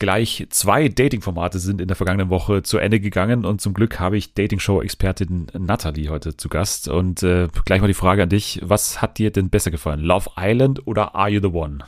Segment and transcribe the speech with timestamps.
[0.00, 4.16] Gleich zwei Dating-Formate sind in der vergangenen Woche zu Ende gegangen und zum Glück habe
[4.16, 6.88] ich Dating-Show-Expertin Natalie heute zu Gast.
[6.88, 10.00] Und äh, gleich mal die Frage an dich, was hat dir denn besser gefallen?
[10.00, 11.84] Love Island oder Are You the One?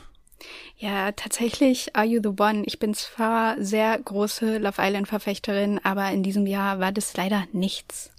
[0.77, 2.61] Ja, tatsächlich Are You the One.
[2.67, 8.12] Ich bin zwar sehr große Love Island-Verfechterin, aber in diesem Jahr war das leider nichts.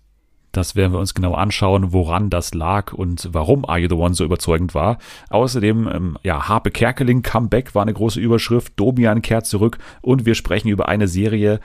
[0.55, 4.15] Das werden wir uns genau anschauen, woran das lag und warum Are You the One
[4.15, 4.99] so überzeugend war.
[5.29, 10.37] Außerdem, ähm, ja, Harpe Kerkeling Comeback war eine große Überschrift, Domian kehrt zurück und wir
[10.37, 11.59] sprechen über eine Serie,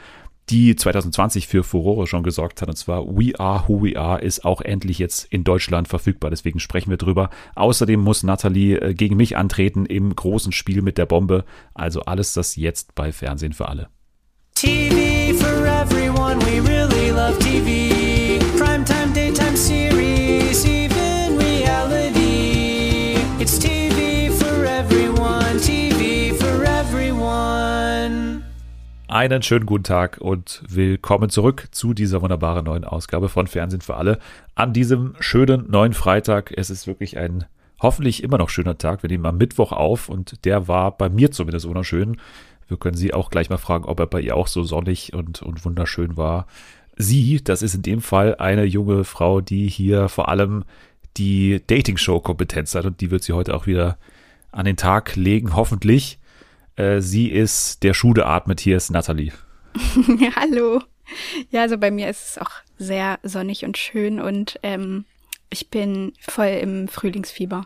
[0.49, 4.43] die 2020 für Furore schon gesorgt hat, und zwar We Are Who We Are ist
[4.43, 7.29] auch endlich jetzt in Deutschland verfügbar, deswegen sprechen wir drüber.
[7.53, 11.45] Außerdem muss Natalie äh, gegen mich antreten im großen Spiel mit der Bombe,
[11.75, 13.89] also alles das jetzt bei Fernsehen für alle.
[14.55, 18.08] TV for everyone, we really love TV.
[19.59, 23.15] Series, even reality.
[23.41, 28.45] It's TV for everyone, TV for everyone.
[29.09, 33.97] Einen schönen guten Tag und willkommen zurück zu dieser wunderbaren neuen Ausgabe von Fernsehen für
[33.97, 34.19] alle.
[34.55, 36.53] An diesem schönen neuen Freitag.
[36.55, 37.43] Es ist wirklich ein
[37.81, 39.03] hoffentlich immer noch schöner Tag.
[39.03, 42.15] Wir nehmen am Mittwoch auf und der war bei mir zumindest wunderschön.
[42.69, 45.41] Wir können Sie auch gleich mal fragen, ob er bei ihr auch so sonnig und,
[45.41, 46.47] und wunderschön war.
[47.01, 50.65] Sie, das ist in dem Fall eine junge Frau, die hier vor allem
[51.15, 53.97] die Dating-Show-Kompetenz hat und die wird sie heute auch wieder
[54.51, 56.19] an den Tag legen, hoffentlich.
[56.75, 58.59] Äh, sie ist der Schuh, der atmet.
[58.59, 59.31] Hier ist Nathalie.
[60.35, 60.81] Hallo.
[61.51, 65.05] Ja, also bei mir ist es auch sehr sonnig und schön und ähm,
[65.49, 67.65] ich bin voll im Frühlingsfieber.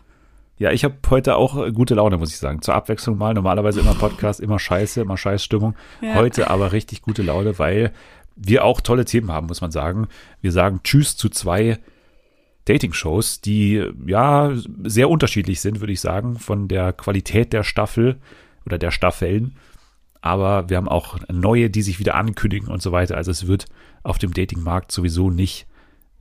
[0.58, 2.62] Ja, ich habe heute auch gute Laune, muss ich sagen.
[2.62, 3.34] Zur Abwechslung mal.
[3.34, 5.74] Normalerweise immer Podcast, immer Scheiße, immer Scheißstimmung.
[6.00, 6.14] Ja.
[6.14, 7.92] Heute aber richtig gute Laune, weil
[8.36, 10.08] wir auch tolle Themen haben, muss man sagen.
[10.40, 11.78] Wir sagen Tschüss zu zwei
[12.64, 14.52] Dating-Shows, die ja
[14.84, 18.16] sehr unterschiedlich sind, würde ich sagen, von der Qualität der Staffel
[18.64, 19.56] oder der Staffeln.
[20.20, 23.16] Aber wir haben auch neue, die sich wieder ankündigen und so weiter.
[23.16, 23.66] Also es wird
[24.02, 25.66] auf dem Datingmarkt sowieso nicht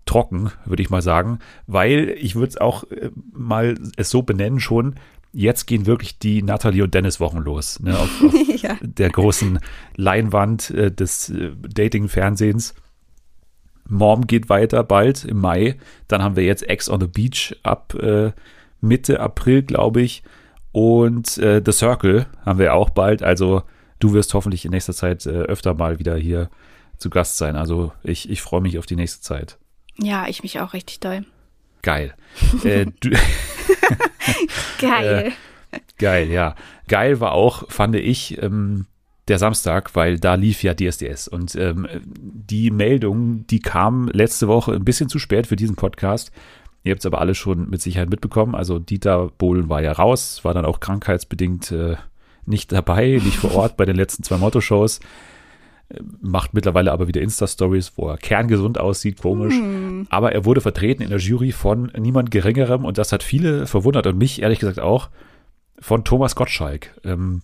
[0.05, 4.59] trocken, würde ich mal sagen, weil ich würde es auch äh, mal es so benennen
[4.59, 4.95] schon,
[5.33, 8.77] jetzt gehen wirklich die Natalie und Dennis Wochen los, ne, auf, auf ja.
[8.81, 9.59] der großen
[9.95, 12.75] Leinwand äh, des äh, Dating-Fernsehens.
[13.85, 15.77] Mom geht weiter bald im Mai.
[16.07, 18.31] Dann haben wir jetzt Ex on the Beach ab äh,
[18.79, 20.23] Mitte April, glaube ich.
[20.71, 23.23] Und äh, The Circle haben wir auch bald.
[23.23, 23.63] Also
[23.99, 26.49] du wirst hoffentlich in nächster Zeit äh, öfter mal wieder hier
[26.97, 27.55] zu Gast sein.
[27.55, 29.57] Also ich, ich freue mich auf die nächste Zeit.
[29.97, 31.25] Ja, ich mich auch richtig doll.
[31.81, 32.13] Geil.
[32.63, 32.85] äh,
[34.79, 35.33] geil.
[35.71, 36.55] Äh, geil, ja.
[36.87, 38.85] Geil war auch, fand ich, ähm,
[39.27, 41.27] der Samstag, weil da lief ja DSDS.
[41.27, 46.31] Und ähm, die Meldung, die kam letzte Woche ein bisschen zu spät für diesen Podcast.
[46.83, 48.55] Ihr habt es aber alle schon mit Sicherheit mitbekommen.
[48.55, 51.95] Also Dieter Bohlen war ja raus, war dann auch krankheitsbedingt äh,
[52.45, 54.99] nicht dabei, nicht vor Ort bei den letzten zwei Motto-Shows
[56.21, 59.55] macht mittlerweile aber wieder Insta-Stories, wo er kerngesund aussieht, komisch.
[59.55, 60.03] Mm.
[60.09, 64.07] Aber er wurde vertreten in der Jury von niemand Geringerem und das hat viele verwundert
[64.07, 65.09] und mich ehrlich gesagt auch
[65.79, 66.99] von Thomas Gottschalk.
[67.03, 67.41] Ähm,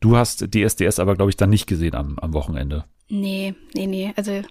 [0.00, 2.84] du hast DSDS aber, glaube ich, dann nicht gesehen am, am Wochenende.
[3.08, 4.12] Nee, nee, nee.
[4.16, 4.42] Also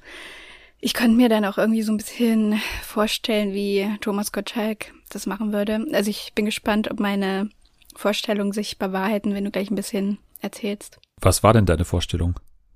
[0.80, 5.52] ich könnte mir dann auch irgendwie so ein bisschen vorstellen, wie Thomas Gottschalk das machen
[5.52, 5.86] würde.
[5.94, 7.50] Also ich bin gespannt, ob meine
[7.96, 11.00] Vorstellungen sich bewahrheiten, wenn du gleich ein bisschen erzählst.
[11.22, 12.36] Was war denn deine Vorstellung?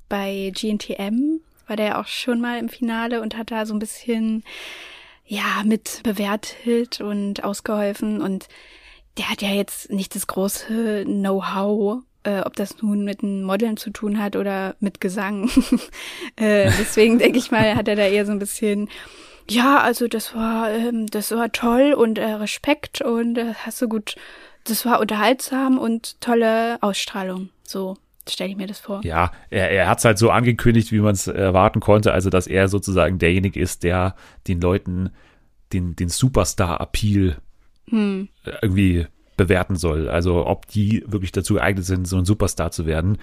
[0.09, 3.79] Bei GNTM war der ja auch schon mal im Finale und hat da so ein
[3.79, 4.43] bisschen,
[5.25, 8.47] ja, mit bewertet und ausgeholfen und
[9.17, 13.77] der hat ja jetzt nicht das große Know-how, äh, ob das nun mit einem Modeln
[13.77, 15.49] zu tun hat oder mit Gesang.
[16.35, 18.89] äh, deswegen denke ich mal, hat er da eher so ein bisschen,
[19.49, 23.89] ja, also das war, ähm, das war toll und äh, Respekt und äh, hast du
[23.89, 24.15] gut,
[24.63, 27.49] das war unterhaltsam und tolle Ausstrahlung.
[27.63, 27.97] So
[28.33, 29.01] stelle ich mir das vor.
[29.03, 32.47] Ja, er, er hat es halt so angekündigt, wie man es erwarten konnte, also dass
[32.47, 34.15] er sozusagen derjenige ist, der
[34.47, 35.11] den Leuten
[35.73, 37.37] den, den Superstar-Appeal
[37.89, 38.29] hm.
[38.61, 39.07] irgendwie
[39.37, 40.09] bewerten soll.
[40.09, 43.17] Also ob die wirklich dazu geeignet sind, so ein Superstar zu werden.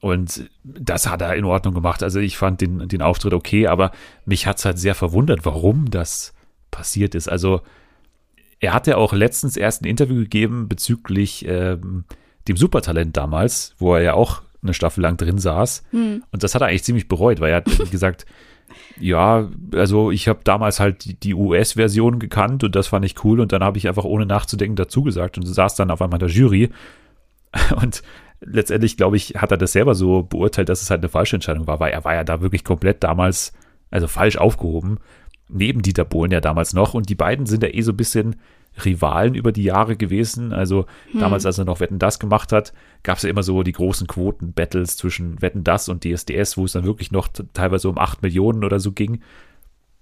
[0.00, 2.02] Und das hat er in Ordnung gemacht.
[2.02, 3.92] Also ich fand den, den Auftritt okay, aber
[4.26, 6.34] mich hat es halt sehr verwundert, warum das
[6.70, 7.28] passiert ist.
[7.28, 7.62] Also
[8.60, 12.04] er hatte auch letztens erst ein Interview gegeben bezüglich ähm,
[12.48, 15.84] dem Supertalent damals, wo er ja auch eine Staffel lang drin saß.
[15.90, 16.24] Hm.
[16.30, 18.26] Und das hat er eigentlich ziemlich bereut, weil er hat gesagt,
[18.98, 23.52] ja, also ich habe damals halt die, US-Version gekannt und das fand ich cool und
[23.52, 26.34] dann habe ich einfach ohne nachzudenken dazu gesagt und saß dann auf einmal in der
[26.34, 26.70] Jury.
[27.80, 28.02] Und
[28.40, 31.68] letztendlich, glaube ich, hat er das selber so beurteilt, dass es halt eine falsche Entscheidung
[31.68, 33.52] war, weil er war ja da wirklich komplett damals,
[33.92, 34.98] also falsch aufgehoben,
[35.48, 38.36] neben Dieter Bohlen ja damals noch und die beiden sind ja eh so ein bisschen
[38.82, 40.52] Rivalen über die Jahre gewesen.
[40.52, 41.20] Also hm.
[41.20, 42.72] damals, als er noch Wetten das gemacht hat,
[43.02, 46.72] gab es ja immer so die großen Quoten-Battles zwischen Wetten das und DSDS, wo es
[46.72, 49.20] dann wirklich noch teilweise um 8 Millionen oder so ging.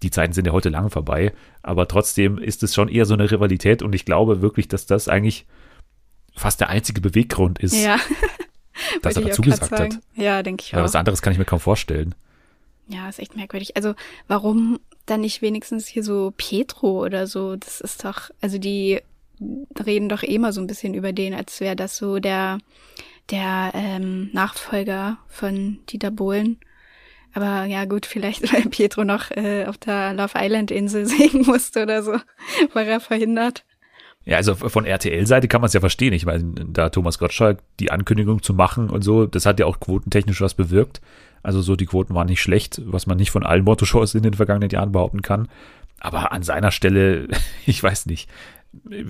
[0.02, 1.32] Die Zeiten sind ja heute lang vorbei,
[1.62, 5.08] aber trotzdem ist es schon eher so eine Rivalität und ich glaube wirklich, dass das
[5.08, 5.46] eigentlich
[6.34, 7.98] fast der einzige Beweggrund ist, ja.
[9.02, 10.00] dass er dazu gesagt hat.
[10.16, 10.78] Ja, denke ich auch.
[10.78, 12.14] Aber was anderes kann ich mir kaum vorstellen.
[12.88, 13.76] Ja, ist echt merkwürdig.
[13.76, 13.94] Also
[14.28, 17.56] warum dann nicht wenigstens hier so Pietro oder so?
[17.56, 19.00] Das ist doch, also die
[19.84, 22.58] reden doch eh mal so ein bisschen über den, als wäre das so der,
[23.30, 26.58] der ähm, Nachfolger von Dieter Bohlen.
[27.34, 31.82] Aber ja gut, vielleicht weil Pietro noch äh, auf der Love Island Insel singen musste
[31.82, 32.12] oder so,
[32.72, 33.64] war er verhindert.
[34.24, 36.12] Ja, also von RTL-Seite kann man es ja verstehen.
[36.12, 39.80] Ich meine, da Thomas Gottschalk die Ankündigung zu machen und so, das hat ja auch
[39.80, 41.00] quotentechnisch was bewirkt.
[41.42, 44.34] Also so die Quoten waren nicht schlecht, was man nicht von allen Motto-Shows in den
[44.34, 45.48] vergangenen Jahren behaupten kann.
[46.00, 47.28] Aber an seiner Stelle,
[47.66, 48.28] ich weiß nicht,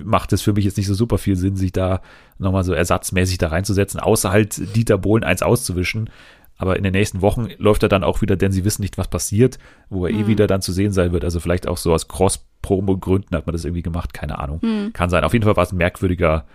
[0.03, 2.01] macht es für mich jetzt nicht so super viel Sinn, sich da
[2.37, 6.09] nochmal so ersatzmäßig da reinzusetzen, außer halt Dieter Bohlen eins auszuwischen.
[6.57, 9.07] Aber in den nächsten Wochen läuft er dann auch wieder, denn sie wissen nicht, was
[9.07, 9.57] passiert,
[9.89, 10.19] wo er mhm.
[10.19, 10.27] eh hm.
[10.27, 11.23] wieder dann zu sehen sein wird.
[11.23, 14.59] Also vielleicht auch so aus Cross-Promo-Gründen hat man das irgendwie gemacht, keine Ahnung.
[14.61, 14.93] Mhm.
[14.93, 15.23] Kann sein.
[15.23, 16.45] Auf jeden Fall war es ein merkwürdiger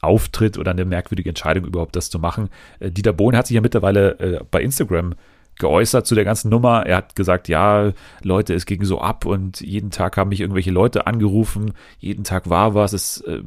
[0.00, 2.48] Auftritt oder eine merkwürdige Entscheidung überhaupt, das zu machen.
[2.78, 5.14] Äh, Dieter Bohlen hat sich ja mittlerweile äh, bei Instagram
[5.58, 6.86] geäußert zu der ganzen Nummer.
[6.86, 7.92] Er hat gesagt, ja,
[8.22, 12.48] Leute, es ging so ab und jeden Tag haben mich irgendwelche Leute angerufen, jeden Tag
[12.50, 13.42] war was, es äh,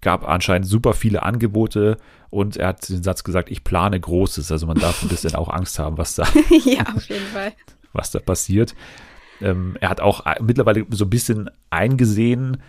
[0.00, 1.98] gab anscheinend super viele Angebote
[2.30, 4.50] und er hat den Satz gesagt, ich plane Großes.
[4.50, 6.24] Also man darf ein bisschen auch Angst haben, was da,
[6.64, 7.52] ja, auf jeden Fall.
[7.92, 8.74] was da passiert.
[9.42, 12.62] Ähm, er hat auch äh, mittlerweile so ein bisschen eingesehen,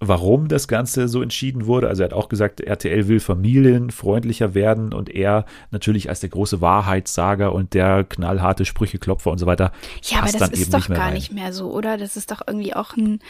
[0.00, 1.88] warum das Ganze so entschieden wurde.
[1.88, 6.60] Also er hat auch gesagt, RTL will familienfreundlicher werden und er natürlich als der große
[6.60, 9.72] Wahrheitssager und der knallharte Sprücheklopfer und so weiter.
[10.04, 11.14] Ja, aber das ist doch nicht gar rein.
[11.14, 11.96] nicht mehr so, oder?
[11.96, 13.20] Das ist doch irgendwie auch ein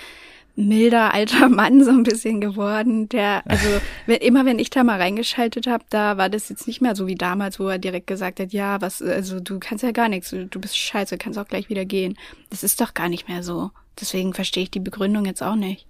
[0.59, 3.69] milder alter Mann so ein bisschen geworden, der, also
[4.21, 7.15] immer wenn ich da mal reingeschaltet habe, da war das jetzt nicht mehr so wie
[7.15, 10.61] damals, wo er direkt gesagt hat, ja, was, also du kannst ja gar nichts, du
[10.61, 12.19] bist scheiße, kannst auch gleich wieder gehen.
[12.51, 13.71] Das ist doch gar nicht mehr so.
[14.01, 15.87] Deswegen verstehe ich die Begründung jetzt auch nicht.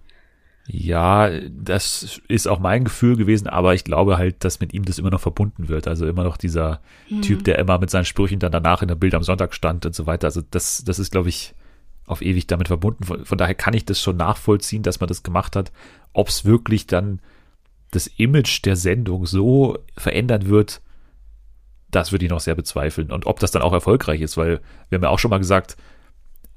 [0.70, 4.98] Ja, das ist auch mein Gefühl gewesen, aber ich glaube halt, dass mit ihm das
[4.98, 5.88] immer noch verbunden wird.
[5.88, 7.22] Also immer noch dieser mhm.
[7.22, 9.94] Typ, der immer mit seinen Sprüchen dann danach in der Bild am Sonntag stand und
[9.94, 10.26] so weiter.
[10.26, 11.54] Also das, das ist, glaube ich,
[12.04, 13.04] auf ewig damit verbunden.
[13.04, 15.72] Von, von, daher kann ich das schon nachvollziehen, dass man das gemacht hat.
[16.12, 17.20] Ob es wirklich dann
[17.90, 20.82] das Image der Sendung so verändern wird,
[21.90, 23.10] das würde ich noch sehr bezweifeln.
[23.10, 24.60] Und ob das dann auch erfolgreich ist, weil
[24.90, 25.78] wir haben ja auch schon mal gesagt,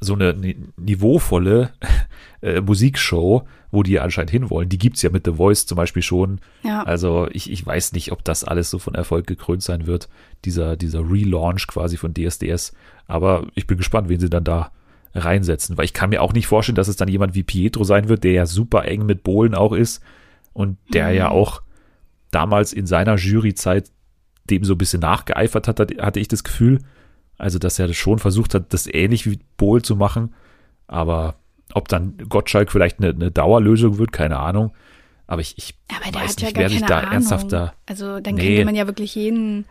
[0.01, 0.33] so eine
[0.75, 1.71] niveauvolle
[2.41, 6.39] äh, Musikshow, wo die anscheinend hinwollen, die gibt's ja mit The Voice zum Beispiel schon.
[6.63, 6.83] Ja.
[6.83, 10.09] Also ich, ich weiß nicht, ob das alles so von Erfolg gekrönt sein wird,
[10.45, 12.73] dieser, dieser Relaunch quasi von DSDS.
[13.07, 14.71] Aber ich bin gespannt, wen sie dann da
[15.13, 18.07] reinsetzen, weil ich kann mir auch nicht vorstellen, dass es dann jemand wie Pietro sein
[18.07, 20.01] wird, der ja super eng mit Bohlen auch ist
[20.53, 21.15] und der mhm.
[21.15, 21.61] ja auch
[22.31, 23.91] damals in seiner Juryzeit
[24.49, 26.79] dem so ein bisschen nachgeeifert hat, hatte ich das Gefühl.
[27.37, 30.33] Also, dass er das schon versucht hat, das ähnlich wie Bohl zu machen.
[30.87, 31.35] Aber
[31.73, 34.73] ob dann Gottschalk vielleicht eine, eine Dauerlösung wird, keine Ahnung.
[35.27, 37.11] Aber ich, ich Aber weiß nicht, ja wer sich da Ahnung.
[37.13, 37.73] ernsthaft da.
[37.85, 38.47] Also dann nee.
[38.47, 39.65] könnte man ja wirklich jeden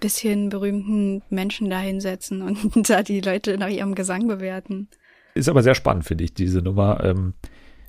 [0.00, 4.88] bisschen berühmten Menschen da hinsetzen und da die Leute nach ihrem Gesang bewerten.
[5.34, 7.02] Ist aber sehr spannend, finde ich, diese Nummer.
[7.02, 7.34] Ähm,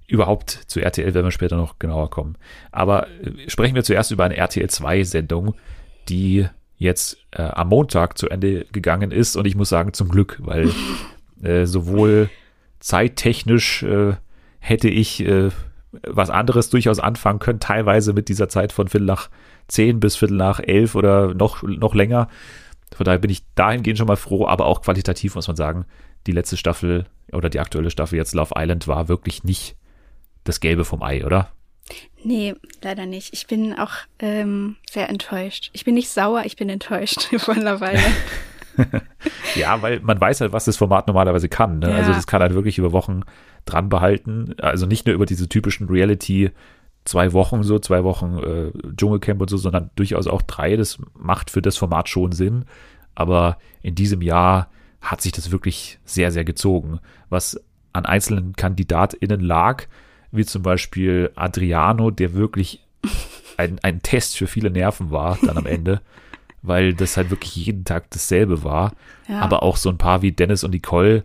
[0.07, 2.37] überhaupt zu RTL werden wir später noch genauer kommen.
[2.71, 5.55] Aber äh, sprechen wir zuerst über eine RTL 2 Sendung,
[6.09, 6.47] die
[6.77, 9.35] jetzt äh, am Montag zu Ende gegangen ist.
[9.35, 10.71] Und ich muss sagen, zum Glück, weil
[11.43, 12.29] äh, sowohl
[12.85, 14.13] zeittechnisch äh,
[14.59, 15.49] hätte ich äh,
[16.03, 19.31] was anderes durchaus anfangen können, teilweise mit dieser Zeit von Viertel nach
[19.67, 22.27] zehn bis Viertel nach elf oder noch, noch länger.
[22.95, 25.85] Von daher bin ich dahingehend schon mal froh, aber auch qualitativ muss man sagen,
[26.27, 29.75] die letzte Staffel oder die aktuelle Staffel jetzt Love Island war wirklich nicht
[30.43, 31.49] das Gelbe vom Ei, oder?
[32.23, 33.33] Nee, leider nicht.
[33.33, 35.71] Ich bin auch ähm, sehr enttäuscht.
[35.73, 38.15] Ich bin nicht sauer, ich bin enttäuscht von Love Island.
[39.55, 41.79] ja, weil man weiß halt, was das Format normalerweise kann.
[41.79, 41.87] Ne?
[41.87, 41.99] Also ja.
[41.99, 43.21] Also das kann halt wirklich über Wochen
[43.65, 44.55] dran behalten.
[44.59, 46.51] Also nicht nur über diese typischen Reality
[47.05, 50.75] zwei Wochen so, zwei Wochen äh, Dschungelcamp und so, sondern durchaus auch drei.
[50.75, 52.65] Das macht für das Format schon Sinn.
[53.13, 54.69] Aber in diesem Jahr
[55.01, 56.99] hat sich das wirklich sehr, sehr gezogen.
[57.29, 57.61] Was
[57.93, 59.85] an einzelnen KandidatInnen lag,
[60.31, 62.85] wie zum Beispiel Adriano, der wirklich
[63.57, 66.01] ein, ein Test für viele Nerven war dann am Ende,
[66.67, 68.93] weil das halt wirklich jeden Tag dasselbe war.
[69.27, 69.39] Ja.
[69.39, 71.23] Aber auch so ein paar wie Dennis und Nicole,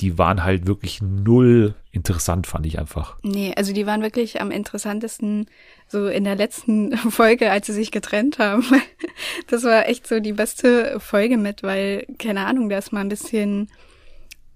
[0.00, 3.16] die waren halt wirklich null interessant, fand ich einfach.
[3.22, 5.46] Nee, also die waren wirklich am interessantesten
[5.86, 8.64] so in der letzten Folge, als sie sich getrennt haben.
[9.46, 13.08] Das war echt so die beste Folge mit, weil, keine Ahnung, da ist mal ein
[13.08, 13.68] bisschen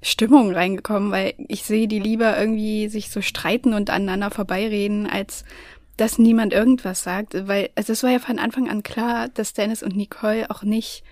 [0.03, 5.45] Stimmung reingekommen, weil ich sehe die lieber irgendwie sich so streiten und aneinander vorbeireden, als
[5.99, 7.35] dass niemand irgendwas sagt.
[7.47, 11.05] Weil also es war ja von Anfang an klar, dass Dennis und Nicole auch nicht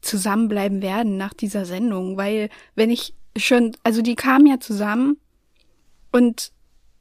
[0.00, 5.18] zusammenbleiben werden nach dieser Sendung, weil wenn ich schon, also die kamen ja zusammen
[6.12, 6.52] und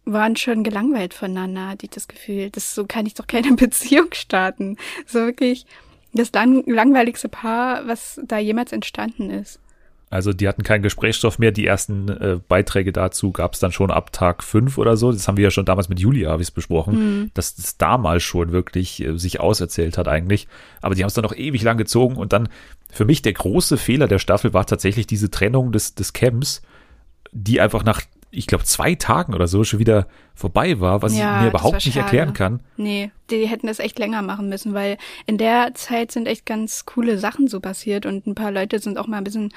[0.06, 2.50] waren schon gelangweilt voneinander, hatte ich das Gefühl.
[2.50, 4.78] Das so kann ich doch keine Beziehung starten.
[5.06, 5.66] So wirklich
[6.14, 9.60] das lang langweiligste Paar, was da jemals entstanden ist.
[10.14, 11.52] Also die hatten keinen Gesprächsstoff mehr.
[11.52, 15.12] Die ersten äh, Beiträge dazu gab es dann schon ab Tag fünf oder so.
[15.12, 17.32] Das haben wir ja schon damals mit Julia, habe ich es besprochen, mhm.
[17.34, 20.48] dass das damals schon wirklich äh, sich auserzählt hat eigentlich.
[20.82, 22.16] Aber die haben es dann noch ewig lang gezogen.
[22.16, 22.48] Und dann
[22.92, 26.62] für mich der große Fehler der Staffel war tatsächlich diese Trennung des, des Camps,
[27.32, 28.02] die einfach nach
[28.36, 31.86] ich glaube, zwei Tagen oder so schon wieder vorbei war, was ja, ich mir überhaupt
[31.86, 32.62] nicht erklären kann.
[32.78, 36.86] Nee, die hätten das echt länger machen müssen, weil in der Zeit sind echt ganz
[36.86, 39.54] coole Sachen so passiert und ein paar Leute sind auch mal ein bisschen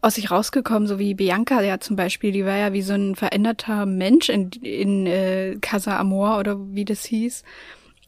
[0.00, 3.16] aus sich rausgekommen, so wie Bianca ja zum Beispiel, die war ja wie so ein
[3.16, 7.42] veränderter Mensch in, in äh, Casa Amor oder wie das hieß.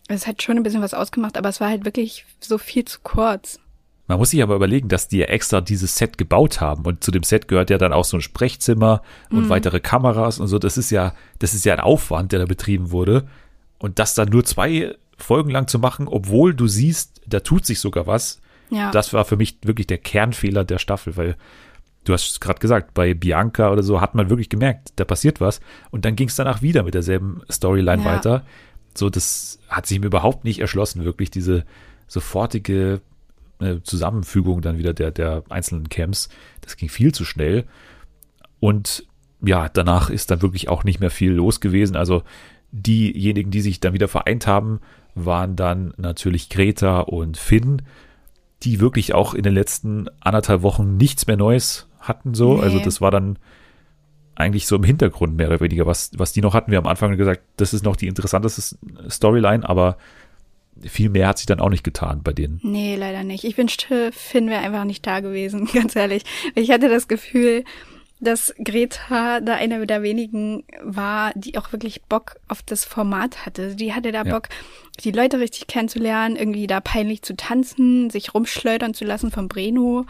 [0.08, 2.98] Es hat schon ein bisschen was ausgemacht, aber es war halt wirklich so viel zu
[3.02, 3.58] kurz.
[4.10, 7.12] Man muss sich aber überlegen, dass die ja extra dieses Set gebaut haben und zu
[7.12, 9.48] dem Set gehört ja dann auch so ein Sprechzimmer und mhm.
[9.48, 10.58] weitere Kameras und so.
[10.58, 13.28] Das ist ja, das ist ja ein Aufwand, der da betrieben wurde.
[13.78, 17.78] Und das dann nur zwei Folgen lang zu machen, obwohl du siehst, da tut sich
[17.78, 18.40] sogar was.
[18.70, 18.90] Ja.
[18.90, 21.36] Das war für mich wirklich der Kernfehler der Staffel, weil
[22.04, 25.40] du hast es gerade gesagt, bei Bianca oder so hat man wirklich gemerkt, da passiert
[25.40, 25.60] was.
[25.90, 28.08] Und dann ging es danach wieder mit derselben Storyline ja.
[28.08, 28.44] weiter.
[28.94, 31.64] So, das hat sich mir überhaupt nicht erschlossen, wirklich diese
[32.06, 33.00] sofortige
[33.60, 36.30] eine Zusammenfügung dann wieder der, der einzelnen Camps.
[36.62, 37.64] Das ging viel zu schnell.
[38.58, 39.06] Und
[39.42, 41.94] ja, danach ist dann wirklich auch nicht mehr viel los gewesen.
[41.94, 42.22] Also
[42.72, 44.80] diejenigen, die sich dann wieder vereint haben,
[45.14, 47.82] waren dann natürlich Greta und Finn,
[48.62, 52.34] die wirklich auch in den letzten anderthalb Wochen nichts mehr Neues hatten.
[52.34, 52.62] So, nee.
[52.62, 53.38] also das war dann
[54.34, 56.70] eigentlich so im Hintergrund mehr oder weniger, was, was die noch hatten.
[56.70, 58.76] Wir haben am Anfang gesagt, das ist noch die interessanteste
[59.08, 59.96] Storyline, aber
[60.88, 62.60] viel mehr hat sich dann auch nicht getan bei denen.
[62.62, 63.44] Nee, leider nicht.
[63.44, 66.24] Ich wünschte, Finn wäre einfach nicht da gewesen, ganz ehrlich.
[66.54, 67.64] Ich hatte das Gefühl,
[68.20, 73.74] dass Greta da einer der wenigen war, die auch wirklich Bock auf das Format hatte.
[73.74, 74.32] Die hatte da ja.
[74.32, 74.48] Bock,
[75.02, 80.04] die Leute richtig kennenzulernen, irgendwie da peinlich zu tanzen, sich rumschleudern zu lassen vom Breno,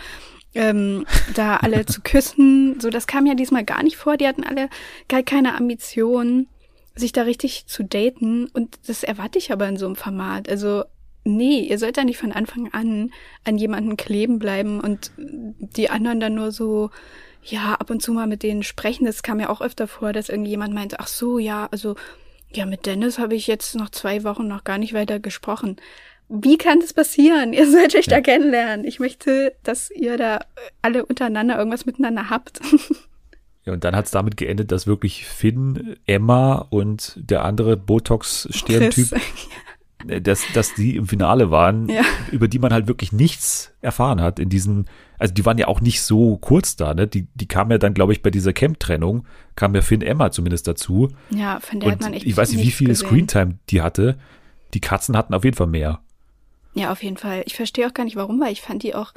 [0.54, 2.80] ähm, da alle zu küssen.
[2.80, 4.16] So, das kam ja diesmal gar nicht vor.
[4.16, 4.68] Die hatten alle
[5.08, 6.48] gar keine Ambitionen
[6.94, 10.48] sich da richtig zu daten und das erwarte ich aber in so einem Format.
[10.48, 10.84] Also
[11.24, 13.10] nee, ihr sollt da nicht von Anfang an
[13.44, 16.90] an jemanden kleben bleiben und die anderen dann nur so
[17.42, 19.06] ja, ab und zu mal mit denen sprechen.
[19.06, 21.96] Das kam ja auch öfter vor, dass irgendjemand meinte, ach so, ja, also
[22.52, 25.76] ja, mit Dennis habe ich jetzt noch zwei Wochen noch gar nicht weiter gesprochen.
[26.30, 27.52] Wie kann das passieren?
[27.52, 28.16] Ihr sollt euch ja.
[28.16, 28.86] da kennenlernen.
[28.86, 30.40] Ich möchte, dass ihr da
[30.80, 32.60] alle untereinander irgendwas miteinander habt.
[33.66, 39.20] Ja, und dann hat es damit geendet, dass wirklich Finn, Emma und der andere Botox-Sterntyp,
[40.08, 42.00] äh, dass, dass die im Finale waren, ja.
[42.32, 44.86] über die man halt wirklich nichts erfahren hat in diesen,
[45.18, 47.06] also die waren ja auch nicht so kurz da, ne?
[47.06, 50.66] Die, die kamen ja dann, glaube ich, bei dieser Camp-Trennung, kam ja Finn Emma zumindest
[50.66, 51.10] dazu.
[51.28, 54.16] Ja, von der und hat man echt Ich weiß nicht, wie viel Screentime die hatte.
[54.72, 56.00] Die Katzen hatten auf jeden Fall mehr.
[56.74, 57.42] Ja, auf jeden Fall.
[57.46, 59.12] Ich verstehe auch gar nicht warum, weil ich fand die auch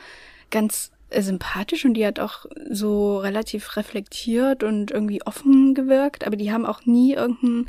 [0.50, 6.52] ganz sympathisch und die hat auch so relativ reflektiert und irgendwie offen gewirkt, aber die
[6.52, 7.68] haben auch nie irgendein,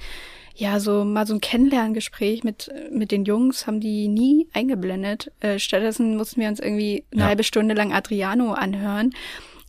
[0.54, 5.32] ja, so mal so ein Kennenlerngespräch mit, mit den Jungs haben die nie eingeblendet.
[5.40, 7.26] Äh, stattdessen mussten wir uns irgendwie eine ja.
[7.28, 9.12] halbe Stunde lang Adriano anhören,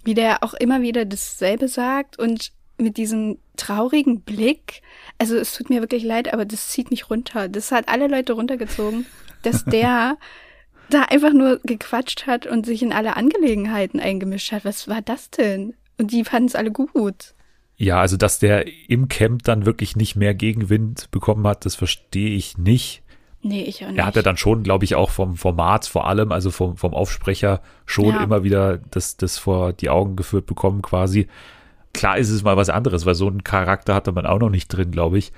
[0.03, 4.81] wie der auch immer wieder dasselbe sagt und mit diesem traurigen Blick.
[5.17, 7.47] Also es tut mir wirklich leid, aber das zieht mich runter.
[7.47, 9.05] Das hat alle Leute runtergezogen,
[9.45, 10.17] dass der
[10.89, 14.65] da einfach nur gequatscht hat und sich in alle Angelegenheiten eingemischt hat.
[14.65, 15.73] Was war das denn?
[15.97, 17.33] Und die fanden es alle gut.
[17.77, 22.35] Ja, also dass der im Camp dann wirklich nicht mehr Gegenwind bekommen hat, das verstehe
[22.35, 23.03] ich nicht.
[23.41, 23.99] Nee, ich auch nicht.
[23.99, 26.93] Er hat ja dann schon, glaube ich, auch vom Format vor allem, also vom, vom
[26.93, 28.23] Aufsprecher, schon ja.
[28.23, 31.27] immer wieder das, das vor die Augen geführt bekommen quasi.
[31.93, 34.67] Klar ist es mal was anderes, weil so einen Charakter hatte man auch noch nicht
[34.69, 35.31] drin, glaube ich.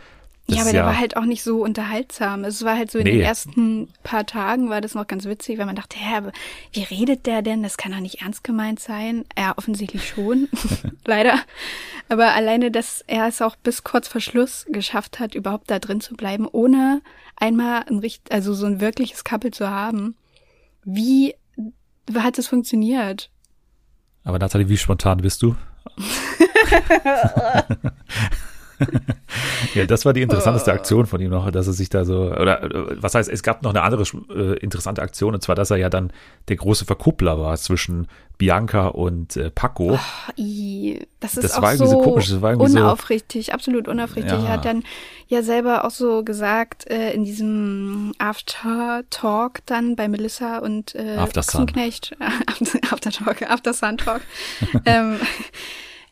[0.48, 2.46] Das ja, aber der ja war halt auch nicht so unterhaltsam.
[2.46, 3.12] Es war halt so in nee.
[3.12, 6.22] den ersten paar Tagen war das noch ganz witzig, weil man dachte, hä,
[6.72, 7.63] wie redet der denn?
[7.63, 9.25] Das kann doch nicht ernst gemeint sein.
[9.38, 10.48] Ja, offensichtlich schon.
[11.06, 11.38] Leider.
[12.08, 16.00] Aber alleine, dass er es auch bis kurz vor Schluss geschafft hat, überhaupt da drin
[16.00, 17.01] zu bleiben, ohne
[17.36, 20.16] einmal ein richtig, also so ein wirkliches Couple zu haben.
[20.86, 21.36] Wie
[22.16, 23.30] hat das funktioniert?
[24.24, 25.58] Aber Nathalie, wie spontan bist du?
[29.75, 32.63] ja, das war die interessanteste Aktion von ihm noch, dass er sich da so, oder
[32.63, 35.77] äh, was heißt, es gab noch eine andere äh, interessante Aktion, und zwar, dass er
[35.77, 36.12] ja dann
[36.48, 38.07] der große Verkuppler war zwischen
[38.38, 39.93] Bianca und äh, Paco.
[39.93, 40.00] Oh,
[41.19, 44.34] das ist das auch so, so komisch, das war irgendwie unaufrichtig, so, absolut unaufrichtig.
[44.34, 44.46] Ja.
[44.46, 44.84] Er hat dann
[45.27, 51.39] ja selber auch so gesagt, äh, in diesem After-Talk dann bei Melissa und äh, After
[51.39, 52.15] Ochsenknecht,
[52.91, 54.22] After-Talk, After-Sun-Talk,
[54.86, 55.17] ähm,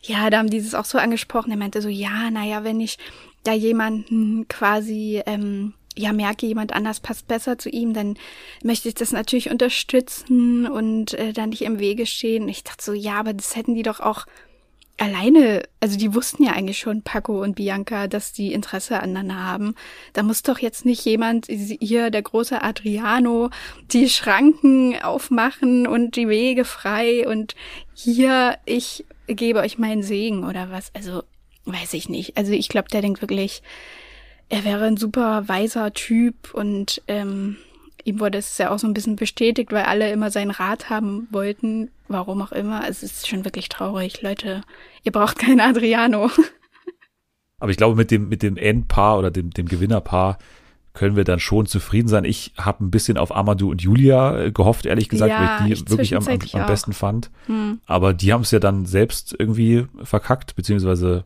[0.06, 1.50] ja, da haben die das auch so angesprochen.
[1.50, 2.98] Er meinte so, ja, naja, wenn ich
[3.44, 8.16] da jemanden quasi, ähm, ja, merke, jemand anders passt besser zu ihm, dann
[8.62, 12.48] möchte ich das natürlich unterstützen und äh, da nicht im Wege stehen.
[12.48, 14.26] Ich dachte so, ja, aber das hätten die doch auch
[14.98, 19.74] alleine, also die wussten ja eigentlich schon, Paco und Bianca, dass die Interesse aneinander haben.
[20.12, 23.50] Da muss doch jetzt nicht jemand, hier der große Adriano,
[23.92, 27.54] die Schranken aufmachen und die Wege frei und
[27.94, 30.94] hier, ich gebe euch meinen Segen oder was.
[30.94, 31.22] Also,
[31.64, 32.36] weiß ich nicht.
[32.36, 33.62] Also ich glaube, der denkt wirklich,
[34.48, 37.56] er wäre ein super weiser Typ und ähm,
[38.04, 41.26] ihm wurde es ja auch so ein bisschen bestätigt, weil alle immer seinen Rat haben
[41.30, 42.88] wollten, warum auch immer.
[42.88, 44.62] Es ist schon wirklich traurig, Leute.
[45.02, 46.30] Ihr braucht keinen Adriano.
[47.58, 50.38] Aber ich glaube, mit dem, mit dem Endpaar oder dem, dem Gewinnerpaar
[50.96, 52.24] können wir dann schon zufrieden sein.
[52.24, 55.84] Ich habe ein bisschen auf Amadou und Julia äh, gehofft, ehrlich gesagt, ja, weil ich
[55.84, 57.30] die wirklich am, am, am besten fand.
[57.46, 57.80] Hm.
[57.86, 61.24] Aber die haben es ja dann selbst irgendwie verkackt, beziehungsweise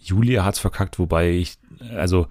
[0.00, 1.58] Julia hat's verkackt, wobei ich,
[1.94, 2.28] also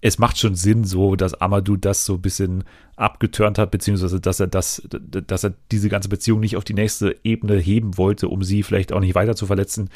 [0.00, 4.38] es macht schon Sinn, so dass Amadou das so ein bisschen abgeturnt hat, beziehungsweise dass
[4.38, 8.44] er das, dass er diese ganze Beziehung nicht auf die nächste Ebene heben wollte, um
[8.44, 9.90] sie vielleicht auch nicht weiter zu verletzen.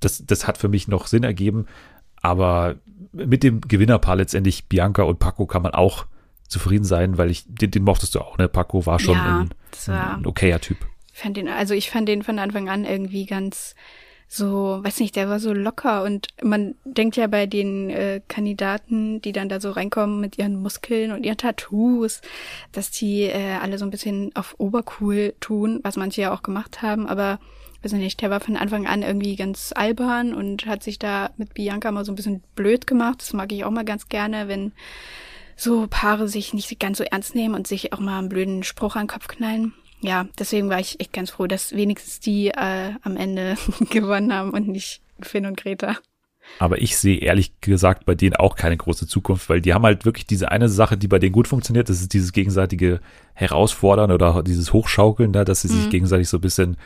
[0.00, 1.66] Das, das hat für mich noch Sinn ergeben.
[2.22, 2.76] Aber
[3.12, 6.06] mit dem Gewinnerpaar letztendlich Bianca und Paco kann man auch
[6.48, 8.48] zufrieden sein, weil ich, den, den mochtest du auch, ne?
[8.48, 9.50] Paco war schon ja, ein,
[9.86, 10.78] war, ein okayer Typ.
[11.12, 13.74] Fand den, also ich fand den von Anfang an irgendwie ganz
[14.30, 19.22] so, weiß nicht, der war so locker und man denkt ja bei den äh, Kandidaten,
[19.22, 22.20] die dann da so reinkommen mit ihren Muskeln und ihren Tattoos,
[22.72, 26.82] dass die äh, alle so ein bisschen auf obercool tun, was manche ja auch gemacht
[26.82, 27.40] haben, aber
[27.82, 31.54] weiß nicht, der war von Anfang an irgendwie ganz albern und hat sich da mit
[31.54, 33.20] Bianca mal so ein bisschen blöd gemacht.
[33.20, 34.72] Das mag ich auch mal ganz gerne, wenn
[35.56, 38.96] so Paare sich nicht ganz so ernst nehmen und sich auch mal einen blöden Spruch
[38.96, 42.92] an den Kopf knallen ja, deswegen war ich echt ganz froh, dass wenigstens die äh,
[43.02, 43.56] am Ende
[43.90, 45.96] gewonnen haben und nicht Finn und Greta.
[46.60, 50.06] Aber ich sehe ehrlich gesagt bei denen auch keine große Zukunft, weil die haben halt
[50.06, 53.00] wirklich diese eine Sache, die bei denen gut funktioniert, das ist dieses gegenseitige
[53.34, 55.80] Herausfordern oder dieses Hochschaukeln da, dass sie mhm.
[55.80, 56.76] sich gegenseitig so ein bisschen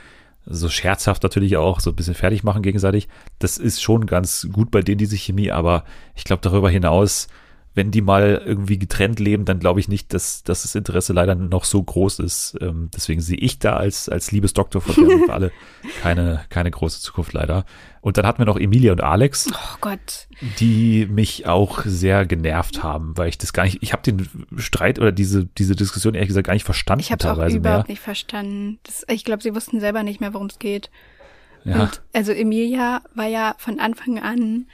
[0.47, 3.09] so scherzhaft natürlich auch so ein bisschen fertig machen gegenseitig.
[3.39, 7.29] Das ist schon ganz gut bei denen diese Chemie, aber ich glaube darüber hinaus
[7.75, 11.35] wenn die mal irgendwie getrennt leben, dann glaube ich nicht, dass, dass das Interesse leider
[11.35, 12.57] noch so groß ist.
[12.61, 15.53] Ähm, deswegen sehe ich da als, als Liebesdoktor von für alle
[16.03, 17.65] keine, keine große Zukunft leider.
[18.03, 19.49] Und dann hatten wir noch Emilia und Alex.
[19.53, 20.29] Oh Gott.
[20.59, 24.99] Die mich auch sehr genervt haben, weil ich das gar nicht, ich habe den Streit
[24.99, 27.01] oder diese, diese Diskussion ehrlich gesagt gar nicht verstanden.
[27.01, 27.85] Ich habe auch überhaupt mehr.
[27.89, 28.81] nicht verstanden.
[28.83, 30.91] Das, ich glaube, sie wussten selber nicht mehr, worum es geht.
[31.65, 31.85] Ja.
[31.85, 34.67] Und also Emilia war ja von Anfang an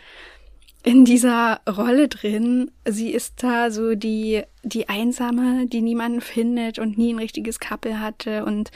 [0.88, 2.70] in dieser Rolle drin.
[2.86, 8.00] Sie ist da so die, die Einsame, die niemanden findet und nie ein richtiges Couple
[8.00, 8.46] hatte.
[8.46, 8.70] Und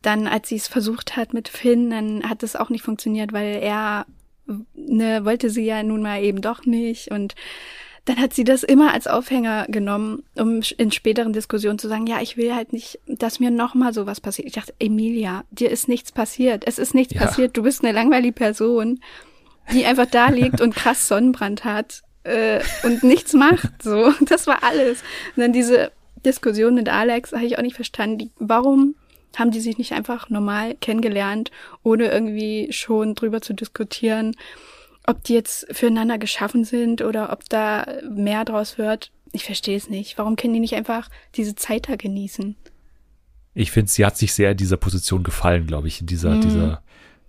[0.00, 3.56] dann, als sie es versucht hat mit Finn, dann hat es auch nicht funktioniert, weil
[3.56, 4.06] er
[4.74, 7.10] ne, wollte sie ja nun mal eben doch nicht.
[7.10, 7.34] Und
[8.06, 12.22] dann hat sie das immer als Aufhänger genommen, um in späteren Diskussionen zu sagen, ja,
[12.22, 14.48] ich will halt nicht, dass mir nochmal sowas passiert.
[14.48, 16.66] Ich dachte, Emilia, dir ist nichts passiert.
[16.66, 17.20] Es ist nichts ja.
[17.20, 17.58] passiert.
[17.58, 19.00] Du bist eine langweilige Person
[19.72, 23.82] die einfach da liegt und krass Sonnenbrand hat äh, und nichts macht.
[23.82, 25.02] So, das war alles.
[25.34, 25.92] Und dann diese
[26.24, 28.18] Diskussion mit Alex habe ich auch nicht verstanden.
[28.18, 28.94] Die, warum
[29.36, 31.50] haben die sich nicht einfach normal kennengelernt,
[31.82, 34.34] ohne irgendwie schon drüber zu diskutieren,
[35.06, 39.12] ob die jetzt füreinander geschaffen sind oder ob da mehr draus wird?
[39.32, 40.18] Ich verstehe es nicht.
[40.18, 42.56] Warum können die nicht einfach diese Zeit da genießen?
[43.54, 46.40] Ich finde, sie hat sich sehr in dieser Position gefallen, glaube ich, in dieser, mm.
[46.42, 46.82] dieser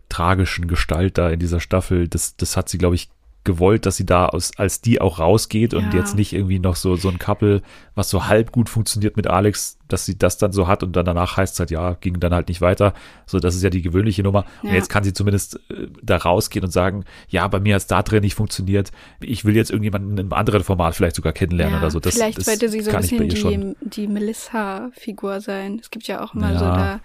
[0.09, 2.07] tragischen Gestalt da in dieser Staffel.
[2.07, 3.09] Das, das hat sie, glaube ich,
[3.47, 5.99] gewollt, dass sie da aus, als die auch rausgeht und ja.
[5.99, 7.61] jetzt nicht irgendwie noch so, so ein Couple,
[7.95, 11.05] was so halb gut funktioniert mit Alex, dass sie das dann so hat und dann
[11.05, 12.93] danach heißt es halt, ja, ging dann halt nicht weiter.
[13.25, 14.43] So, das ist ja die gewöhnliche Nummer.
[14.63, 14.69] Ja.
[14.69, 17.87] Und jetzt kann sie zumindest äh, da rausgehen und sagen, ja, bei mir hat es
[17.87, 18.91] da drin nicht funktioniert.
[19.21, 22.01] Ich will jetzt irgendjemanden in einem anderen Format vielleicht sogar kennenlernen ja, oder so.
[22.01, 25.79] Das, vielleicht das wollte sie so ein bisschen die, die Melissa-Figur sein.
[25.81, 26.99] Es gibt ja auch immer so da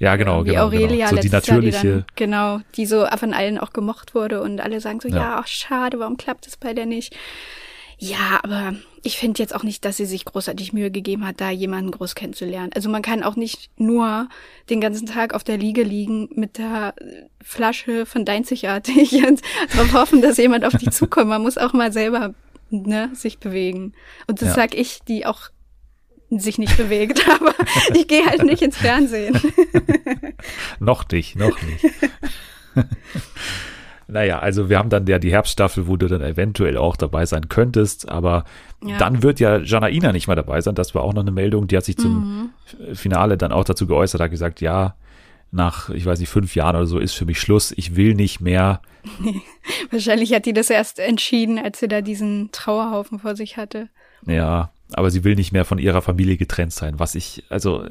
[0.00, 0.64] ja, genau, wie genau.
[0.64, 1.22] Aurelia genau.
[1.22, 1.82] So die natürliche.
[1.82, 5.16] Die dann, genau, die so von allen auch gemocht wurde und alle sagen so, ja,
[5.16, 7.14] ja ach, schade, warum klappt es bei der nicht?
[7.98, 11.50] Ja, aber ich finde jetzt auch nicht, dass sie sich großartig Mühe gegeben hat, da
[11.50, 12.70] jemanden groß kennenzulernen.
[12.74, 14.30] Also man kann auch nicht nur
[14.70, 16.94] den ganzen Tag auf der Liege liegen mit der
[17.42, 19.42] Flasche von Deinzigartig und
[19.74, 21.28] darauf hoffen, dass jemand auf dich zukommt.
[21.28, 22.32] Man muss auch mal selber
[22.70, 23.92] ne, sich bewegen.
[24.26, 24.54] Und das ja.
[24.54, 25.50] sag ich, die auch
[26.38, 27.54] sich nicht bewegt, aber
[27.94, 29.38] ich gehe halt nicht ins Fernsehen.
[30.78, 31.86] noch nicht, noch nicht.
[34.12, 37.48] Naja, also wir haben dann ja die Herbststaffel, wo du dann eventuell auch dabei sein
[37.48, 38.44] könntest, aber
[38.84, 38.98] ja.
[38.98, 40.74] dann wird ja Janaina nicht mehr dabei sein.
[40.74, 42.50] Das war auch noch eine Meldung, die hat sich zum
[42.88, 42.94] mhm.
[42.96, 44.96] Finale dann auch dazu geäußert, hat gesagt, ja,
[45.52, 47.72] nach, ich weiß nicht, fünf Jahren oder so ist für mich Schluss.
[47.76, 48.80] Ich will nicht mehr.
[49.90, 53.88] Wahrscheinlich hat die das erst entschieden, als sie da diesen Trauerhaufen vor sich hatte.
[54.26, 57.84] Ja, aber sie will nicht mehr von ihrer Familie getrennt sein, was ich, also,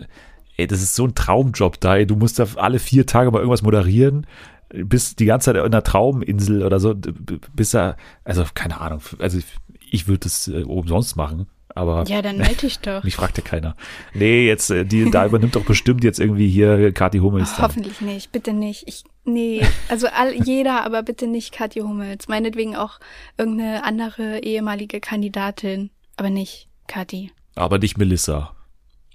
[0.57, 2.05] ey, das ist so ein Traumjob da, ey.
[2.05, 4.25] Du musst da alle vier Tage mal irgendwas moderieren
[4.71, 9.39] bist die ganze Zeit in einer Trauminsel oder so, bis er, also keine Ahnung, also
[9.39, 9.45] ich,
[9.91, 11.47] ich würde das äh, umsonst machen.
[11.75, 13.03] Aber ja, dann melde ich doch.
[13.03, 13.75] mich fragt ja keiner.
[14.13, 17.53] Nee, jetzt, äh, die, da übernimmt doch bestimmt jetzt irgendwie hier Kathi Hummels.
[17.57, 18.87] Oh, hoffentlich nicht, bitte nicht.
[18.87, 22.27] Ich, nee, also all, jeder, aber bitte nicht Kathi Hummels.
[22.27, 22.99] Meinetwegen auch
[23.37, 27.31] irgendeine andere ehemalige Kandidatin, aber nicht Kathi.
[27.55, 28.55] Aber nicht Melissa.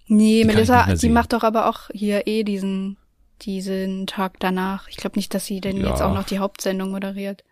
[0.07, 2.97] Nee, die Melissa, die macht doch aber auch hier eh diesen
[3.43, 4.89] diesen Tag danach.
[4.89, 5.89] Ich glaube nicht, dass sie denn ja.
[5.89, 7.45] jetzt auch noch die Hauptsendung moderiert.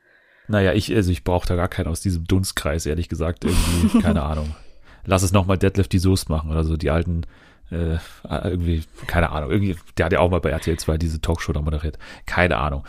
[0.49, 3.45] Naja, ich, also ich brauche da gar keinen aus diesem Dunstkreis, ehrlich gesagt.
[3.45, 4.55] Irgendwie, keine Ahnung.
[5.05, 7.23] Lass es nochmal Deadlift die Soest machen oder so, die alten,
[7.71, 9.51] äh, irgendwie, keine Ahnung.
[9.51, 11.99] Irgendwie, der hat ja auch mal bei RTL 2 diese Talkshow da moderiert.
[12.27, 12.85] Keine Ahnung.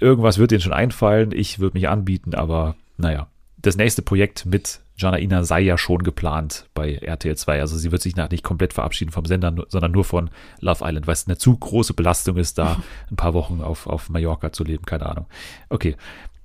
[0.00, 1.32] Irgendwas wird denen schon einfallen.
[1.32, 3.28] Ich würde mich anbieten, aber naja.
[3.62, 7.60] Das nächste Projekt mit Janaina sei ja schon geplant bei RTL 2.
[7.60, 11.06] Also sie wird sich nach nicht komplett verabschieden vom Sender, sondern nur von Love Island,
[11.06, 14.64] weil es eine zu große Belastung ist, da ein paar Wochen auf, auf Mallorca zu
[14.64, 14.84] leben.
[14.84, 15.26] Keine Ahnung.
[15.68, 15.96] Okay.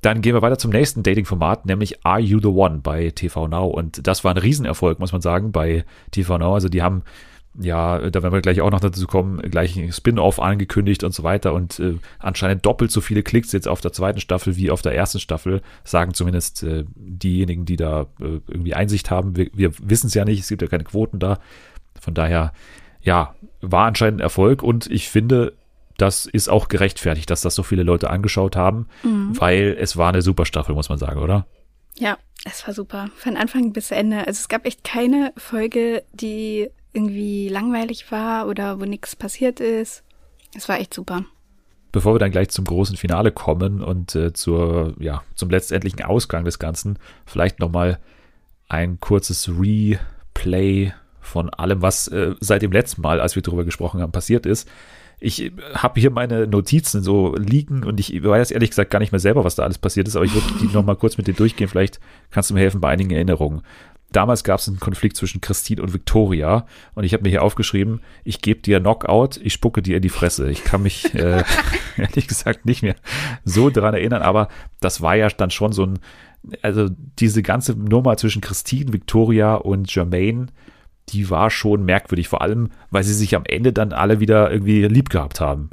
[0.02, 3.66] Dann gehen wir weiter zum nächsten Dating-Format, nämlich Are You the One bei TV Now.
[3.66, 6.54] Und das war ein Riesenerfolg, muss man sagen, bei TV Now.
[6.54, 7.02] Also die haben
[7.60, 11.24] ja, da werden wir gleich auch noch dazu kommen, gleich ein Spin-off angekündigt und so
[11.24, 14.82] weiter und äh, anscheinend doppelt so viele Klicks jetzt auf der zweiten Staffel wie auf
[14.82, 19.36] der ersten Staffel, sagen zumindest äh, diejenigen, die da äh, irgendwie Einsicht haben.
[19.36, 21.40] Wir, wir wissen es ja nicht, es gibt ja keine Quoten da.
[22.00, 22.54] Von daher,
[23.02, 25.54] ja, war anscheinend ein Erfolg und ich finde,
[25.98, 29.40] das ist auch gerechtfertigt, dass das so viele Leute angeschaut haben, mhm.
[29.40, 31.48] weil es war eine super Staffel, muss man sagen, oder?
[31.96, 33.10] Ja, es war super.
[33.16, 34.20] Von Anfang bis Ende.
[34.20, 40.04] Also es gab echt keine Folge, die irgendwie langweilig war oder wo nichts passiert ist.
[40.56, 41.26] Es war echt super.
[41.92, 46.46] Bevor wir dann gleich zum großen Finale kommen und äh, zur, ja, zum letztendlichen Ausgang
[46.46, 48.00] des Ganzen, vielleicht nochmal
[48.68, 54.02] ein kurzes Replay von allem, was äh, seit dem letzten Mal, als wir darüber gesprochen
[54.02, 54.68] haben, passiert ist.
[55.20, 59.12] Ich äh, habe hier meine Notizen so liegen und ich weiß ehrlich gesagt gar nicht
[59.12, 61.34] mehr selber, was da alles passiert ist, aber ich würde die nochmal kurz mit dir
[61.34, 61.68] durchgehen.
[61.68, 62.00] Vielleicht
[62.32, 63.62] kannst du mir helfen bei einigen Erinnerungen.
[64.18, 68.02] Damals gab es einen Konflikt zwischen Christine und Victoria und ich habe mir hier aufgeschrieben,
[68.24, 70.50] ich gebe dir Knockout, ich spucke dir in die Fresse.
[70.50, 71.44] Ich kann mich äh,
[71.98, 72.96] ehrlich gesagt nicht mehr
[73.46, 74.48] so dran erinnern, aber
[74.80, 76.00] das war ja dann schon so ein,
[76.64, 80.48] also diese ganze Nummer zwischen Christine, Victoria und Jermaine,
[81.10, 84.84] die war schon merkwürdig, vor allem, weil sie sich am Ende dann alle wieder irgendwie
[84.86, 85.70] lieb gehabt haben.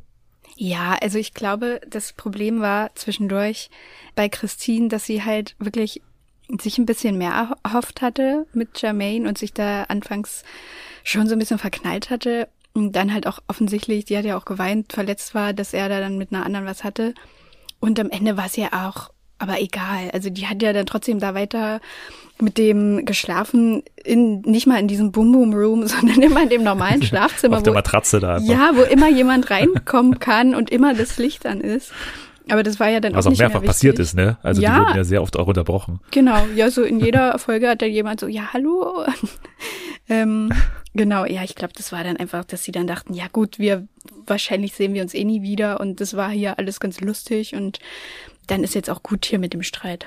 [0.54, 3.70] Ja, also ich glaube, das Problem war zwischendurch
[4.14, 6.02] bei Christine, dass sie halt wirklich
[6.60, 10.44] sich ein bisschen mehr erhofft hatte mit Jermaine und sich da anfangs
[11.02, 14.44] schon so ein bisschen verknallt hatte und dann halt auch offensichtlich, die hat ja auch
[14.44, 17.14] geweint, verletzt war, dass er da dann mit einer anderen was hatte.
[17.78, 20.10] Und am Ende war es ja auch, aber egal.
[20.12, 21.80] Also die hat ja dann trotzdem da weiter
[22.40, 26.64] mit dem geschlafen, in, nicht mal in diesem Boom Boom Room, sondern immer in dem
[26.64, 27.56] normalen Schlafzimmer.
[27.58, 28.36] Auf der Matratze da.
[28.36, 28.52] Einfach.
[28.52, 31.92] Ja, wo immer jemand reinkommen kann und immer das Licht an ist.
[32.50, 34.36] Aber das war ja dann Was auch, auch mehrfach passiert ist, ne?
[34.42, 36.00] Also ja, die wurden ja sehr oft auch unterbrochen.
[36.10, 39.04] Genau, ja, so in jeder Folge hat dann jemand so, ja, hallo.
[40.08, 40.52] ähm,
[40.92, 43.86] genau, ja, ich glaube, das war dann einfach, dass sie dann dachten, ja gut, wir
[44.26, 47.78] wahrscheinlich sehen wir uns eh nie wieder und das war hier alles ganz lustig und
[48.46, 50.06] dann ist jetzt auch gut hier mit dem Streit.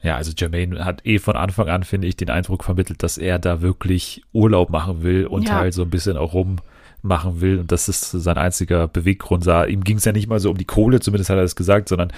[0.00, 3.38] Ja, also Jermaine hat eh von Anfang an, finde ich, den Eindruck vermittelt, dass er
[3.38, 5.56] da wirklich Urlaub machen will und ja.
[5.56, 6.58] halt so ein bisschen auch rum
[7.02, 7.60] machen will.
[7.60, 9.46] Und das ist sein einziger Beweggrund.
[9.46, 11.88] Ihm ging es ja nicht mal so um die Kohle, zumindest hat er das gesagt,
[11.88, 12.12] sondern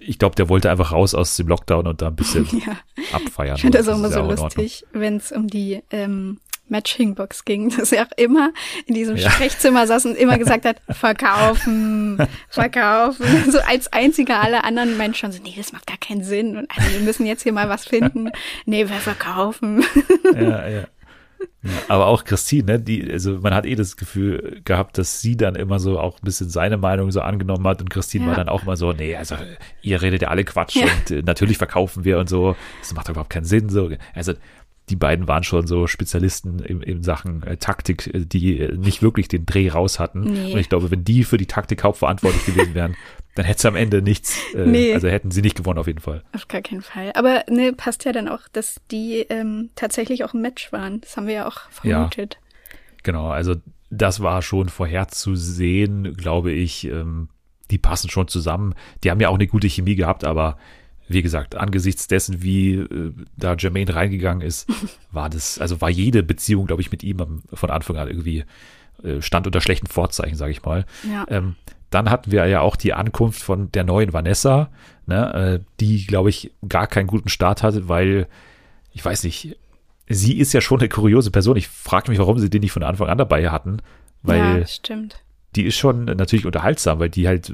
[0.00, 2.76] ich glaube, der wollte einfach raus aus dem Lockdown und da ein bisschen ja.
[3.12, 3.56] abfeiern.
[3.56, 6.38] Ich finde das auch immer so lustig, wenn es um die ähm,
[6.68, 8.52] Matching-Box ging, dass er auch immer
[8.86, 9.30] in diesem ja.
[9.30, 13.50] Sprechzimmer saß und immer gesagt hat, verkaufen, verkaufen.
[13.50, 16.56] So als einziger alle anderen Menschen so, nee, das macht gar keinen Sinn.
[16.56, 18.30] Und also wir müssen jetzt hier mal was finden.
[18.66, 19.84] Nee, wir verkaufen.
[20.34, 20.84] Ja, ja.
[21.88, 25.54] Aber auch Christine, ne, die, also man hat eh das Gefühl gehabt, dass sie dann
[25.54, 28.30] immer so auch ein bisschen seine Meinung so angenommen hat und Christine ja.
[28.30, 29.36] war dann auch mal so, nee, also
[29.82, 30.84] ihr redet ja alle Quatsch ja.
[30.84, 33.90] und äh, natürlich verkaufen wir und so, das macht doch überhaupt keinen Sinn, so.
[34.14, 34.34] Also
[34.90, 39.02] die beiden waren schon so Spezialisten in, in Sachen äh, Taktik, äh, die äh, nicht
[39.02, 40.20] wirklich den Dreh raus hatten.
[40.20, 40.52] Nee.
[40.52, 42.96] Und ich glaube, wenn die für die Taktik hauptverantwortlich gewesen wären,
[43.38, 44.92] dann hätte es am Ende nichts, äh, nee.
[44.92, 46.24] also hätten sie nicht gewonnen auf jeden Fall.
[46.32, 47.12] Auf gar keinen Fall.
[47.14, 51.00] Aber ne, passt ja dann auch, dass die ähm, tatsächlich auch ein Match waren.
[51.02, 52.38] Das haben wir ja auch vermutet.
[52.40, 53.54] Ja, genau, also
[53.90, 56.88] das war schon vorherzusehen, glaube ich.
[56.88, 57.28] Ähm,
[57.70, 58.74] die passen schon zusammen.
[59.04, 60.58] Die haben ja auch eine gute Chemie gehabt, aber
[61.06, 64.68] wie gesagt, angesichts dessen, wie äh, da Jermaine reingegangen ist,
[65.12, 68.44] war das, also war jede Beziehung, glaube ich, mit ihm von Anfang an irgendwie
[69.04, 70.86] äh, stand unter schlechten Vorzeichen, sage ich mal.
[71.08, 71.24] Ja.
[71.28, 71.54] Ähm,
[71.90, 74.70] dann hatten wir ja auch die Ankunft von der neuen Vanessa,
[75.06, 78.26] ne, äh, die, glaube ich, gar keinen guten Start hatte, weil,
[78.92, 79.56] ich weiß nicht,
[80.08, 81.56] sie ist ja schon eine kuriose Person.
[81.56, 83.78] Ich frage mich, warum sie den nicht von Anfang an dabei hatten.
[84.22, 85.22] Weil ja, stimmt
[85.56, 87.52] die ist schon natürlich unterhaltsam, weil die halt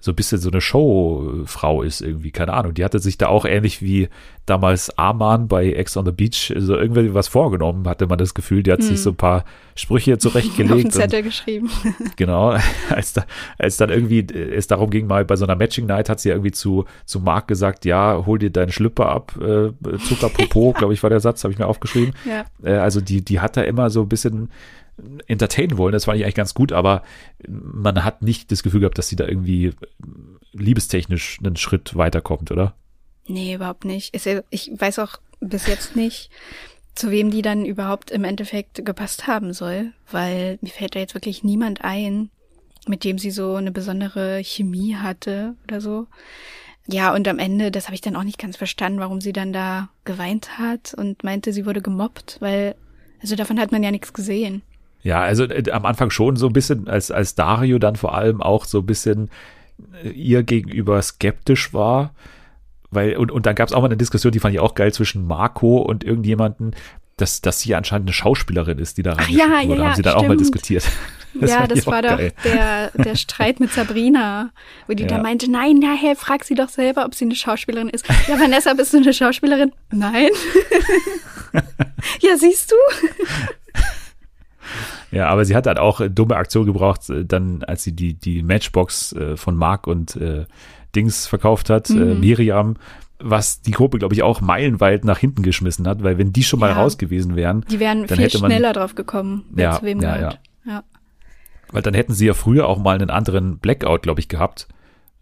[0.00, 2.74] so ein bisschen so eine Showfrau ist irgendwie, keine Ahnung.
[2.74, 4.08] Die hatte sich da auch ähnlich wie
[4.46, 8.62] damals Arman bei Ex on the Beach so irgendwie was vorgenommen, hatte man das Gefühl.
[8.62, 8.86] Die hat hm.
[8.86, 10.74] sich so ein paar Sprüche zurechtgelegt.
[10.74, 11.70] Auf den Zettel geschrieben.
[12.16, 12.56] Genau,
[12.90, 13.24] als, da,
[13.58, 16.34] als dann irgendwie es darum ging, mal bei so einer Matching Night hat sie ja
[16.34, 20.78] irgendwie zu, zu Marc gesagt, ja, hol dir deinen Schlüpper ab, äh, Zuckerpopo, ja.
[20.78, 22.14] glaube ich war der Satz, habe ich mir aufgeschrieben.
[22.26, 22.44] Ja.
[22.62, 24.50] Äh, also die, die hat da immer so ein bisschen
[25.26, 25.92] entertainen wollen.
[25.92, 27.02] Das fand ich eigentlich ganz gut, aber
[27.48, 29.72] man hat nicht das Gefühl gehabt, dass sie da irgendwie
[30.52, 32.74] liebestechnisch einen Schritt weiterkommt, oder?
[33.26, 34.14] Nee, überhaupt nicht.
[34.50, 36.30] Ich weiß auch bis jetzt nicht,
[36.94, 41.14] zu wem die dann überhaupt im Endeffekt gepasst haben soll, weil mir fällt da jetzt
[41.14, 42.30] wirklich niemand ein,
[42.88, 46.08] mit dem sie so eine besondere Chemie hatte oder so.
[46.86, 49.52] Ja, und am Ende, das habe ich dann auch nicht ganz verstanden, warum sie dann
[49.52, 52.74] da geweint hat und meinte, sie wurde gemobbt, weil,
[53.20, 54.62] also davon hat man ja nichts gesehen.
[55.02, 58.42] Ja, also äh, am Anfang schon so ein bisschen, als, als Dario dann vor allem
[58.42, 59.30] auch so ein bisschen
[60.04, 62.12] äh, ihr gegenüber skeptisch war.
[62.90, 64.92] Weil, und, und dann gab es auch mal eine Diskussion, die fand ich auch geil,
[64.92, 66.74] zwischen Marco und irgendjemanden,
[67.16, 69.80] dass, dass sie anscheinend eine Schauspielerin ist, die da rein ja, wurde.
[69.80, 70.24] Ja, haben sie dann stimmt.
[70.24, 70.84] auch mal diskutiert.
[71.32, 74.50] Das ja, das war doch der, der Streit mit Sabrina,
[74.88, 75.08] wo die ja.
[75.08, 78.04] da meinte, nein, nachher frag sie doch selber, ob sie eine Schauspielerin ist.
[78.26, 79.70] Ja, Vanessa, bist du eine Schauspielerin?
[79.92, 80.30] Nein.
[82.20, 82.76] ja, siehst du?
[85.10, 88.14] Ja, aber sie hat halt auch äh, dumme Aktion gebraucht, äh, dann als sie die,
[88.14, 90.46] die Matchbox äh, von Mark und äh,
[90.94, 92.02] Dings verkauft hat, mhm.
[92.02, 92.76] äh, Miriam,
[93.18, 96.60] was die Gruppe, glaube ich, auch meilenweit nach hinten geschmissen hat, weil wenn die schon
[96.60, 96.76] mal ja.
[96.76, 100.00] raus gewesen wären, die wären dann viel hätte man, schneller drauf gekommen, ja, zu wem
[100.00, 100.40] ja, gehört.
[100.64, 100.72] Ja.
[100.72, 100.84] ja.
[101.72, 104.68] Weil dann hätten sie ja früher auch mal einen anderen Blackout, glaube ich, gehabt.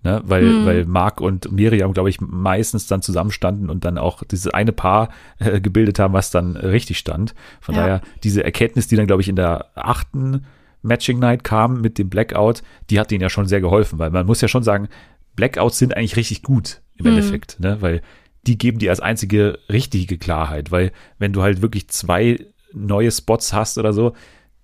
[0.09, 0.23] Ne?
[0.25, 0.65] Weil, mhm.
[0.65, 5.11] weil Mark und Miriam, glaube ich, meistens dann zusammenstanden und dann auch dieses eine Paar
[5.39, 7.35] äh, gebildet haben, was dann richtig stand.
[7.61, 7.81] Von ja.
[7.83, 10.47] daher, diese Erkenntnis, die dann, glaube ich, in der achten
[10.81, 14.25] Matching Night kam mit dem Blackout, die hat denen ja schon sehr geholfen, weil man
[14.25, 14.89] muss ja schon sagen,
[15.37, 17.13] Blackouts sind eigentlich richtig gut im mhm.
[17.13, 17.77] Endeffekt, ne?
[17.83, 18.01] weil
[18.47, 23.53] die geben dir als einzige richtige Klarheit, weil wenn du halt wirklich zwei neue Spots
[23.53, 24.15] hast oder so,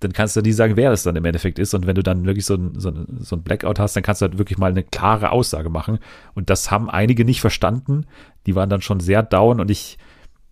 [0.05, 1.75] dann kannst du nie sagen, wer das dann im Endeffekt ist.
[1.75, 4.21] Und wenn du dann wirklich so ein, so ein, so ein Blackout hast, dann kannst
[4.21, 5.99] du halt wirklich mal eine klare Aussage machen.
[6.35, 8.07] Und das haben einige nicht verstanden.
[8.47, 9.99] Die waren dann schon sehr down und ich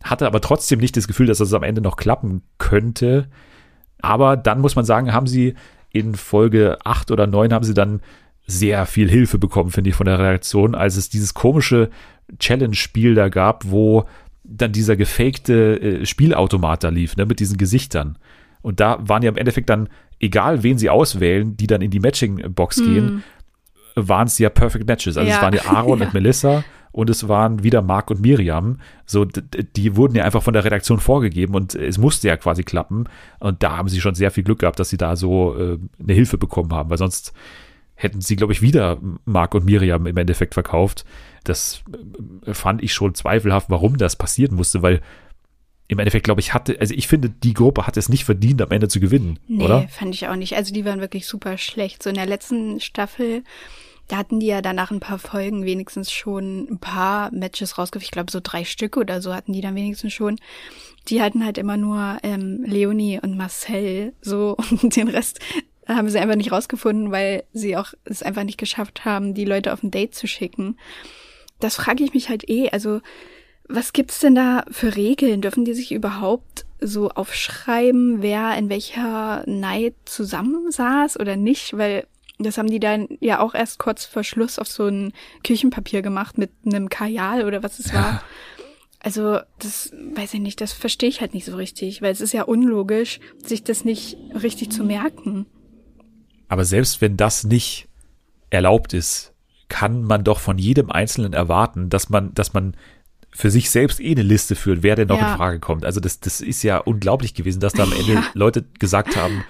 [0.02, 3.28] hatte aber trotzdem nicht das Gefühl, dass das am Ende noch klappen könnte.
[4.00, 5.54] Aber dann muss man sagen, haben sie
[5.90, 8.00] in Folge 8 oder 9 haben sie dann
[8.46, 11.90] sehr viel Hilfe bekommen, finde ich, von der Reaktion, als es dieses komische
[12.38, 14.04] Challenge-Spiel da gab, wo
[14.42, 18.18] dann dieser gefakte äh, Spielautomat da lief, ne, mit diesen Gesichtern.
[18.62, 19.88] Und da waren ja im Endeffekt dann,
[20.20, 22.84] egal wen sie auswählen, die dann in die Matching-Box mm.
[22.84, 23.24] gehen,
[23.94, 25.16] waren es ja Perfect Matches.
[25.16, 25.36] Also ja.
[25.36, 26.06] es waren ja Aaron ja.
[26.06, 28.78] und Melissa und es waren wieder Mark und Miriam.
[29.06, 33.08] So, die wurden ja einfach von der Redaktion vorgegeben und es musste ja quasi klappen.
[33.40, 36.12] Und da haben sie schon sehr viel Glück gehabt, dass sie da so äh, eine
[36.12, 37.32] Hilfe bekommen haben, weil sonst
[37.94, 41.04] hätten sie, glaube ich, wieder Mark und Miriam im Endeffekt verkauft.
[41.44, 41.82] Das
[42.44, 45.00] äh, fand ich schon zweifelhaft, warum das passieren musste, weil
[45.88, 48.70] im Endeffekt, glaube ich, hatte, also ich finde, die Gruppe hat es nicht verdient, am
[48.70, 49.88] Ende zu gewinnen, nee, oder?
[49.88, 50.56] fand ich auch nicht.
[50.56, 52.02] Also die waren wirklich super schlecht.
[52.02, 53.44] So in der letzten Staffel,
[54.08, 58.04] da hatten die ja danach ein paar Folgen wenigstens schon ein paar Matches rausgeführt.
[58.04, 60.38] Ich glaube, so drei Stück oder so hatten die dann wenigstens schon.
[61.08, 65.40] Die hatten halt immer nur ähm, Leonie und Marcel so und den Rest
[65.88, 69.72] haben sie einfach nicht rausgefunden, weil sie auch es einfach nicht geschafft haben, die Leute
[69.72, 70.78] auf ein Date zu schicken.
[71.58, 72.70] Das frage ich mich halt eh.
[72.70, 73.00] Also
[73.74, 75.40] was gibt's denn da für Regeln?
[75.40, 81.76] Dürfen die sich überhaupt so aufschreiben, wer in welcher Night zusammensaß oder nicht?
[81.76, 82.06] Weil
[82.38, 85.12] das haben die dann ja auch erst kurz vor Schluss auf so ein
[85.44, 88.22] Küchenpapier gemacht mit einem Kajal oder was es war.
[89.04, 92.32] Also, das weiß ich nicht, das verstehe ich halt nicht so richtig, weil es ist
[92.32, 95.46] ja unlogisch, sich das nicht richtig zu merken.
[96.46, 97.88] Aber selbst wenn das nicht
[98.50, 99.32] erlaubt ist,
[99.68, 102.76] kann man doch von jedem Einzelnen erwarten, dass man, dass man
[103.34, 105.32] für sich selbst eh eine Liste führt, wer denn noch ja.
[105.32, 105.84] in Frage kommt.
[105.84, 108.24] Also das, das ist ja unglaublich gewesen, dass da am Ende ja.
[108.34, 109.44] Leute gesagt haben,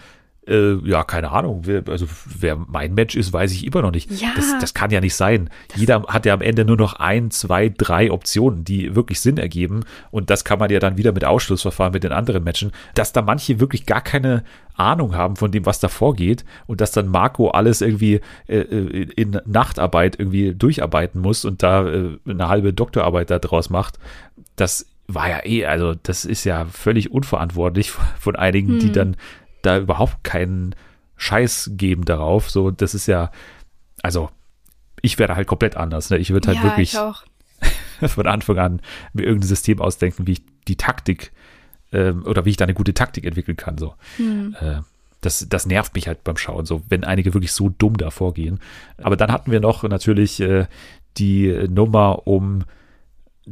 [0.47, 1.63] äh, ja, keine Ahnung.
[1.65, 4.11] Wer, also wer mein Match ist, weiß ich immer noch nicht.
[4.11, 4.33] Ja.
[4.35, 5.51] Das, das kann ja nicht sein.
[5.77, 9.85] Jeder hat ja am Ende nur noch ein, zwei, drei Optionen, die wirklich Sinn ergeben.
[10.11, 13.23] Und das kann man ja dann wieder mit Ausschlussverfahren mit den anderen Matchen, dass da
[13.23, 14.43] manche wirklich gar keine
[14.75, 19.07] Ahnung haben von dem, was da vorgeht und dass dann Marco alles irgendwie äh, äh
[19.15, 23.99] in Nachtarbeit irgendwie durcharbeiten muss und da äh, eine halbe Doktorarbeit da draus macht.
[24.57, 28.79] Das war ja eh, also das ist ja völlig unverantwortlich von einigen, hm.
[28.81, 29.17] die dann
[29.63, 30.75] da überhaupt keinen
[31.17, 32.51] Scheiß geben darauf.
[32.51, 33.31] So, das ist ja,
[34.03, 34.31] also
[35.01, 36.11] ich wäre halt komplett anders.
[36.11, 36.19] Ne?
[36.19, 36.97] Ich würde halt ja, wirklich
[38.09, 38.81] von Anfang an
[39.13, 41.33] mir irgendein System ausdenken, wie ich die Taktik
[41.93, 43.79] ähm, oder wie ich da eine gute Taktik entwickeln kann.
[43.79, 43.95] So.
[44.17, 44.57] Hm.
[44.61, 44.81] Äh,
[45.21, 48.59] das, das nervt mich halt beim Schauen, so wenn einige wirklich so dumm da vorgehen.
[48.99, 50.67] Aber dann hatten wir noch natürlich äh,
[51.17, 52.65] die Nummer um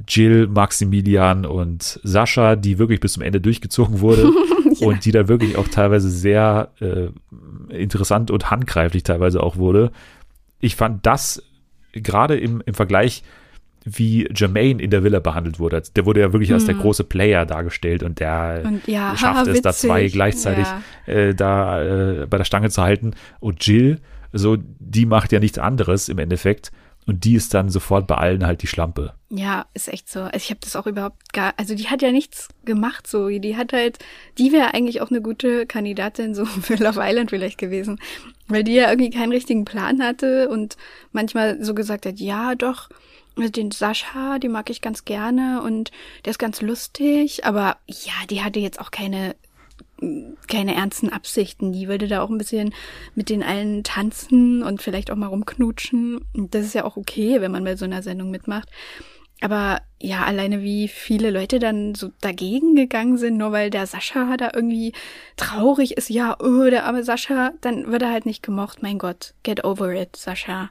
[0.08, 4.32] Jill, Maximilian und Sascha, die wirklich bis zum Ende durchgezogen wurde
[4.80, 4.88] ja.
[4.88, 7.08] und die da wirklich auch teilweise sehr äh,
[7.74, 9.92] interessant und handgreiflich teilweise auch wurde.
[10.60, 11.42] Ich fand das
[11.92, 13.22] gerade im, im Vergleich,
[13.84, 15.82] wie Jermaine in der Villa behandelt wurde.
[15.96, 16.80] Der wurde ja wirklich als der mhm.
[16.80, 20.66] große Player dargestellt und der und ja, schafft es, da zwei gleichzeitig
[21.06, 21.12] ja.
[21.12, 23.14] äh, da äh, bei der Stange zu halten.
[23.40, 24.00] Und Jill,
[24.32, 26.72] so, die macht ja nichts anderes im Endeffekt
[27.06, 29.14] und die ist dann sofort bei allen halt die Schlampe.
[29.30, 30.20] Ja, ist echt so.
[30.20, 33.28] Also ich habe das auch überhaupt gar, also die hat ja nichts gemacht so.
[33.28, 33.98] Die hat halt,
[34.38, 38.00] die wäre eigentlich auch eine gute Kandidatin so für Love Island vielleicht gewesen,
[38.48, 40.76] weil die ja irgendwie keinen richtigen Plan hatte und
[41.12, 42.88] manchmal so gesagt hat, ja doch,
[43.36, 45.90] den Sascha, die mag ich ganz gerne und
[46.24, 49.34] der ist ganz lustig, aber ja, die hatte jetzt auch keine
[50.48, 51.72] keine ernsten Absichten.
[51.72, 52.74] Die würde da auch ein bisschen
[53.14, 56.20] mit den allen tanzen und vielleicht auch mal rumknutschen.
[56.34, 58.68] Das ist ja auch okay, wenn man bei so einer Sendung mitmacht.
[59.40, 64.36] Aber ja, alleine wie viele Leute dann so dagegen gegangen sind, nur weil der Sascha
[64.36, 64.92] da irgendwie
[65.36, 68.82] traurig ist, ja, oh, der arme Sascha, dann wird er halt nicht gemocht.
[68.82, 70.70] Mein Gott, get over it, Sascha.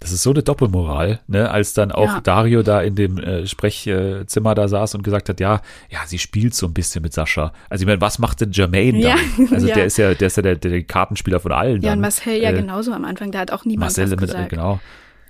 [0.00, 1.50] Das ist so eine Doppelmoral, ne?
[1.50, 2.20] Als dann auch ja.
[2.20, 6.54] Dario da in dem äh, Sprechzimmer da saß und gesagt hat, ja, ja, sie spielt
[6.54, 7.52] so ein bisschen mit Sascha.
[7.68, 9.16] Also ich meine, was macht denn Jermaine ja.
[9.16, 9.48] dann?
[9.58, 9.74] Also ja.
[9.74, 11.82] der ist ja, der ist ja der, der Kartenspieler von allen.
[11.82, 11.98] Ja, dann.
[11.98, 14.50] und Marcel ja äh, genauso am Anfang, da hat auch niemand Marcel was mit, gesagt.
[14.50, 14.78] genau.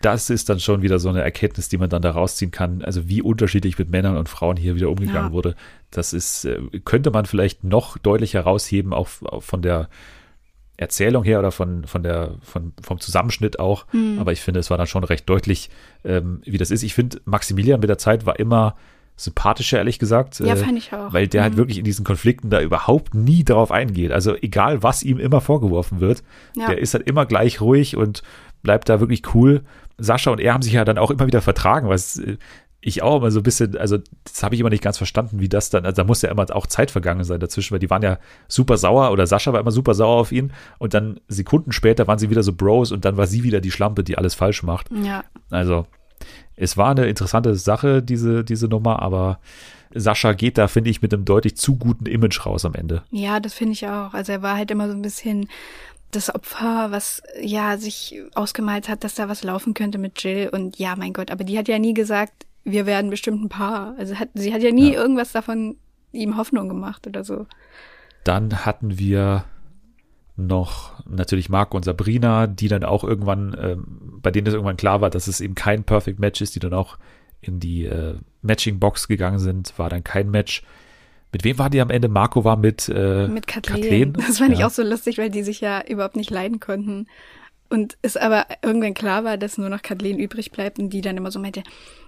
[0.02, 2.82] Das ist dann schon wieder so eine Erkenntnis, die man dann da rausziehen kann.
[2.82, 5.56] Also wie unterschiedlich mit Männern und Frauen hier wieder umgegangen wurde.
[5.90, 9.88] Das ist, äh, könnte man vielleicht noch deutlicher rausheben, auch, auch von der
[10.78, 13.84] Erzählung her oder von, von der, von, vom Zusammenschnitt auch.
[13.92, 14.18] Mhm.
[14.20, 15.70] Aber ich finde, es war dann schon recht deutlich,
[16.04, 16.84] ähm, wie das ist.
[16.84, 18.76] Ich finde, Maximilian mit der Zeit war immer
[19.16, 20.38] sympathischer, ehrlich gesagt.
[20.38, 21.12] Ja, äh, fand ich auch.
[21.12, 21.56] Weil der halt mhm.
[21.56, 24.12] halt wirklich in diesen Konflikten da überhaupt nie darauf eingeht.
[24.12, 26.22] Also egal, was ihm immer vorgeworfen wird,
[26.56, 26.68] ja.
[26.68, 28.22] der ist halt immer gleich ruhig und
[28.62, 29.62] bleibt da wirklich cool.
[29.98, 32.36] Sascha und er haben sich ja dann auch immer wieder vertragen, was äh,
[32.80, 35.48] ich auch immer so ein bisschen, also das habe ich immer nicht ganz verstanden, wie
[35.48, 38.02] das dann, also da muss ja immer auch Zeit vergangen sein dazwischen, weil die waren
[38.02, 42.06] ja super sauer oder Sascha war immer super sauer auf ihn und dann Sekunden später
[42.06, 44.62] waren sie wieder so Bros und dann war sie wieder die Schlampe, die alles falsch
[44.62, 44.88] macht.
[44.92, 45.24] Ja.
[45.50, 45.86] Also
[46.54, 49.40] es war eine interessante Sache, diese, diese Nummer, aber
[49.94, 53.02] Sascha geht da, finde ich, mit einem deutlich zu guten Image raus am Ende.
[53.10, 54.14] Ja, das finde ich auch.
[54.14, 55.48] Also er war halt immer so ein bisschen
[56.10, 60.78] das Opfer, was ja sich ausgemalt hat, dass da was laufen könnte mit Jill und
[60.78, 63.94] ja, mein Gott, aber die hat ja nie gesagt, wir werden bestimmt ein Paar.
[63.98, 65.00] Also hat, sie hat ja nie ja.
[65.00, 65.76] irgendwas davon
[66.12, 67.46] ihm Hoffnung gemacht oder so.
[68.24, 69.44] Dann hatten wir
[70.36, 75.00] noch natürlich Marco und Sabrina, die dann auch irgendwann, ähm, bei denen es irgendwann klar
[75.00, 76.96] war, dass es eben kein Perfect Match ist, die dann auch
[77.40, 80.62] in die äh, Matching Box gegangen sind, war dann kein Match.
[81.32, 82.08] Mit wem war die am Ende?
[82.08, 83.82] Marco war mit äh, mit Kathleen.
[83.82, 84.12] Kathleen.
[84.14, 84.58] Das fand ja.
[84.58, 87.06] ich auch so lustig, weil die sich ja überhaupt nicht leiden konnten.
[87.70, 91.18] Und es aber irgendwann klar war, dass nur noch Kathleen übrig bleibt und die dann
[91.18, 91.62] immer so meinte,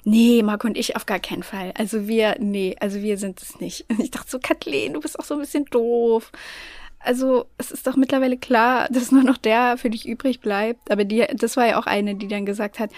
[0.05, 1.73] nee, Marco und ich auf gar keinen Fall.
[1.77, 3.85] Also wir, nee, also wir sind es nicht.
[3.89, 6.33] Und ich dachte so, Kathleen, du bist auch so ein bisschen doof.
[6.99, 10.91] Also es ist doch mittlerweile klar, dass nur noch der für dich übrig bleibt.
[10.91, 12.91] Aber die, das war ja auch eine, die dann gesagt hat,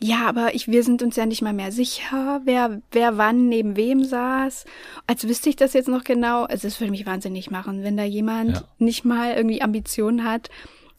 [0.00, 3.76] ja, aber ich, wir sind uns ja nicht mal mehr sicher, wer, wer wann neben
[3.76, 4.66] wem saß.
[5.06, 6.44] Als wüsste ich das jetzt noch genau.
[6.44, 8.64] Also es würde mich wahnsinnig machen, wenn da jemand ja.
[8.78, 10.50] nicht mal irgendwie Ambitionen hat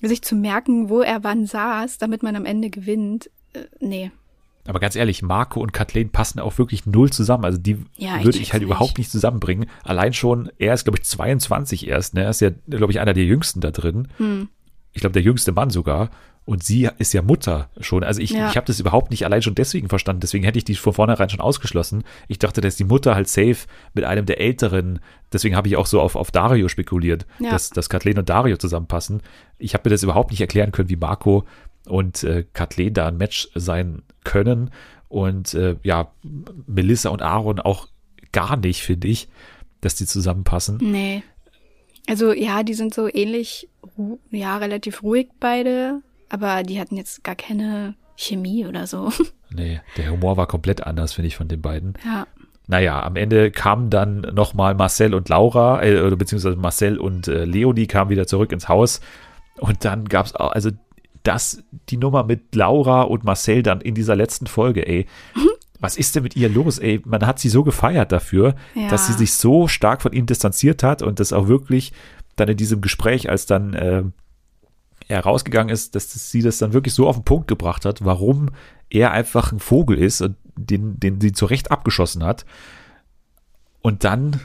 [0.01, 4.11] sich zu merken, wo er wann saß, damit man am Ende gewinnt, äh, nee.
[4.67, 7.45] Aber ganz ehrlich, Marco und Kathleen passen auch wirklich null zusammen.
[7.45, 8.69] Also die ja, würde ich halt nicht.
[8.69, 9.69] überhaupt nicht zusammenbringen.
[9.83, 12.15] Allein schon, er ist, glaube ich, 22 erst.
[12.15, 12.23] Ne?
[12.23, 14.07] Er ist ja, glaube ich, einer der jüngsten da drin.
[14.17, 14.49] Hm.
[14.91, 16.09] Ich glaube, der jüngste Mann sogar.
[16.45, 18.03] Und sie ist ja Mutter schon.
[18.03, 18.49] Also ich, ja.
[18.49, 20.19] ich habe das überhaupt nicht allein schon deswegen verstanden.
[20.19, 22.03] Deswegen hätte ich die von vornherein schon ausgeschlossen.
[22.27, 23.57] Ich dachte, dass die Mutter halt safe
[23.95, 24.99] mit einem der Älteren.
[25.33, 27.49] Deswegen habe ich auch so auf, auf Dario spekuliert, ja.
[27.49, 29.23] dass, dass Kathleen und Dario zusammenpassen.
[29.57, 31.45] Ich habe mir das überhaupt nicht erklären können, wie Marco
[31.87, 34.69] und äh, Kathleen da ein Match sein können.
[35.09, 36.11] Und äh, ja,
[36.67, 37.87] Melissa und Aaron auch
[38.31, 39.29] gar nicht, finde ich,
[39.81, 40.77] dass die zusammenpassen.
[40.79, 41.23] Nee.
[42.07, 43.67] Also ja, die sind so ähnlich,
[44.29, 49.11] ja, relativ ruhig beide, aber die hatten jetzt gar keine Chemie oder so.
[49.51, 51.93] Nee, der Humor war komplett anders, finde ich, von den beiden.
[52.03, 52.27] Ja.
[52.67, 57.85] Naja, am Ende kamen dann nochmal Marcel und Laura, äh, beziehungsweise Marcel und äh, Leonie
[57.87, 58.99] kamen wieder zurück ins Haus.
[59.57, 60.71] Und dann gab es auch, also
[61.23, 65.05] das, die Nummer mit Laura und Marcel dann in dieser letzten Folge, ey.
[65.79, 67.01] Was ist denn mit ihr los, ey?
[67.05, 68.89] Man hat sie so gefeiert dafür, Ja.
[68.89, 71.93] dass sie sich so stark von ihm distanziert hat und das auch wirklich
[72.35, 74.03] dann in diesem Gespräch, als dann äh,
[75.07, 78.03] er rausgegangen ist, dass das, sie das dann wirklich so auf den Punkt gebracht hat,
[78.03, 78.49] warum
[78.89, 82.45] er einfach ein Vogel ist und den, den sie zu Recht abgeschossen hat.
[83.81, 84.39] Und dann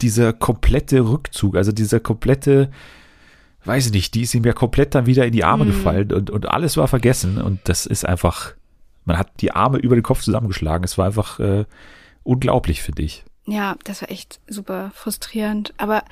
[0.00, 2.70] dieser komplette Rückzug, also dieser komplette,
[3.64, 5.68] weiß ich nicht, die ist ihm ja komplett dann wieder in die Arme Mhm.
[5.68, 8.54] gefallen und, und alles war vergessen und das ist einfach,
[9.04, 10.84] man hat die Arme über den Kopf zusammengeschlagen.
[10.84, 11.64] Es war einfach äh,
[12.24, 13.24] unglaublich, finde ich.
[13.46, 15.74] Ja, das war echt super frustrierend.
[15.76, 16.04] Aber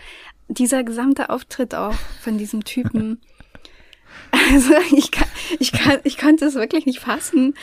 [0.48, 3.20] dieser gesamte Auftritt auch von diesem Typen,
[4.30, 5.28] also ich, kann,
[5.58, 7.54] ich, kann, ich konnte es wirklich nicht fassen,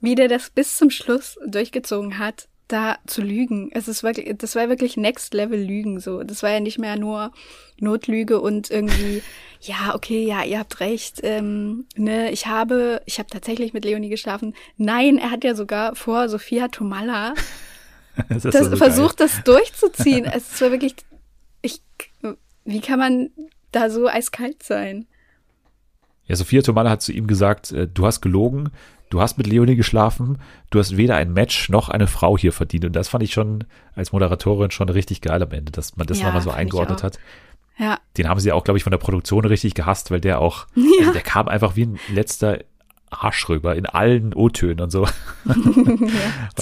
[0.00, 3.70] wie der das bis zum Schluss durchgezogen hat, da zu lügen.
[3.72, 6.22] Es ist wirklich, das war wirklich Next Level Lügen so.
[6.22, 7.32] Das war ja nicht mehr nur
[7.78, 9.22] Notlüge und irgendwie,
[9.60, 14.08] ja, okay, ja, ihr habt recht, ähm, ne, ich habe, ich habe tatsächlich mit Leonie
[14.08, 14.54] geschlafen.
[14.76, 17.34] Nein, er hat ja sogar vor Sophia Tomalla
[18.28, 18.76] Das, das so geil.
[18.76, 20.24] versucht, das durchzuziehen.
[20.26, 20.94] es war wirklich,
[21.62, 21.80] ich,
[22.64, 23.30] wie kann man
[23.70, 25.06] da so eiskalt sein?
[26.32, 28.70] Ja, Sophia Tomala hat zu ihm gesagt, äh, du hast gelogen,
[29.10, 30.38] du hast mit Leonie geschlafen,
[30.70, 32.86] du hast weder ein Match noch eine Frau hier verdient.
[32.86, 33.64] Und das fand ich schon
[33.94, 37.18] als Moderatorin schon richtig geil am Ende, dass man das Ja, nochmal so eingeordnet hat.
[37.78, 40.66] Ja, Den haben sie auch, glaube ich, von der Produktion richtig gehasst, weil der auch,
[41.00, 42.60] also der kam einfach wie ein letzter
[43.10, 45.04] Arsch rüber in allen O-Tönen und so.
[45.44, 45.54] ja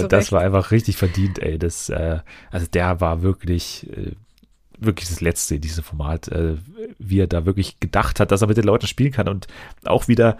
[0.03, 0.33] Und das Recht.
[0.33, 1.61] war einfach richtig verdient, ey.
[1.61, 2.19] Das, äh,
[2.51, 4.15] also der war wirklich, äh,
[4.81, 6.57] wirklich das Letzte in diesem Format, äh,
[6.99, 9.47] wie er da wirklich gedacht hat, dass er mit den Leuten spielen kann und
[9.85, 10.37] auch wieder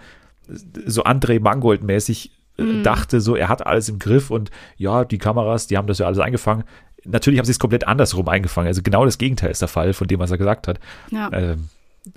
[0.85, 2.83] so André Mangold-mäßig äh, Mhm.
[2.83, 6.05] dachte, so er hat alles im Griff und ja, die Kameras, die haben das ja
[6.05, 6.63] alles eingefangen.
[7.05, 8.67] Natürlich haben sie es komplett andersrum eingefangen.
[8.67, 10.79] Also genau das Gegenteil ist der Fall von dem, was er gesagt hat.
[11.11, 11.31] ja.
[11.33, 11.69] Ähm,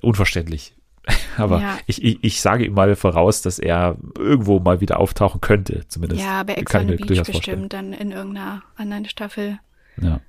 [0.03, 0.75] unverständlich.
[1.37, 1.79] Aber Ja.
[1.87, 6.23] ich, ich, ich sage ihm mal voraus, dass er irgendwo mal wieder auftauchen könnte, zumindest.
[6.23, 7.69] ja, bei Ex on the Beach bestimmt vorstellen.
[7.69, 9.59] dann in irgendeiner anderen Staffel.
[10.01, 10.21] Ja.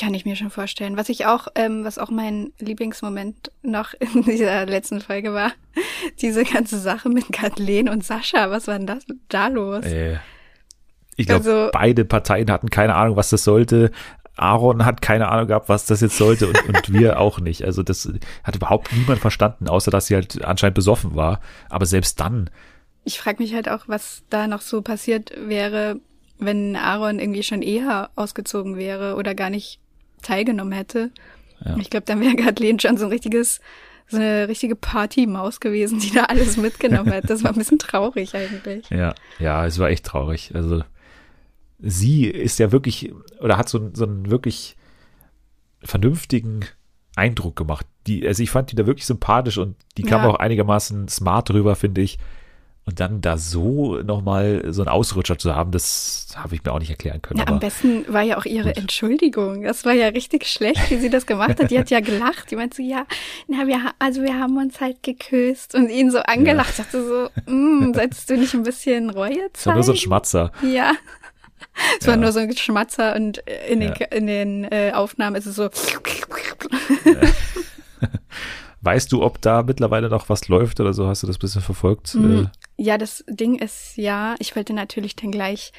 [0.00, 0.96] Kann ich mir schon vorstellen.
[0.96, 5.52] Was ich auch, ähm, was auch mein Lieblingsmoment noch in dieser letzten Folge war,
[6.20, 8.50] diese ganze Sache mit Kathleen und Sascha.
[8.50, 9.84] Was war denn das da los?
[9.84, 10.18] Äh,
[11.16, 13.90] ich glaube, Also- beide Parteien hatten keine Ahnung, was das sollte.
[14.36, 17.64] Aaron hat keine Ahnung gehabt, was das jetzt sollte und, und wir auch nicht.
[17.64, 18.10] Also das
[18.42, 21.40] hat überhaupt niemand verstanden, außer dass sie halt anscheinend besoffen war.
[21.68, 22.48] Aber selbst dann,
[23.04, 26.00] Ich frage mich halt auch, was da noch so passiert wäre,
[26.38, 29.80] wenn Aaron irgendwie schon eher ausgezogen wäre oder gar nicht
[30.22, 31.10] teilgenommen hätte.
[31.64, 31.76] Ja.
[31.76, 33.60] Ich glaube, dann wäre Kathleen schon so ein richtiges,
[34.08, 37.28] so eine richtige Partymaus gewesen, die da alles mitgenommen hat.
[37.30, 38.88] Das war ein bisschen traurig eigentlich.
[38.90, 40.52] ja, ja, es war echt traurig.
[40.54, 40.82] Also
[41.78, 44.76] sie ist ja wirklich, oder hat so, einen- so einen wirklich
[45.82, 46.60] vernünftigen
[47.16, 47.86] Eindruck gemacht.
[48.06, 50.28] Die, also ich fand die da wirklich sympathisch und die kam Ja.
[50.30, 52.18] auch einigermaßen smart rüber, finde ich.
[52.84, 56.80] Und dann da so nochmal so einen Ausrutscher zu haben, das habe ich mir auch
[56.80, 57.38] nicht erklären können.
[57.38, 58.76] Ja, am besten war ja auch ihre gut.
[58.78, 59.62] Entschuldigung.
[59.62, 61.70] Das war ja richtig schlecht, wie sie das gemacht hat.
[61.70, 62.50] Die hat ja gelacht.
[62.50, 63.06] Die meinte so, ja,
[63.46, 66.70] na, wir, also wir haben uns halt geküsst und ihn so angelacht.
[66.70, 67.06] Ich dachte
[67.46, 70.04] so, mm, solltest du nicht ein bisschen Reue es war nur so ein zeigen?
[70.06, 70.50] Schmatzer.
[70.68, 70.92] Ja.
[72.00, 72.20] Es war Ja.
[72.20, 74.06] nur so ein Schmatzer und äh, in den, Ja.
[74.08, 75.70] in den äh, Aufnahmen ist es so.
[78.84, 81.06] Weißt du, ob da mittlerweile noch was läuft oder so?
[81.06, 82.16] Hast du das ein bisschen verfolgt?
[82.16, 82.50] Mhm.
[82.82, 85.70] Ja, das Ding ist ja, ich wollte natürlich dann gleich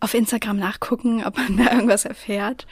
[0.00, 2.66] auf Instagram nachgucken, ob man da irgendwas erfährt.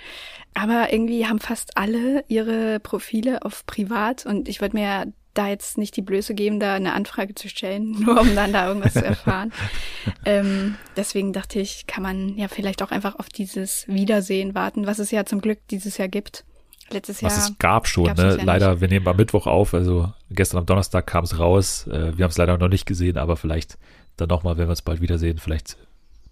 [0.54, 5.76] Aber irgendwie haben fast alle ihre Profile auf privat und ich wollte mir da jetzt
[5.76, 9.04] nicht die Blöße geben, da eine Anfrage zu stellen, nur um dann da irgendwas zu
[9.04, 9.52] erfahren.
[10.24, 14.98] ähm, deswegen dachte ich, kann man ja vielleicht auch einfach auf dieses Wiedersehen warten, was
[14.98, 16.46] es ja zum Glück dieses Jahr gibt.
[16.90, 17.44] Letztes Was Jahr.
[17.50, 18.38] es gab schon, ne?
[18.42, 21.86] Leider, wir nehmen am Mittwoch auf, also gestern am Donnerstag kam es raus.
[21.86, 23.78] Äh, wir haben es leider noch nicht gesehen, aber vielleicht
[24.16, 25.76] dann nochmal, wenn wir es bald wiedersehen, vielleicht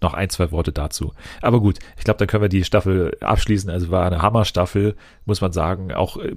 [0.01, 1.13] noch ein, zwei Worte dazu.
[1.41, 3.67] Aber gut, ich glaube, dann können wir die Staffel abschließen.
[3.71, 4.95] Also war eine Hammerstaffel,
[5.25, 5.91] muss man sagen.
[5.91, 6.35] Auch äh,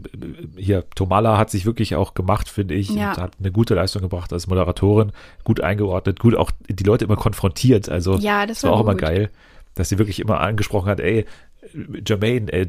[0.56, 3.10] hier, Tomala hat sich wirklich auch gemacht, finde ich, Ja.
[3.10, 5.12] und hat eine gute Leistung gebracht als Moderatorin,
[5.44, 7.88] gut eingeordnet, gut auch die Leute immer konfrontiert.
[7.90, 9.02] Also Ja, das das war war auch immer gut.
[9.02, 9.30] geil,
[9.74, 11.26] dass sie wirklich immer angesprochen hat, ey,
[12.06, 12.68] Jermaine, äh,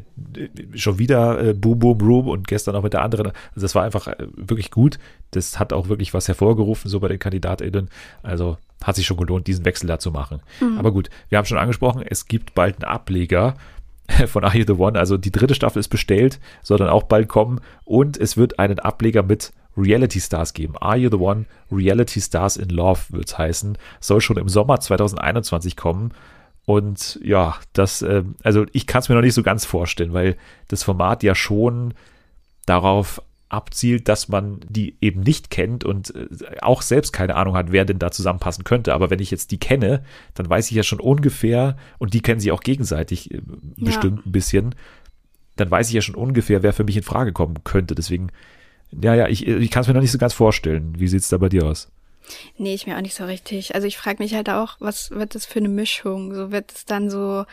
[0.74, 3.28] schon wieder äh, Boom Boom Room und gestern auch mit der anderen.
[3.28, 4.98] Also das war einfach äh, wirklich gut.
[5.30, 7.88] Das hat auch wirklich was hervorgerufen, so bei den KandidatInnen.
[8.22, 10.40] Also hat sich schon gelohnt, diesen Wechsel da zu machen.
[10.60, 10.78] Mhm.
[10.78, 13.54] Aber gut, wir haben schon angesprochen, es gibt bald einen Ableger
[14.26, 14.98] von Are You the One.
[14.98, 17.60] Also die dritte Staffel ist bestellt, soll dann auch bald kommen.
[17.84, 20.76] Und es wird einen Ableger mit Reality Stars geben.
[20.78, 21.46] Are You the One?
[21.70, 23.78] Reality Stars in Love wird es heißen.
[24.00, 26.12] Soll schon im Sommer 2021 kommen.
[26.64, 30.36] Und ja, das, äh, also ich kann es mir noch nicht so ganz vorstellen, weil
[30.68, 31.94] das Format ja schon
[32.66, 36.26] darauf abzielt, dass man die eben nicht kennt und äh,
[36.62, 38.94] auch selbst keine Ahnung hat, wer denn da zusammenpassen könnte.
[38.94, 40.02] Aber wenn ich jetzt die kenne,
[40.34, 43.42] dann weiß ich ja schon ungefähr, und die kennen sich auch gegenseitig äh,
[43.76, 44.26] bestimmt ja.
[44.26, 44.74] ein bisschen,
[45.56, 47.94] dann weiß ich ja schon ungefähr, wer für mich in Frage kommen könnte.
[47.94, 48.28] Deswegen,
[48.90, 50.94] ja, ja, ich, ich kann es mir noch nicht so ganz vorstellen.
[50.98, 51.90] Wie sieht es da bei dir aus?
[52.56, 53.74] Nee, ich mir auch nicht so richtig.
[53.74, 56.34] Also ich frage mich halt auch, was wird das für eine Mischung?
[56.34, 57.44] So wird es dann so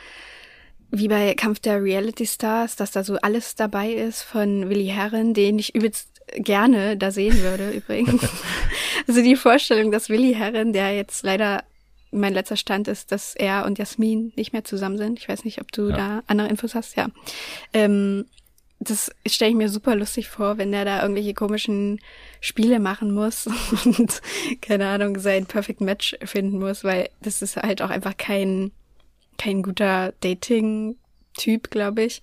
[0.91, 5.33] wie bei Kampf der Reality Stars, dass da so alles dabei ist von Willi Herren,
[5.33, 8.21] den ich übelst gerne da sehen würde, übrigens.
[9.07, 11.63] also die Vorstellung, dass Willi Herren, der jetzt leider
[12.11, 15.19] mein letzter Stand ist, dass er und Jasmin nicht mehr zusammen sind.
[15.19, 15.95] Ich weiß nicht, ob du ja.
[15.95, 17.07] da andere Infos hast, ja.
[17.71, 18.25] Ähm,
[18.79, 21.99] das stelle ich mir super lustig vor, wenn der da irgendwelche komischen
[22.39, 23.47] Spiele machen muss
[23.85, 24.21] und
[24.61, 28.71] keine Ahnung, sein Perfect Match finden muss, weil das ist halt auch einfach kein
[29.39, 32.21] kein guter Dating-Typ, glaube ich.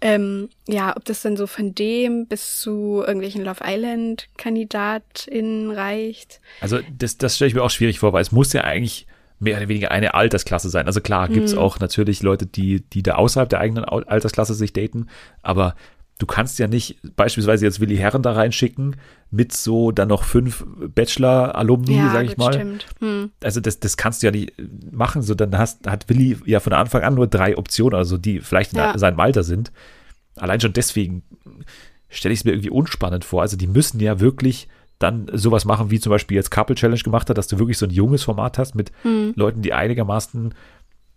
[0.00, 6.40] Ähm, ja, ob das dann so von dem bis zu irgendwelchen Love Island-KandidatInnen reicht.
[6.60, 9.06] Also das, das stelle ich mir auch schwierig vor, weil es muss ja eigentlich
[9.38, 10.86] mehr oder weniger eine Altersklasse sein.
[10.86, 11.60] Also klar, gibt es mhm.
[11.60, 15.06] auch natürlich Leute, die, die da außerhalb der eigenen Altersklasse sich daten,
[15.42, 15.74] aber
[16.18, 18.96] du kannst ja nicht beispielsweise jetzt Willi Herren da reinschicken
[19.30, 22.52] mit so dann noch fünf Bachelor-Alumni, ja, sag ich mal.
[22.52, 22.86] Stimmt.
[22.98, 23.30] Hm.
[23.42, 24.52] Also das, das kannst du ja nicht
[24.90, 25.22] machen.
[25.22, 28.76] So, dann hast, hat Willi ja von Anfang an nur drei Optionen, also die vielleicht
[28.76, 28.92] ja.
[28.92, 29.70] in seinem Alter sind.
[30.36, 31.22] Allein schon deswegen
[32.08, 33.42] stelle ich es mir irgendwie unspannend vor.
[33.42, 34.68] Also die müssen ja wirklich
[34.98, 37.86] dann sowas machen, wie zum Beispiel jetzt Couple Challenge gemacht hat, dass du wirklich so
[37.86, 39.32] ein junges Format hast mit hm.
[39.36, 40.54] Leuten, die einigermaßen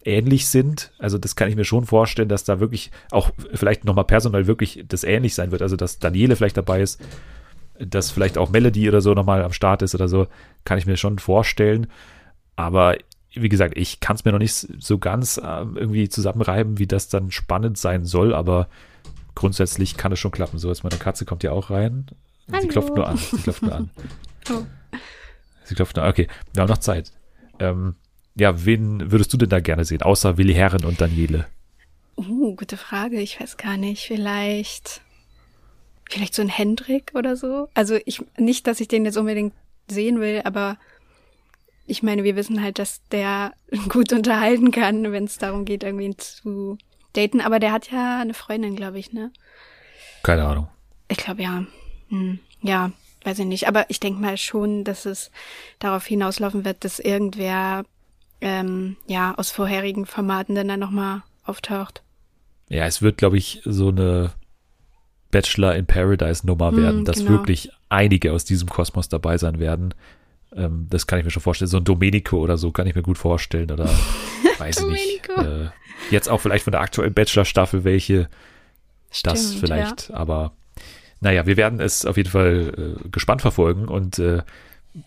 [0.03, 0.91] ähnlich sind.
[0.99, 4.85] Also das kann ich mir schon vorstellen, dass da wirklich auch vielleicht nochmal personell wirklich
[4.87, 5.61] das ähnlich sein wird.
[5.61, 7.01] Also dass Daniele vielleicht dabei ist,
[7.79, 10.27] dass vielleicht auch Melody oder so nochmal am Start ist oder so,
[10.63, 11.87] kann ich mir schon vorstellen.
[12.55, 12.97] Aber
[13.33, 17.09] wie gesagt, ich kann es mir noch nicht so ganz äh, irgendwie zusammenreiben, wie das
[17.09, 18.67] dann spannend sein soll, aber
[19.35, 20.59] grundsätzlich kann es schon klappen.
[20.59, 22.07] So, jetzt meine Katze kommt ja auch rein.
[22.51, 22.61] Hallo.
[22.61, 23.17] Sie klopft nur an.
[23.17, 23.89] Sie klopft nur an.
[24.49, 24.63] oh.
[25.63, 26.11] Sie klopft nur an.
[26.11, 27.11] Okay, wir haben noch Zeit.
[27.59, 27.95] Ähm,
[28.35, 31.47] ja, wen würdest du denn da gerne sehen, außer Willi Herren und Daniele?
[32.17, 33.19] Uh, gute Frage.
[33.19, 34.05] Ich weiß gar nicht.
[34.07, 35.01] Vielleicht,
[36.09, 37.69] vielleicht so ein Hendrik oder so.
[37.73, 39.53] Also ich, nicht, dass ich den jetzt unbedingt
[39.89, 40.77] sehen will, aber
[41.87, 43.53] ich meine, wir wissen halt, dass der
[43.89, 46.77] gut unterhalten kann, wenn es darum geht, irgendwie zu
[47.13, 47.41] daten.
[47.41, 49.31] Aber der hat ja eine Freundin, glaube ich, ne?
[50.23, 50.67] Keine Ahnung.
[51.09, 51.65] Ich glaube ja.
[52.11, 52.91] Hm, ja,
[53.23, 53.67] weiß ich nicht.
[53.67, 55.31] Aber ich denke mal schon, dass es
[55.79, 57.83] darauf hinauslaufen wird, dass irgendwer
[58.41, 62.03] ähm, ja aus vorherigen Formaten dann, dann nochmal auftaucht.
[62.69, 64.31] Ja, es wird, glaube ich, so eine
[65.31, 67.31] Bachelor in Paradise Nummer hm, werden, mm, dass genau.
[67.31, 69.93] wirklich einige aus diesem Kosmos dabei sein werden.
[70.55, 71.69] Ähm, das kann ich mir schon vorstellen.
[71.69, 73.71] So ein Domenico oder so kann ich mir gut vorstellen.
[73.71, 73.89] Oder
[74.57, 75.29] weiß ich nicht.
[75.29, 75.69] Äh,
[76.11, 78.29] jetzt auch vielleicht von der aktuellen Bachelor-Staffel welche.
[79.09, 80.09] Stimmt, das vielleicht.
[80.09, 80.15] Ja.
[80.15, 80.53] Aber
[81.21, 84.41] naja, wir werden es auf jeden Fall äh, gespannt verfolgen und äh,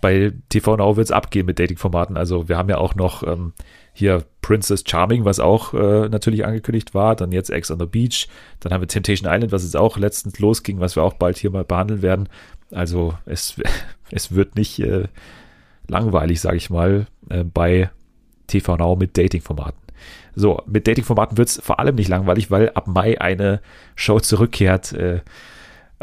[0.01, 2.17] bei TV Now wird es abgehen mit Dating-Formaten.
[2.17, 3.53] Also wir haben ja auch noch ähm,
[3.93, 7.17] hier Princess Charming, was auch äh, natürlich angekündigt war.
[7.17, 8.29] Dann jetzt Ex on the Beach.
[8.61, 11.51] Dann haben wir Temptation Island, was jetzt auch letztens losging, was wir auch bald hier
[11.51, 12.29] mal behandeln werden.
[12.71, 13.61] Also es,
[14.11, 15.09] es wird nicht äh,
[15.87, 17.91] langweilig, sage ich mal, äh, bei
[18.47, 19.79] TV Now mit Dating-Formaten.
[20.35, 23.61] So, mit Dating-Formaten wird es vor allem nicht langweilig, weil ab Mai eine
[23.95, 25.21] Show zurückkehrt, äh,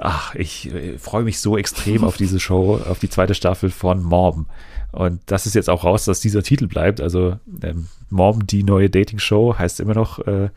[0.02, 4.04] ach, ich äh, freue mich so extrem auf diese Show, auf die zweite Staffel von
[4.04, 4.48] Mom.
[4.92, 7.00] Und das ist jetzt auch raus, dass dieser Titel bleibt.
[7.00, 10.50] Also ähm, Mom, die neue Dating-Show, heißt immer noch äh,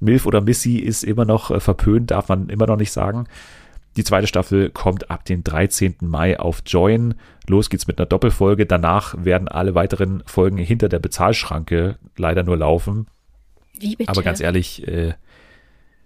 [0.00, 3.26] Milf oder Missy ist immer noch äh, verpönt, darf man immer noch nicht sagen.
[3.96, 5.96] Die zweite Staffel kommt ab dem 13.
[6.00, 7.14] Mai auf Join.
[7.46, 8.66] Los geht's mit einer Doppelfolge.
[8.66, 13.06] Danach werden alle weiteren Folgen hinter der Bezahlschranke leider nur laufen.
[13.78, 14.10] Wie bitte?
[14.10, 15.14] Aber ganz ehrlich, äh,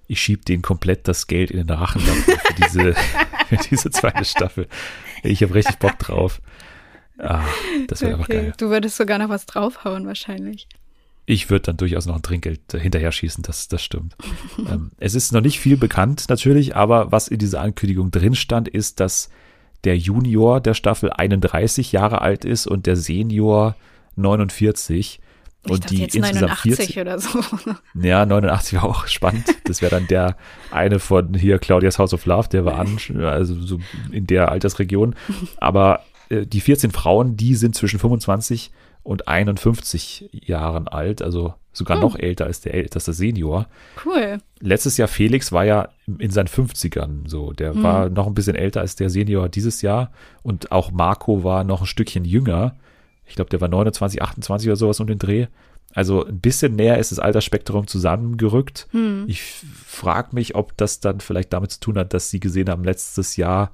[0.08, 2.94] ich schieb den komplett das Geld in den Rachen für diese,
[3.48, 4.66] für diese zweite Staffel.
[5.22, 6.40] Ich habe richtig Bock drauf.
[7.18, 7.44] Ah,
[7.86, 8.20] das wäre okay.
[8.20, 8.52] einfach geil.
[8.56, 10.66] Du würdest sogar noch was draufhauen wahrscheinlich.
[11.26, 14.16] Ich würde dann durchaus noch ein Trinkgeld hinterher schießen, das, das stimmt.
[14.58, 18.66] ähm, es ist noch nicht viel bekannt natürlich, aber was in dieser Ankündigung drin stand,
[18.66, 19.28] ist, dass
[19.84, 23.76] der Junior der Staffel 31 Jahre alt ist und der Senior
[24.16, 25.20] 49.
[25.64, 27.40] Ich und die jetzt insgesamt 89 40, oder so.
[28.00, 29.44] Ja, 89 war auch spannend.
[29.64, 30.36] Das wäre dann der
[30.70, 33.80] eine von hier Claudias House of Love, der war an, also so
[34.12, 35.14] in der Altersregion.
[35.58, 38.70] Aber äh, die 14 Frauen, die sind zwischen 25
[39.02, 42.02] und 51 Jahren alt, also sogar hm.
[42.02, 43.66] noch älter als der älteste Senior.
[44.04, 44.38] Cool.
[44.60, 45.88] Letztes Jahr Felix war ja
[46.18, 47.52] in seinen 50ern so.
[47.52, 47.82] Der hm.
[47.82, 50.12] war noch ein bisschen älter als der Senior dieses Jahr.
[50.42, 52.76] Und auch Marco war noch ein Stückchen jünger.
[53.28, 55.46] Ich glaube, der war 29, 28 oder sowas um den Dreh.
[55.94, 58.88] Also ein bisschen näher ist das Altersspektrum zusammengerückt.
[58.90, 59.24] Hm.
[59.26, 62.84] Ich frage mich, ob das dann vielleicht damit zu tun hat, dass sie gesehen haben,
[62.84, 63.70] letztes Jahr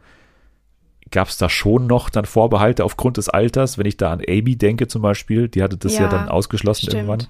[1.11, 3.79] gab es da schon noch dann Vorbehalte aufgrund des Alters.
[3.79, 6.87] Wenn ich da an Amy denke zum Beispiel, die hatte das ja, ja dann ausgeschlossen
[6.87, 6.95] stimmt.
[6.95, 7.27] irgendwann.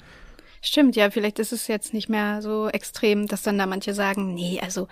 [0.61, 4.33] Stimmt, ja, vielleicht ist es jetzt nicht mehr so extrem, dass dann da manche sagen,
[4.35, 4.89] nee, also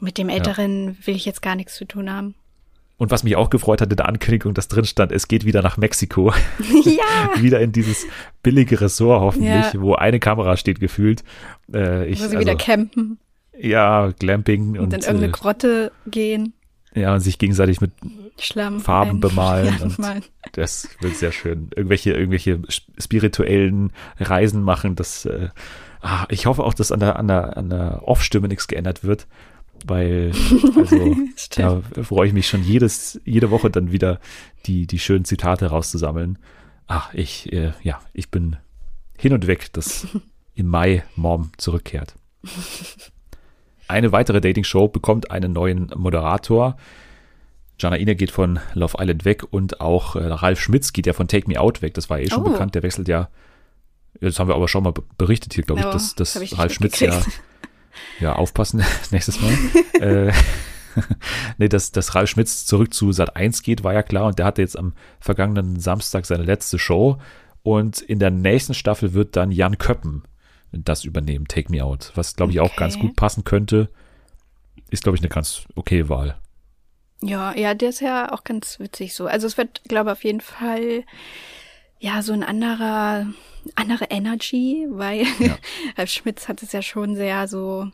[0.00, 1.06] mit dem Älteren ja.
[1.06, 2.34] will ich jetzt gar nichts zu tun haben.
[2.98, 5.62] Und was mich auch gefreut hat in der Ankündigung, dass drin stand, es geht wieder
[5.62, 6.32] nach Mexiko.
[6.84, 7.30] Ja.
[7.42, 8.06] wieder in dieses
[8.42, 9.80] billige Ressort hoffentlich, ja.
[9.80, 11.22] wo eine Kamera steht gefühlt.
[11.72, 13.18] Äh, ich, wo sie also, wieder campen.
[13.56, 14.70] Ja, Glamping.
[14.70, 16.52] Und, und in irgendeine äh, Grotte gehen.
[16.94, 17.92] Ja, und sich gegenseitig mit
[18.40, 19.74] Schlamm Farben bemalen.
[19.98, 21.70] Ja, und das wird sehr schön.
[21.74, 22.60] Irgendwelche, irgendwelche
[22.98, 24.96] spirituellen Reisen machen.
[24.96, 25.48] Das, äh,
[26.00, 29.26] ah, ich hoffe auch, dass an der, an der, an der Off-Stimme nichts geändert wird.
[29.86, 30.32] Weil,
[30.76, 31.16] also,
[31.54, 34.20] da freue ich mich schon jedes, jede Woche dann wieder
[34.66, 36.38] die, die schönen Zitate rauszusammeln.
[36.86, 38.56] Ach, ich, äh, ja, ich bin
[39.16, 40.06] hin und weg, dass
[40.54, 42.14] im Mai Mom zurückkehrt.
[43.88, 46.76] Eine weitere Dating-Show bekommt einen neuen Moderator.
[47.78, 51.28] Jana Ine geht von Love Island weg und auch äh, Ralf Schmitz geht ja von
[51.28, 51.94] Take Me Out weg.
[51.94, 52.50] Das war eh schon oh.
[52.50, 52.74] bekannt.
[52.74, 53.28] Der wechselt ja.
[54.20, 56.98] Das haben wir aber schon mal berichtet hier, glaube ich, dass, dass ich Ralf Schmitz
[56.98, 57.22] ja,
[58.20, 59.52] ja aufpassen nächstes Mal.
[60.00, 60.32] äh,
[61.58, 64.26] nee, dass, dass Ralf Schmitz zurück zu Sat 1 geht, war ja klar.
[64.26, 67.18] Und der hatte jetzt am vergangenen Samstag seine letzte Show.
[67.62, 70.24] Und in der nächsten Staffel wird dann Jan Köppen
[70.72, 72.70] das übernehmen, Take Me Out, was glaube ich okay.
[72.70, 73.88] auch ganz gut passen könnte.
[74.90, 76.36] Ist, glaube ich, eine ganz okay Wahl.
[77.22, 79.26] Ja, ja, der ist ja auch ganz witzig so.
[79.26, 81.04] Also es wird, glaube ich, auf jeden Fall
[81.98, 83.26] ja so ein anderer,
[83.74, 86.06] andere Energy, weil ja.
[86.06, 87.90] Schmitz hat es ja schon sehr so,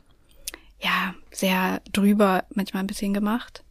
[0.80, 3.64] ja, sehr drüber manchmal ein bisschen gemacht.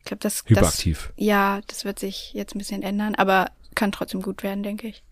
[0.00, 1.12] Ich glaube, das, Hyperaktiv.
[1.16, 4.88] das, ja, das wird sich jetzt ein bisschen ändern, aber kann trotzdem gut werden, denke
[4.88, 5.02] ich.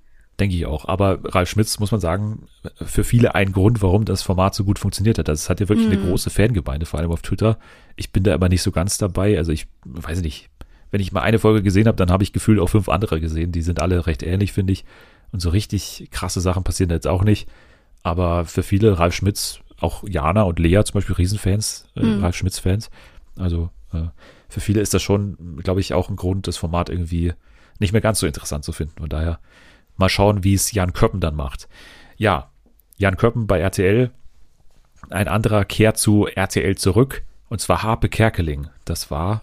[0.40, 0.86] Denke ich auch.
[0.86, 4.78] Aber Ralf Schmitz, muss man sagen, für viele ein Grund, warum das Format so gut
[4.78, 5.28] funktioniert hat.
[5.28, 5.92] Das hat ja wirklich mm.
[5.92, 6.08] eine mhm.
[6.08, 7.58] große Fangemeinde, vor allem auf Twitter.
[7.96, 9.36] Ich bin da aber nicht so ganz dabei.
[9.36, 10.48] Also ich weiß nicht,
[10.92, 13.50] wenn ich mal eine Folge gesehen habe, dann habe ich gefühlt auch fünf andere gesehen.
[13.50, 14.84] Die sind alle recht ähnlich, finde ich.
[15.32, 17.48] Und so richtig krasse Sachen passieren da jetzt auch nicht.
[18.04, 22.22] Aber für viele Ralf Schmitz, auch Jana und Lea zum Beispiel Riesenfans, äh, mm.
[22.22, 22.90] Ralf Schmitz-Fans.
[23.36, 24.04] Also äh,
[24.48, 27.32] für viele ist das schon, glaube ich, auch ein Grund, das Format irgendwie
[27.80, 29.00] nicht mehr ganz so interessant zu finden.
[29.00, 29.40] Von daher
[29.96, 31.68] Mal schauen, wie es Jan Köppen dann macht.
[32.16, 32.50] Ja,
[32.96, 34.10] Jan Köppen bei RTL.
[35.10, 37.22] Ein anderer kehrt zu RTL zurück.
[37.48, 38.68] Und zwar Harpe Kerkeling.
[38.84, 39.42] Das war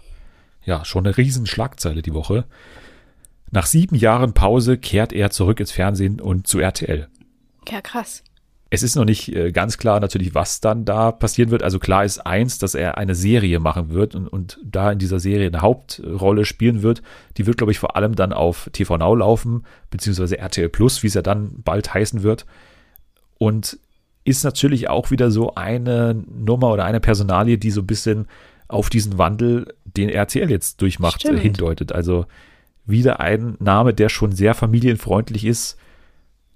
[0.64, 2.44] ja schon eine Riesenschlagzeile die Woche.
[3.50, 7.08] Nach sieben Jahren Pause kehrt er zurück ins Fernsehen und zu RTL.
[7.68, 8.22] Ja, krass.
[8.72, 11.64] Es ist noch nicht äh, ganz klar natürlich, was dann da passieren wird.
[11.64, 15.18] Also klar ist eins, dass er eine Serie machen wird und, und da in dieser
[15.18, 17.02] Serie eine Hauptrolle spielen wird.
[17.36, 21.08] Die wird, glaube ich, vor allem dann auf TV Now laufen, beziehungsweise RTL Plus, wie
[21.08, 22.46] es ja dann bald heißen wird.
[23.38, 23.80] Und
[24.22, 28.28] ist natürlich auch wieder so eine Nummer oder eine Personalie, die so ein bisschen
[28.70, 31.40] auf diesen Wandel, den RTL jetzt durchmacht, Stimmt.
[31.40, 31.92] hindeutet.
[31.92, 32.26] Also
[32.86, 35.76] wieder ein Name, der schon sehr familienfreundlich ist.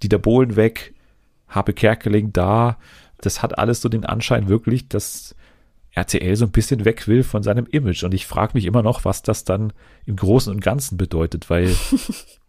[0.03, 0.93] Dieter Bohlen weg,
[1.47, 2.77] habe Kerkeling da.
[3.19, 5.35] Das hat alles so den Anschein wirklich, dass
[5.91, 8.03] RTL so ein bisschen weg will von seinem Image.
[8.03, 9.71] Und ich frage mich immer noch, was das dann
[10.05, 11.73] im Großen und Ganzen bedeutet, weil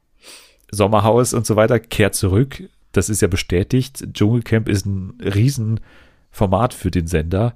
[0.71, 2.65] Sommerhaus und so weiter kehrt zurück.
[2.91, 4.05] Das ist ja bestätigt.
[4.13, 7.55] Dschungelcamp ist ein Riesenformat für den Sender.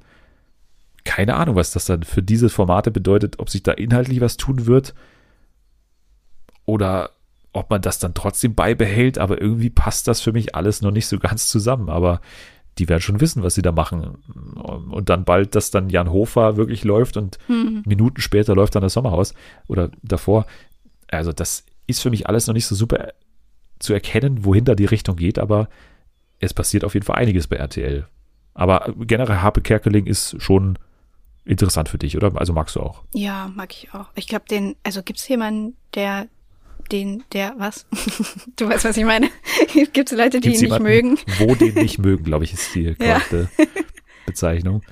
[1.04, 4.66] Keine Ahnung, was das dann für diese Formate bedeutet, ob sich da inhaltlich was tun
[4.66, 4.94] wird.
[6.66, 7.10] Oder
[7.52, 11.06] ob man das dann trotzdem beibehält, aber irgendwie passt das für mich alles noch nicht
[11.06, 11.88] so ganz zusammen.
[11.88, 12.20] Aber
[12.78, 14.16] die werden schon wissen, was sie da machen.
[14.90, 17.82] Und dann bald, dass dann Jan Hofer wirklich läuft und hm.
[17.84, 19.34] Minuten später läuft dann das Sommerhaus
[19.66, 20.46] oder davor.
[21.08, 23.12] Also das ist für mich alles noch nicht so super
[23.80, 25.68] zu erkennen, wohin da die Richtung geht, aber
[26.38, 28.06] es passiert auf jeden Fall einiges bei RTL.
[28.54, 30.78] Aber generell Harpe Kerkeling ist schon
[31.44, 32.32] interessant für dich, oder?
[32.36, 33.02] Also magst du auch?
[33.14, 34.06] Ja, mag ich auch.
[34.14, 36.28] Ich glaube, den, also gibt es jemanden, der
[36.92, 37.86] den, der, was?
[38.56, 39.28] du weißt, was ich meine.
[39.92, 41.18] Gibt es Leute, die Gibt's ihn nicht mögen?
[41.38, 43.64] Wo den nicht mögen, glaube ich, ist die korrekte ja.
[44.26, 44.82] Bezeichnung.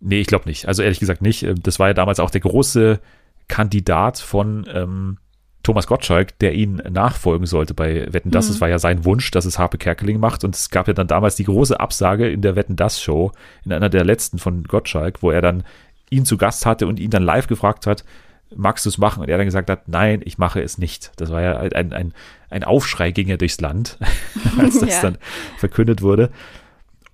[0.00, 0.66] Nee, ich glaube nicht.
[0.66, 1.44] Also ehrlich gesagt nicht.
[1.44, 3.00] Ähm, das war ja damals auch der große
[3.48, 5.18] Kandidat von ähm,
[5.64, 8.48] Thomas Gottschalk, der ihn nachfolgen sollte bei Wetten Das.
[8.48, 8.60] Es mhm.
[8.60, 10.44] war ja sein Wunsch, dass es Harpe Kerkeling macht.
[10.44, 13.32] Und es gab ja dann damals die große Absage in der Wetten Das Show,
[13.64, 15.64] in einer der letzten von Gottschalk, wo er dann
[16.10, 18.04] ihn zu Gast hatte und ihn dann live gefragt hat,
[18.54, 19.22] magst du es machen?
[19.22, 21.12] Und er dann gesagt hat, nein, ich mache es nicht.
[21.16, 22.14] Das war ja ein, ein,
[22.50, 23.98] ein Aufschrei ging ja durchs Land,
[24.58, 25.02] als das ja.
[25.02, 25.18] dann
[25.58, 26.30] verkündet wurde.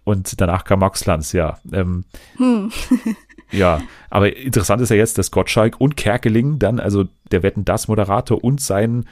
[0.05, 1.59] Und danach kam Max Lanz, ja.
[1.73, 2.05] Ähm,
[2.37, 2.73] hm.
[3.53, 3.81] ja,
[4.11, 8.43] aber interessant ist ja jetzt, dass Gottschalk und Kerkeling dann, also der Wetten das Moderator
[8.43, 9.07] und sein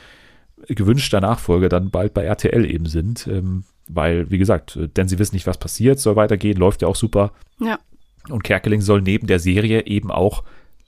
[0.66, 3.26] gewünschter Nachfolger dann bald bei RTL eben sind.
[3.26, 6.96] Ähm, weil, wie gesagt, denn sie wissen nicht, was passiert, soll weitergehen, läuft ja auch
[6.96, 7.32] super.
[7.58, 7.78] Ja.
[8.28, 10.44] Und Kerkeling soll neben der Serie eben auch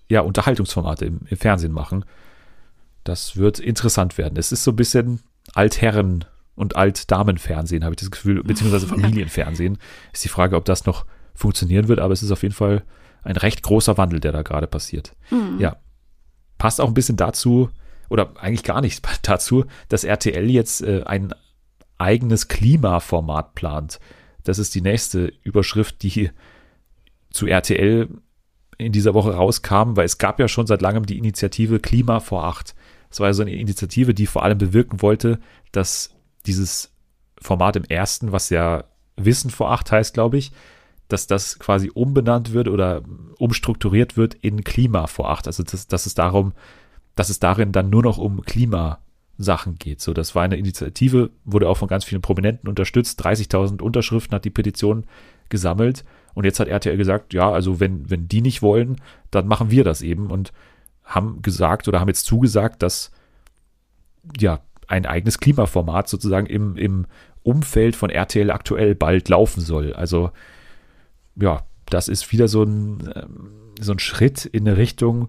[0.09, 2.05] ja, Unterhaltungsformate im, im Fernsehen machen.
[3.05, 4.36] Das wird interessant werden.
[4.36, 5.20] Es ist so ein bisschen
[5.55, 6.26] Altherren-
[6.57, 9.78] und Altdamenfernsehen, habe ich das Gefühl, beziehungsweise Familienfernsehen.
[10.12, 12.82] Ist die Frage, ob das noch funktionieren wird, aber es ist auf jeden Fall
[13.22, 15.14] ein recht großer Wandel, der da gerade passiert.
[15.30, 15.58] Mhm.
[15.58, 15.76] Ja.
[16.58, 17.70] Passt auch ein bisschen dazu,
[18.10, 21.32] oder eigentlich gar nichts dazu, dass RTL jetzt äh, ein
[21.96, 24.00] eigenes Klimaformat plant.
[24.44, 26.30] Das ist die nächste Überschrift, die
[27.30, 28.08] zu RTL
[28.78, 32.44] in dieser Woche rauskam, weil es gab ja schon seit langem die Initiative Klima vor
[32.44, 32.74] acht.
[33.10, 35.38] Das war ja so eine Initiative, die vor allem bewirken wollte,
[35.72, 36.14] dass
[36.46, 36.92] dieses
[37.38, 38.84] Format im ersten, was ja
[39.16, 40.52] Wissen vor acht heißt, glaube ich,
[41.12, 43.02] dass das quasi umbenannt wird oder
[43.38, 45.46] umstrukturiert wird in Klima vor acht.
[45.46, 46.52] Also dass, dass es darum,
[47.14, 50.00] dass es darin dann nur noch um Klimasachen geht.
[50.00, 53.24] So, das war eine Initiative, wurde auch von ganz vielen Prominenten unterstützt.
[53.24, 55.04] 30.000 Unterschriften hat die Petition
[55.48, 56.04] gesammelt.
[56.34, 58.96] Und jetzt hat RTL gesagt, ja, also wenn, wenn die nicht wollen,
[59.30, 60.52] dann machen wir das eben und
[61.04, 63.11] haben gesagt oder haben jetzt zugesagt, dass
[64.38, 67.06] ja ein eigenes Klimaformat sozusagen im, im
[67.42, 69.92] Umfeld von RTL aktuell bald laufen soll.
[69.92, 70.30] Also
[71.37, 73.51] ja, das ist wieder so ein, ähm,
[73.81, 75.28] so ein Schritt in eine Richtung,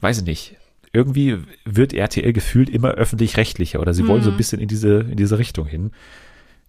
[0.00, 0.56] weiß ich nicht.
[0.92, 4.08] Irgendwie wird RTL gefühlt immer öffentlich-rechtlicher oder sie mhm.
[4.08, 4.38] wollen so ein mhm.
[4.38, 5.92] bisschen in diese, in diese Richtung hin.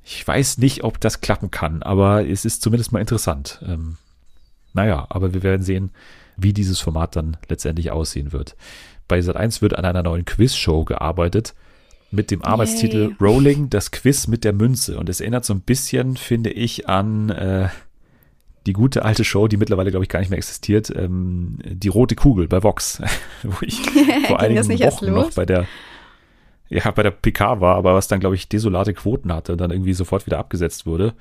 [0.04, 3.62] Ich weiß nicht, ob das klappen kann, aber es ist zumindest mal interessant.
[3.66, 3.98] Ähm,
[4.74, 5.92] naja, aber wir werden sehen,
[6.38, 8.56] wie dieses Format dann letztendlich aussehen wird.
[9.08, 11.56] Bei Sat1 wird an einer neuen Quizshow gearbeitet
[12.12, 13.16] mit dem Arbeitstitel Yay.
[13.20, 14.98] Rolling, das Quiz mit der Münze.
[14.98, 17.70] Und es erinnert so ein bisschen, finde ich, an äh,
[18.68, 22.16] die gute alte Show, die mittlerweile, glaube ich, gar nicht mehr existiert, ähm, die rote
[22.16, 23.02] Kugel bei Vox,
[23.44, 23.80] wo ich
[24.28, 25.66] vor einigen Wochen noch bei der
[26.70, 29.72] ja, bei der PK war, aber was dann, glaube ich, desolate Quoten hatte und dann
[29.72, 31.14] irgendwie sofort wieder abgesetzt wurde.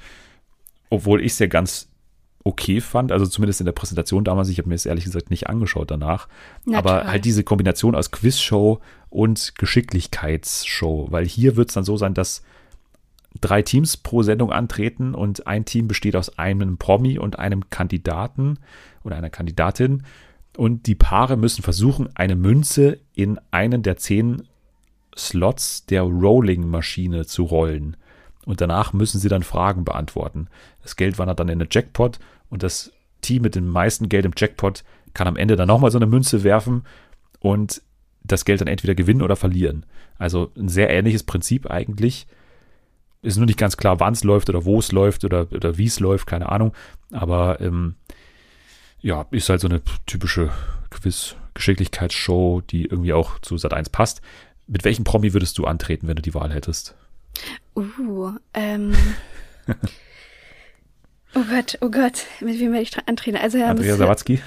[0.91, 1.89] Obwohl ich es ja ganz
[2.43, 5.49] okay fand, also zumindest in der Präsentation damals, ich habe mir es ehrlich gesagt nicht
[5.49, 6.29] angeschaut danach,
[6.65, 7.11] Na, aber toll.
[7.11, 12.43] halt diese Kombination aus Quizshow und Geschicklichkeitsshow, weil hier wird es dann so sein, dass
[13.41, 18.59] drei Teams pro Sendung antreten und ein Team besteht aus einem Promi und einem Kandidaten
[19.05, 20.03] oder einer Kandidatin
[20.57, 24.43] und die Paare müssen versuchen, eine Münze in einen der zehn
[25.17, 27.97] Slots der Rolling-Maschine zu rollen.
[28.45, 30.49] Und danach müssen sie dann Fragen beantworten.
[30.83, 32.19] Das Geld wandert dann in den Jackpot
[32.49, 34.85] und das Team mit dem meisten Geld im Jackpot
[35.15, 36.85] kann am Ende dann nochmal so eine Münze werfen
[37.41, 37.83] und
[38.23, 39.85] das Geld dann entweder gewinnen oder verlieren.
[40.19, 42.27] Also ein sehr ähnliches Prinzip eigentlich.
[43.27, 45.87] Ist nur nicht ganz klar, wann es läuft oder wo es läuft oder, oder wie
[45.87, 46.73] es läuft, keine Ahnung.
[47.11, 47.97] Aber ähm,
[49.01, 50.51] ja, ist halt so eine typische
[50.91, 54.21] Quiz-Geschicklichkeitsshow, die irgendwie auch zu Sat 1 passt.
[54.69, 56.95] Mit welchem Promi würdest du antreten, wenn du die Wahl hättest?
[57.75, 58.95] Uh, ähm.
[61.35, 63.39] oh Gott, oh Gott, mit wem werde ich antreten?
[63.39, 64.41] Also, Andrea Sawatzki?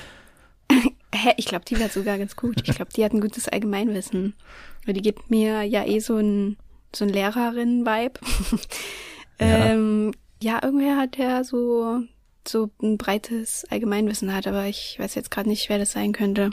[1.13, 2.61] Hä, ich glaube, die wäre sogar ganz gut.
[2.65, 4.35] Ich glaube, die hat ein gutes Allgemeinwissen.
[4.85, 6.55] Weil die gibt mir ja eh so ein,
[6.95, 8.19] so ein Lehrerin-Vibe.
[9.39, 9.65] ja.
[9.71, 10.11] ähm,
[10.41, 12.01] ja, irgendwer hat der so,
[12.47, 16.51] so ein breites Allgemeinwissen hat, aber ich weiß jetzt gerade nicht, wer das sein könnte.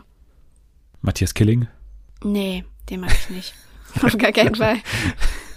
[1.01, 1.68] Matthias Killing?
[2.24, 3.55] Nee, den mag ich nicht.
[4.03, 4.78] Auf gar keinen Fall.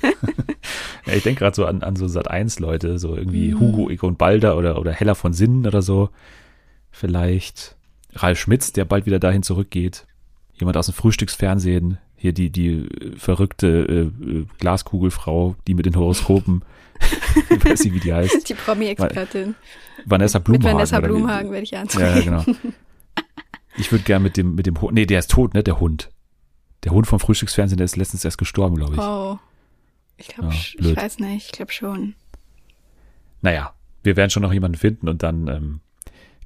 [1.05, 3.59] ja, ich denke gerade so an, an so Sat1-Leute, so irgendwie mhm.
[3.59, 6.09] Hugo Egon Balder oder, oder Heller von Sinnen oder so.
[6.91, 7.75] Vielleicht
[8.13, 10.05] Ralf Schmitz, der bald wieder dahin zurückgeht.
[10.53, 11.97] Jemand aus dem Frühstücksfernsehen.
[12.21, 16.63] Hier die, die verrückte äh, Glaskugelfrau, die mit den Horoskopen.
[17.49, 18.49] ich weiß nicht, wie die heißt.
[18.49, 19.55] Die Promi-Expertin.
[20.05, 20.65] Vanessa Blumhagen.
[20.65, 22.33] Mit Vanessa Blumhagen werde ich antreten.
[22.33, 22.43] Ja, genau.
[23.77, 26.11] Ich würde gerne mit dem, mit dem Hund, nee, der ist tot, ne, der Hund.
[26.83, 28.99] Der Hund vom Frühstücksfernsehen, der ist letztens erst gestorben, glaube ich.
[28.99, 29.39] Oh.
[30.17, 32.15] Ich glaube, ja, ich weiß nicht, ich glaube schon.
[33.41, 35.79] Naja, wir werden schon noch jemanden finden und dann ähm,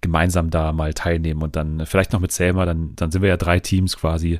[0.02, 3.30] gemeinsam da mal teilnehmen und dann äh, vielleicht noch mit Selma, dann, dann sind wir
[3.30, 4.40] ja drei Teams quasi.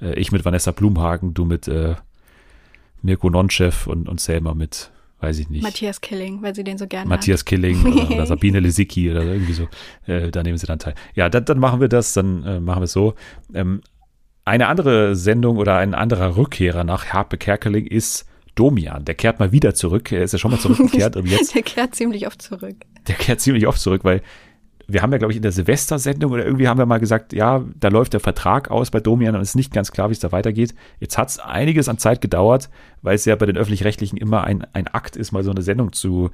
[0.00, 1.94] Äh, ich mit Vanessa Blumhagen, du mit äh,
[3.02, 4.90] Mirko Nonchev und, und Selma mit,
[5.20, 5.62] weiß ich nicht.
[5.62, 7.46] Matthias Killing, weil sie den so gerne Matthias hat.
[7.46, 9.68] Killing oder, oder Sabine Lisicki oder irgendwie so.
[10.06, 10.94] Äh, da nehmen sie dann teil.
[11.14, 13.14] Ja, dann, dann machen wir das, dann äh, machen wir es so.
[13.54, 13.82] Ähm,
[14.44, 19.04] eine andere Sendung oder ein anderer Rückkehrer nach Harpe Kerkeling ist Domian.
[19.04, 20.10] Der kehrt mal wieder zurück.
[20.10, 21.16] Er ist ja schon mal zurückgekehrt.
[21.16, 22.76] und jetzt, der kehrt ziemlich oft zurück.
[23.06, 24.22] Der kehrt ziemlich oft zurück, weil
[24.90, 27.62] wir haben ja, glaube ich, in der Silvestersendung oder irgendwie haben wir mal gesagt, ja,
[27.78, 30.18] da läuft der Vertrag aus bei Domian und es ist nicht ganz klar, wie es
[30.18, 30.74] da weitergeht.
[30.98, 32.70] Jetzt hat es einiges an Zeit gedauert,
[33.02, 35.92] weil es ja bei den Öffentlich-Rechtlichen immer ein, ein Akt ist, mal so eine Sendung
[35.92, 36.30] zu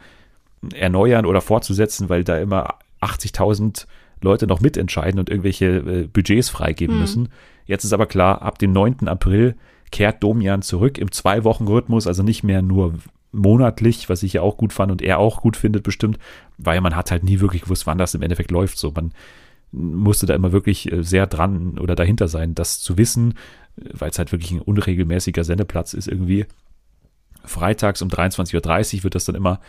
[0.72, 3.86] erneuern oder fortzusetzen, weil da immer 80.000
[4.20, 7.00] Leute noch mitentscheiden und irgendwelche äh, Budgets freigeben mhm.
[7.00, 7.28] müssen.
[7.66, 9.08] Jetzt ist aber klar, ab dem 9.
[9.08, 9.56] April
[9.90, 12.94] kehrt Domian zurück im Zwei-Wochen-Rhythmus, also nicht mehr nur
[13.34, 16.18] monatlich, was ich ja auch gut fand und er auch gut findet bestimmt,
[16.56, 18.78] weil man hat halt nie wirklich gewusst, wann das im Endeffekt läuft.
[18.78, 19.12] So, man
[19.72, 23.34] musste da immer wirklich äh, sehr dran oder dahinter sein, das zu wissen,
[23.76, 26.46] weil es halt wirklich ein unregelmäßiger Sendeplatz ist irgendwie.
[27.44, 29.60] Freitags um 23.30 Uhr wird das dann immer,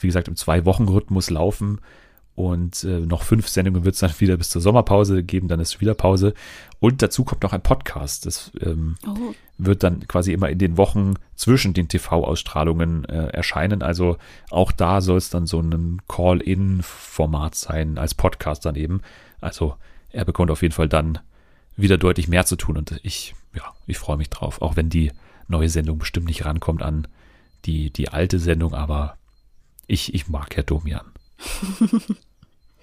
[0.00, 1.80] wie gesagt, im Zwei-Wochen-Rhythmus laufen.
[2.38, 5.80] Und äh, noch fünf Sendungen wird es dann wieder bis zur Sommerpause geben, dann ist
[5.80, 6.34] wieder Pause.
[6.78, 8.26] Und dazu kommt noch ein Podcast.
[8.26, 9.34] Das ähm, oh.
[9.58, 13.82] wird dann quasi immer in den Wochen zwischen den TV-Ausstrahlungen äh, erscheinen.
[13.82, 14.18] Also
[14.50, 19.02] auch da soll es dann so ein Call-In-Format sein, als Podcast dann eben.
[19.40, 19.74] Also
[20.12, 21.18] er bekommt auf jeden Fall dann
[21.76, 22.76] wieder deutlich mehr zu tun.
[22.76, 24.62] Und ich, ja, ich freue mich drauf.
[24.62, 25.10] Auch wenn die
[25.48, 27.08] neue Sendung bestimmt nicht rankommt an
[27.64, 29.16] die, die alte Sendung, aber
[29.88, 31.06] ich, ich mag Herr Domian.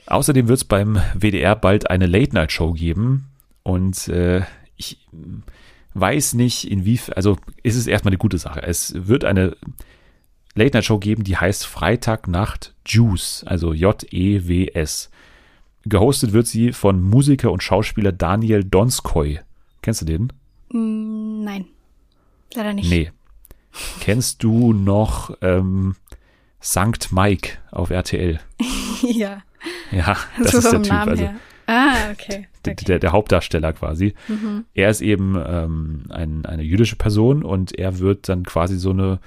[0.08, 3.28] Außerdem wird es beim WDR bald eine Late-Night-Show geben.
[3.64, 4.44] Und äh,
[4.76, 5.00] ich
[5.94, 8.62] weiß nicht, inwiefern, also ist es erstmal eine gute Sache.
[8.62, 9.58] Es wird eine
[10.54, 15.10] Late-Night-Show geben, die heißt Freitagnacht Juice, also J-E-W-S.
[15.86, 19.40] Gehostet wird sie von Musiker und Schauspieler Daniel Donskoy.
[19.82, 20.34] Kennst du den?
[20.72, 21.66] Mm, nein,
[22.54, 22.90] leider nicht.
[22.90, 23.12] Nee.
[24.00, 25.96] Kennst du noch ähm,
[26.60, 28.40] Sankt Mike auf RTL?
[29.02, 29.44] ja.
[29.92, 30.92] Ja, das so ist der Typ.
[30.92, 31.36] Namen also, her.
[31.68, 32.48] Ah, okay.
[32.68, 32.86] okay.
[32.86, 34.14] Der, der, Hauptdarsteller quasi.
[34.28, 34.66] Mhm.
[34.74, 39.20] Er ist eben ähm, ein, eine jüdische Person und er wird dann quasi so eine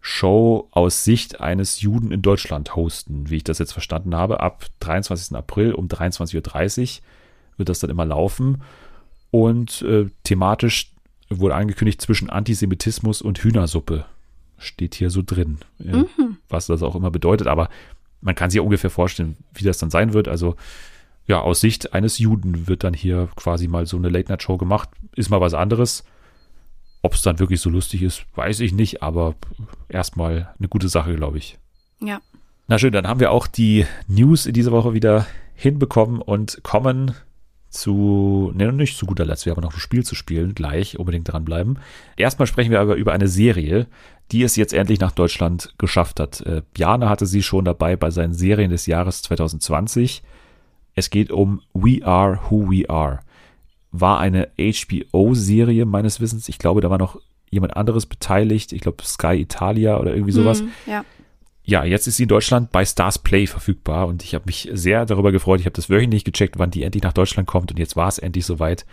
[0.00, 4.40] Show aus Sicht eines Juden in Deutschland hosten, wie ich das jetzt verstanden habe.
[4.40, 5.34] Ab 23.
[5.34, 7.02] April um 23.30 Uhr
[7.56, 8.62] wird das dann immer laufen.
[9.30, 10.92] Und äh, thematisch
[11.30, 14.04] wurde angekündigt zwischen Antisemitismus und Hühnersuppe.
[14.58, 15.58] Steht hier so drin.
[15.78, 16.36] Mhm.
[16.48, 17.46] Was das auch immer bedeutet.
[17.46, 17.70] Aber
[18.24, 20.26] man kann sich ungefähr vorstellen, wie das dann sein wird.
[20.28, 20.56] Also
[21.26, 24.88] ja, aus Sicht eines Juden wird dann hier quasi mal so eine Late-Night-Show gemacht.
[25.14, 26.04] Ist mal was anderes.
[27.02, 29.34] Ob es dann wirklich so lustig ist, weiß ich nicht, aber
[29.88, 31.58] erstmal eine gute Sache, glaube ich.
[32.00, 32.20] Ja.
[32.66, 37.14] Na schön, dann haben wir auch die News in dieser Woche wieder hinbekommen und kommen
[37.68, 41.30] zu, ne, nicht zu guter Letzt, wir haben noch ein Spiel zu spielen, gleich unbedingt
[41.30, 41.78] dranbleiben.
[42.16, 43.86] Erstmal sprechen wir aber über eine Serie,
[44.32, 46.40] die es jetzt endlich nach Deutschland geschafft hat.
[46.42, 50.22] Äh, Jana hatte sie schon dabei bei seinen Serien des Jahres 2020.
[50.94, 53.20] Es geht um We Are Who We Are.
[53.92, 56.48] War eine HBO-Serie meines Wissens.
[56.48, 57.20] Ich glaube, da war noch
[57.50, 58.72] jemand anderes beteiligt.
[58.72, 60.62] Ich glaube, Sky Italia oder irgendwie sowas.
[60.62, 61.04] Mm, ja.
[61.66, 65.06] Ja, jetzt ist sie in Deutschland bei Stars Play verfügbar und ich habe mich sehr
[65.06, 65.60] darüber gefreut.
[65.60, 68.18] Ich habe das wöchentlich gecheckt, wann die endlich nach Deutschland kommt und jetzt war es
[68.18, 68.84] endlich soweit.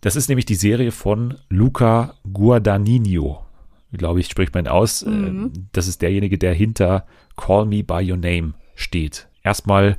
[0.00, 3.47] Das ist nämlich die Serie von Luca Guadagnino
[3.92, 5.02] glaube ich, spricht man aus.
[5.02, 5.68] Äh, mhm.
[5.72, 9.28] Das ist derjenige, der hinter Call Me By Your Name steht.
[9.42, 9.96] Erstmal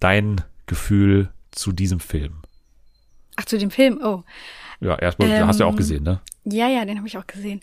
[0.00, 2.42] dein Gefühl zu diesem Film.
[3.36, 4.00] Ach, zu dem Film?
[4.02, 4.22] Oh.
[4.80, 6.20] Ja, erstmal, ähm, hast du ja auch ähm, gesehen, ne?
[6.44, 7.60] Ja, ja, den habe ich auch gesehen.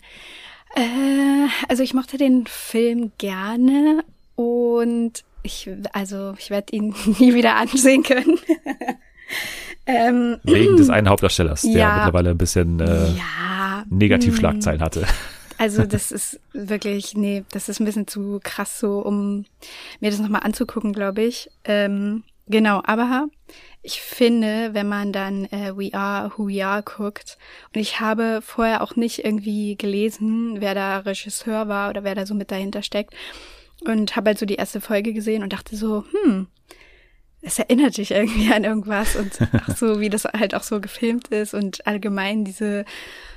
[0.74, 4.04] Äh, also ich mochte den Film gerne
[4.34, 8.38] und ich, also ich werde ihn nie wieder ansehen können.
[9.86, 15.06] ähm, Wegen des einen Hauptdarstellers, der ja, mittlerweile ein bisschen äh, ja, Negativschlagzeilen hatte.
[15.58, 19.46] Also das ist wirklich, nee, das ist ein bisschen zu krass so, um
[20.00, 21.50] mir das nochmal anzugucken, glaube ich.
[21.64, 23.28] Ähm, genau, aber
[23.82, 27.38] ich finde, wenn man dann äh, We Are Who We Are guckt,
[27.74, 32.26] und ich habe vorher auch nicht irgendwie gelesen, wer da Regisseur war oder wer da
[32.26, 33.14] so mit dahinter steckt,
[33.84, 36.48] und habe halt so die erste Folge gesehen und dachte so, hm,
[37.46, 41.28] es erinnert dich irgendwie an irgendwas und auch so, wie das halt auch so gefilmt
[41.28, 42.84] ist und allgemein diese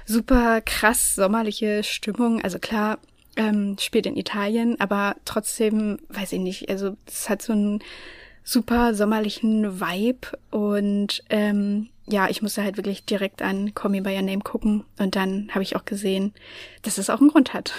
[0.05, 2.41] super krass sommerliche Stimmung.
[2.41, 2.97] Also klar,
[3.38, 7.84] ähm, spielt in Italien, aber trotzdem, weiß ich nicht, also es hat so einen
[8.43, 14.16] super sommerlichen Vibe und ähm, ja, ich musste halt wirklich direkt an Call Me By
[14.16, 16.34] Your Name gucken und dann habe ich auch gesehen,
[16.82, 17.74] dass es auch einen Grund hat.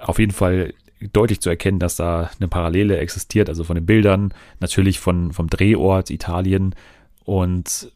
[0.00, 0.72] Auf jeden Fall
[1.12, 5.48] deutlich zu erkennen, dass da eine Parallele existiert, also von den Bildern, natürlich von, vom
[5.48, 6.74] Drehort Italien
[7.24, 7.92] und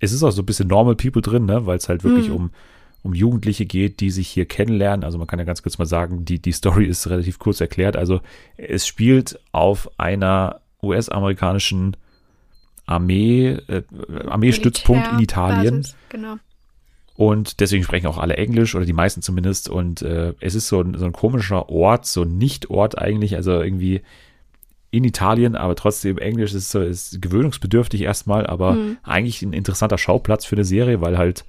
[0.00, 2.34] es ist auch so ein bisschen Normal People drin, ne, weil es halt wirklich mhm.
[2.34, 2.50] um,
[3.02, 5.04] um Jugendliche geht, die sich hier kennenlernen.
[5.04, 7.96] Also man kann ja ganz kurz mal sagen, die, die Story ist relativ kurz erklärt.
[7.96, 8.20] Also
[8.56, 11.96] es spielt auf einer US-amerikanischen
[12.86, 13.82] Armee, äh,
[14.26, 15.86] Armeestützpunkt in Italien.
[16.08, 16.36] genau.
[17.18, 19.68] Und deswegen sprechen auch alle Englisch oder die meisten zumindest.
[19.68, 23.34] Und äh, es ist so ein, so ein komischer Ort, so ein Nicht-Ort eigentlich.
[23.34, 24.02] Also irgendwie
[24.92, 28.98] in Italien, aber trotzdem Englisch ist, so, ist gewöhnungsbedürftig erstmal, aber mhm.
[29.02, 31.44] eigentlich ein interessanter Schauplatz für eine Serie, weil halt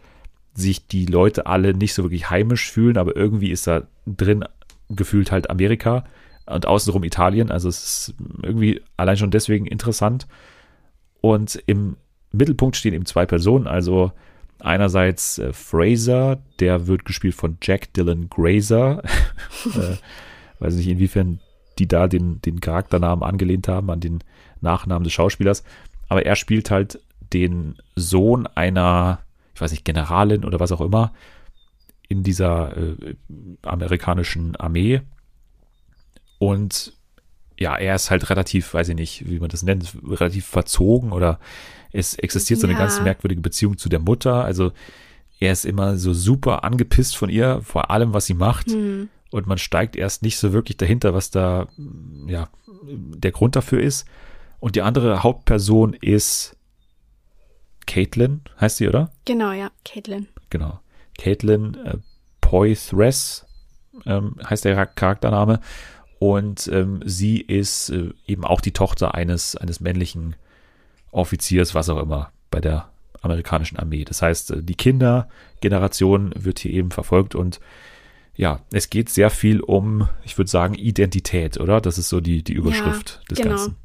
[0.55, 4.45] sich die Leute alle nicht so wirklich heimisch fühlen, aber irgendwie ist da drin
[4.89, 6.03] gefühlt halt Amerika
[6.47, 7.51] und außenrum Italien.
[7.51, 10.25] Also es ist irgendwie allein schon deswegen interessant.
[11.21, 11.95] Und im
[12.31, 14.11] Mittelpunkt stehen eben zwei Personen, also
[14.59, 19.03] einerseits äh, Fraser, der wird gespielt von Jack Dylan Grazer.
[19.65, 19.95] äh,
[20.59, 21.39] weiß nicht, inwiefern
[21.77, 24.19] die da den, den Charakternamen angelehnt haben an den
[24.61, 25.63] Nachnamen des Schauspielers.
[26.09, 26.99] Aber er spielt halt
[27.33, 29.19] den Sohn einer,
[29.55, 31.13] ich weiß nicht, Generalin oder was auch immer
[32.09, 33.15] in dieser äh,
[33.61, 35.01] amerikanischen Armee.
[36.39, 36.93] Und
[37.57, 41.39] ja, er ist halt relativ, weiß ich nicht, wie man das nennt, relativ verzogen oder
[41.91, 44.43] es existiert so eine ganz merkwürdige Beziehung zu der Mutter.
[44.43, 44.71] Also
[45.39, 48.71] er ist immer so super angepisst von ihr, vor allem, was sie macht.
[48.71, 49.09] Hm.
[49.31, 51.67] Und man steigt erst nicht so wirklich dahinter, was da,
[52.27, 52.49] ja,
[52.83, 54.07] der Grund dafür ist.
[54.59, 56.55] Und die andere Hauptperson ist
[57.85, 59.11] Caitlin, heißt sie, oder?
[59.25, 60.27] Genau, ja, Caitlin.
[60.49, 60.79] Genau.
[61.17, 61.97] Caitlin äh,
[62.41, 63.45] Poithress
[64.05, 65.59] ähm, heißt der Charaktername.
[66.19, 70.35] Und ähm, sie ist äh, eben auch die Tochter eines, eines männlichen
[71.11, 72.89] Offiziers, was auch immer, bei der
[73.21, 74.05] amerikanischen Armee.
[74.05, 77.59] Das heißt, äh, die Kindergeneration wird hier eben verfolgt und
[78.35, 81.81] ja, es geht sehr viel um, ich würde sagen, Identität, oder?
[81.81, 83.49] Das ist so die, die Überschrift ja, des genau.
[83.49, 83.75] Ganzen.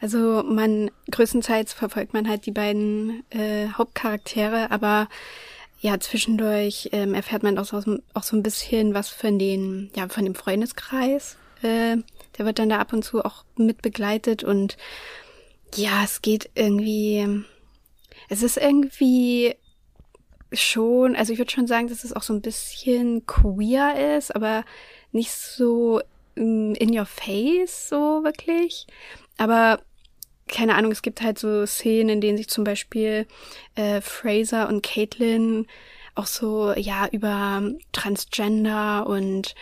[0.00, 5.08] Also man größtenteils verfolgt man halt die beiden äh, Hauptcharaktere, aber
[5.80, 7.82] ja, zwischendurch ähm, erfährt man auch so,
[8.14, 11.36] auch so ein bisschen was von den, ja, von dem Freundeskreis.
[11.62, 11.98] Äh,
[12.36, 14.76] der wird dann da ab und zu auch mit begleitet und
[15.76, 17.44] ja, es geht irgendwie,
[18.28, 19.56] es ist irgendwie
[20.52, 24.64] schon, also ich würde schon sagen, dass es auch so ein bisschen queer ist, aber
[25.12, 26.00] nicht so
[26.36, 28.86] mm, in your face so wirklich.
[29.36, 29.80] Aber
[30.46, 33.26] keine Ahnung, es gibt halt so Szenen, in denen sich zum Beispiel
[33.74, 35.66] äh, Fraser und Caitlin
[36.14, 37.62] auch so, ja, über
[37.92, 39.54] Transgender und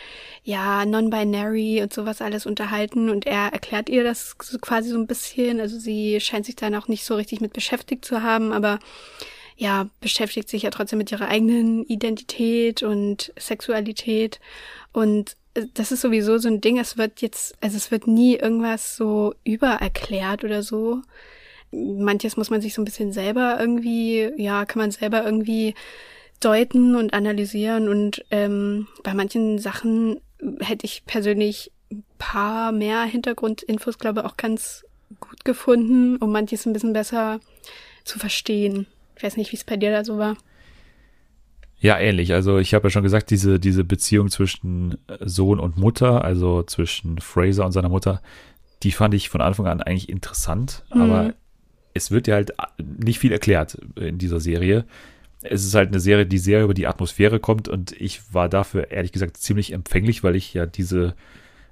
[0.44, 5.06] ja, non-binary und sowas alles unterhalten und er erklärt ihr das so quasi so ein
[5.06, 5.60] bisschen.
[5.60, 8.78] Also sie scheint sich dann auch nicht so richtig mit beschäftigt zu haben, aber
[9.56, 14.40] ja, beschäftigt sich ja trotzdem mit ihrer eigenen Identität und Sexualität.
[14.92, 18.36] Und äh, das ist sowieso so ein Ding, es wird jetzt, also es wird nie
[18.36, 21.02] irgendwas so übererklärt oder so.
[21.70, 25.74] Manches muss man sich so ein bisschen selber irgendwie, ja, kann man selber irgendwie
[26.44, 27.88] deuten und analysieren.
[27.88, 30.20] Und ähm, bei manchen Sachen
[30.60, 34.84] hätte ich persönlich ein paar mehr Hintergrundinfos, glaube ich, auch ganz
[35.20, 37.40] gut gefunden, um manches ein bisschen besser
[38.04, 38.86] zu verstehen.
[39.16, 40.36] Ich weiß nicht, wie es bei dir da so war.
[41.78, 42.32] Ja, ähnlich.
[42.32, 47.18] Also ich habe ja schon gesagt, diese, diese Beziehung zwischen Sohn und Mutter, also zwischen
[47.18, 48.22] Fraser und seiner Mutter,
[48.84, 51.00] die fand ich von Anfang an eigentlich interessant, mhm.
[51.02, 51.34] aber
[51.94, 54.84] es wird ja halt nicht viel erklärt in dieser Serie.
[55.42, 58.90] Es ist halt eine Serie, die sehr über die Atmosphäre kommt und ich war dafür
[58.90, 61.14] ehrlich gesagt ziemlich empfänglich, weil ich ja diese,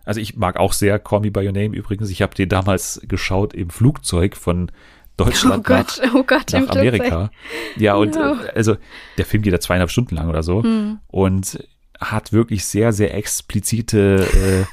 [0.04, 2.10] also ich mag auch sehr Call Me By Your Name übrigens.
[2.10, 4.70] Ich habe den damals geschaut im Flugzeug von
[5.16, 7.30] Deutschland oh Gott, nach, oh Gott, nach Amerika.
[7.76, 8.34] Ja, und no.
[8.34, 8.76] Äh, also
[9.18, 10.98] der Film geht ja zweieinhalb Stunden lang oder so hm.
[11.08, 11.64] und
[12.00, 14.66] hat wirklich sehr, sehr explizite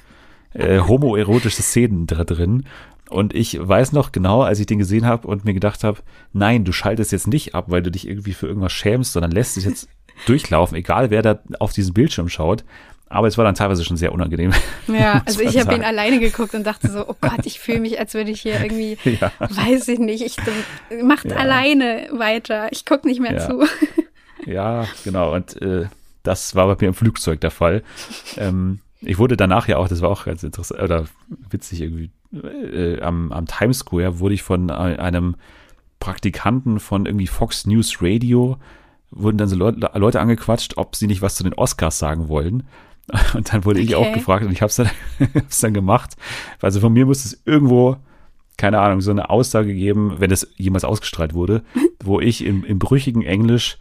[0.54, 2.64] äh, äh, homoerotische Szenen da drin.
[3.10, 6.00] Und ich weiß noch genau, als ich den gesehen habe und mir gedacht habe,
[6.34, 9.56] nein, du schaltest jetzt nicht ab, weil du dich irgendwie für irgendwas schämst, sondern lässt
[9.56, 9.88] dich jetzt
[10.26, 12.64] durchlaufen, egal wer da auf diesen Bildschirm schaut.
[13.10, 14.52] Aber es war dann teilweise schon sehr unangenehm.
[14.88, 18.00] Ja, also ich habe ihn alleine geguckt und dachte so, oh Gott, ich fühle mich,
[18.00, 19.32] als würde ich hier irgendwie, ja.
[19.40, 20.36] weiß ich nicht, ich
[21.02, 21.38] macht ja.
[21.38, 22.68] alleine weiter.
[22.72, 23.48] Ich gucke nicht mehr ja.
[23.48, 23.66] zu.
[24.46, 25.34] Ja, genau.
[25.34, 25.86] Und äh,
[26.24, 27.84] das war bei mir im Flugzeug der Fall.
[28.38, 31.06] Ähm, ich wurde danach ja auch, das war auch ganz interessant oder
[31.50, 35.36] witzig irgendwie, äh, am, am Times Square wurde ich von einem
[36.00, 38.58] Praktikanten von irgendwie Fox News Radio
[39.12, 42.68] wurden dann so Leute, Leute angequatscht, ob sie nicht was zu den Oscars sagen wollen.
[43.34, 43.88] Und dann wurde okay.
[43.88, 44.90] ich auch gefragt und ich habe es dann,
[45.62, 46.18] dann gemacht.
[46.62, 47.96] Also von mir muss es irgendwo,
[48.58, 51.62] keine Ahnung, so eine Aussage geben, wenn es jemals ausgestrahlt wurde,
[52.04, 53.78] wo ich im, im brüchigen Englisch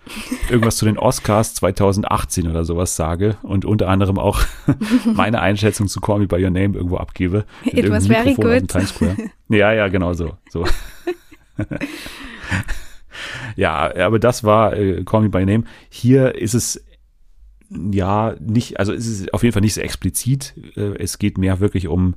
[0.50, 4.40] irgendwas zu den Oscars 2018 oder sowas sage und unter anderem auch
[5.14, 7.46] meine Einschätzung zu Call Me By Your Name irgendwo abgebe.
[7.64, 8.72] It was very good.
[9.48, 10.36] Ja, ja, genau so.
[10.50, 10.66] so.
[13.56, 15.64] ja, aber das war äh, Call Me By Your Name.
[15.88, 16.84] Hier ist es
[17.70, 20.54] ja, nicht, also es ist auf jeden Fall nicht so explizit.
[20.76, 22.14] Äh, es geht mehr wirklich um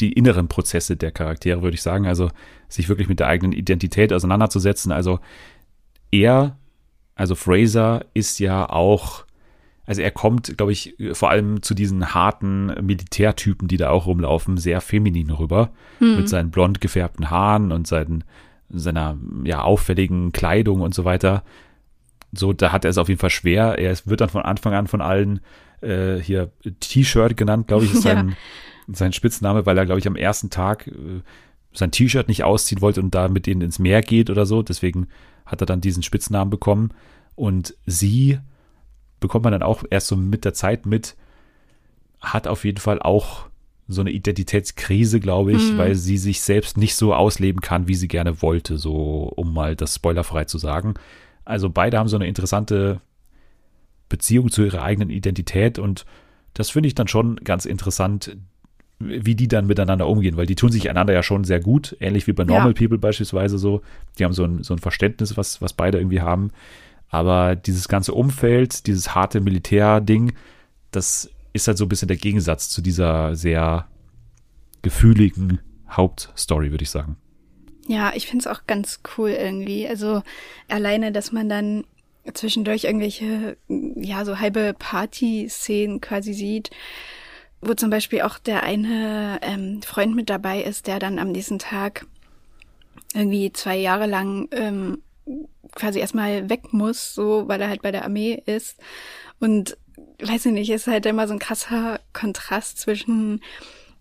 [0.00, 2.06] die inneren Prozesse der Charaktere, würde ich sagen.
[2.06, 2.30] Also
[2.68, 4.92] sich wirklich mit der eigenen Identität auseinanderzusetzen.
[4.92, 5.20] Also
[6.10, 6.56] er,
[7.14, 9.24] also Fraser, ist ja auch,
[9.86, 14.58] Also er kommt, glaube ich, vor allem zu diesen harten Militärtypen, die da auch rumlaufen,
[14.58, 15.70] sehr feminin rüber.
[15.98, 16.16] Mhm.
[16.16, 18.24] Mit seinen blond gefärbten Haaren und seinen,
[18.68, 21.42] seiner ja, auffälligen Kleidung und so weiter.
[22.32, 23.78] So, da hat er es auf jeden Fall schwer.
[23.78, 25.40] Er wird dann von Anfang an von allen
[25.80, 28.34] äh, hier T-Shirt genannt, glaube ich, ist sein, ja.
[28.92, 31.22] Sein Spitzname, weil er, glaube ich, am ersten Tag äh,
[31.72, 34.62] sein T-Shirt nicht ausziehen wollte und da mit denen ins Meer geht oder so.
[34.62, 35.08] Deswegen
[35.46, 36.92] hat er dann diesen Spitznamen bekommen.
[37.34, 38.38] Und sie
[39.20, 41.16] bekommt man dann auch erst so mit der Zeit mit,
[42.20, 43.48] hat auf jeden Fall auch
[43.86, 45.78] so eine Identitätskrise, glaube ich, mhm.
[45.78, 49.76] weil sie sich selbst nicht so ausleben kann, wie sie gerne wollte, so um mal
[49.76, 50.94] das spoilerfrei zu sagen.
[51.44, 53.00] Also beide haben so eine interessante
[54.10, 56.04] Beziehung zu ihrer eigenen Identität und
[56.52, 58.36] das finde ich dann schon ganz interessant,
[58.98, 62.26] wie die dann miteinander umgehen, weil die tun sich einander ja schon sehr gut, ähnlich
[62.26, 62.74] wie bei Normal ja.
[62.74, 63.80] People beispielsweise so.
[64.18, 66.50] Die haben so ein, so ein Verständnis, was, was beide irgendwie haben.
[67.08, 70.32] Aber dieses ganze Umfeld, dieses harte Militärding,
[70.90, 73.86] das ist halt so ein bisschen der Gegensatz zu dieser sehr
[74.82, 77.16] gefühligen Hauptstory, würde ich sagen.
[77.86, 79.88] Ja, ich finde es auch ganz cool irgendwie.
[79.88, 80.22] Also
[80.68, 81.84] alleine, dass man dann
[82.34, 86.70] zwischendurch irgendwelche, ja, so halbe Party-Szenen quasi sieht,
[87.60, 91.58] wo zum Beispiel auch der eine ähm, Freund mit dabei ist, der dann am nächsten
[91.58, 92.06] Tag
[93.14, 95.02] irgendwie zwei Jahre lang ähm,
[95.74, 98.78] quasi erstmal weg muss, so weil er halt bei der Armee ist.
[99.40, 99.76] Und
[100.20, 103.40] weiß ich nicht, ist halt immer so ein krasser Kontrast zwischen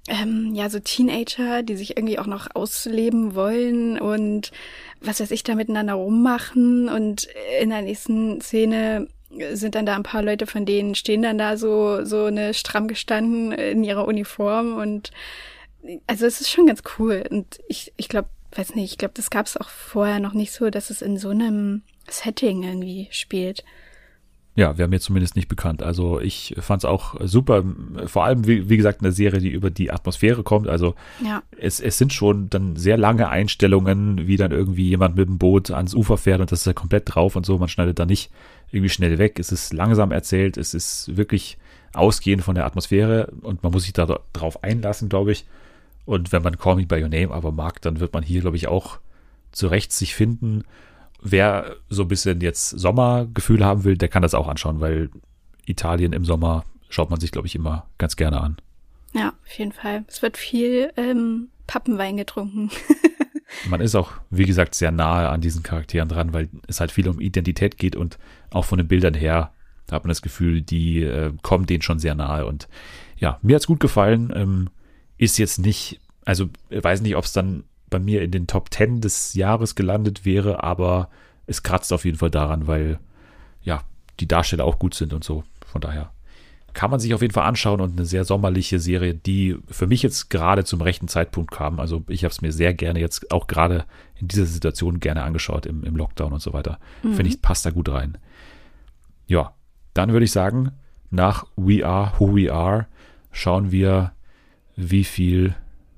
[0.08, 4.52] ähm, ja so Teenager, die sich irgendwie auch noch ausleben wollen und
[5.02, 7.28] was weiß ich da miteinander rummachen und
[7.62, 9.08] in der nächsten Szene
[9.54, 12.88] sind dann da ein paar Leute von denen stehen dann da so so eine stramm
[12.88, 15.12] gestanden in ihrer Uniform und
[16.08, 19.30] also es ist schon ganz cool und ich ich glaube weiß nicht, ich glaube, das
[19.30, 23.64] gab es auch vorher noch nicht so, dass es in so einem Setting irgendwie spielt.
[24.58, 25.84] Ja, wäre mir zumindest nicht bekannt.
[25.84, 27.64] Also ich fand es auch super,
[28.08, 30.68] vor allem, wie, wie, gesagt, eine Serie, die über die Atmosphäre kommt.
[30.68, 31.44] Also ja.
[31.60, 35.70] es, es sind schon dann sehr lange Einstellungen, wie dann irgendwie jemand mit dem Boot
[35.70, 37.60] ans Ufer fährt und das ist ja komplett drauf und so.
[37.60, 38.32] Man schneidet da nicht
[38.72, 39.38] irgendwie schnell weg.
[39.38, 41.60] Es ist langsam erzählt, es ist wirklich
[41.94, 45.46] ausgehend von der Atmosphäre und man muss sich da drauf einlassen, glaube ich.
[46.06, 48.58] Und wenn man Call Me By Your Name aber mag, dann wird man hier, glaube
[48.58, 48.98] ich, auch
[49.52, 50.64] zurecht sich finden.
[51.32, 55.10] Wer so ein bisschen jetzt Sommergefühl haben will, der kann das auch anschauen, weil
[55.66, 58.58] Italien im Sommer schaut man sich, glaube ich, immer ganz gerne an.
[59.14, 60.06] Ja, auf jeden Fall.
[60.08, 62.70] Es wird viel ähm, Pappenwein getrunken.
[63.70, 67.08] man ist auch, wie gesagt, sehr nahe an diesen Charakteren dran, weil es halt viel
[67.08, 68.18] um Identität geht und
[68.52, 69.52] auch von den Bildern her
[69.92, 72.46] hat man das Gefühl, die äh, kommen denen schon sehr nahe.
[72.46, 72.68] Und
[73.18, 74.34] ja, mir hat's gut gefallen.
[74.36, 74.70] Ähm,
[75.18, 79.02] ist jetzt nicht, also weiß nicht, ob es dann bei mir in den Top 10
[79.02, 81.10] des Jahres gelandet wäre, aber
[81.46, 83.00] es kratzt auf jeden Fall daran, weil
[83.64, 83.82] ja,
[84.20, 85.44] die Darsteller auch gut sind und so.
[85.66, 86.12] Von daher
[86.74, 90.04] kann man sich auf jeden Fall anschauen und eine sehr sommerliche Serie, die für mich
[90.04, 91.80] jetzt gerade zum rechten Zeitpunkt kam.
[91.80, 93.86] Also ich habe es mir sehr gerne jetzt auch gerade
[94.20, 96.78] in dieser Situation gerne angeschaut im, im Lockdown und so weiter.
[97.02, 97.16] Mhm.
[97.16, 98.20] Finde ich, passt da gut rein.
[99.26, 99.54] Ja,
[99.96, 100.72] dann würde ich sagen,
[101.10, 102.86] nach We Are Who We Are
[103.32, 104.12] schauen wir
[104.76, 105.56] wie viel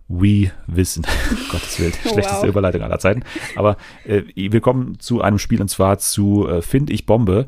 [0.10, 1.06] we wissen.
[1.52, 2.50] Gottes Willen, schlechteste wow.
[2.50, 3.24] Überleitung aller Zeiten.
[3.56, 7.48] Aber äh, wir kommen zu einem Spiel und zwar zu äh, Find ich Bombe.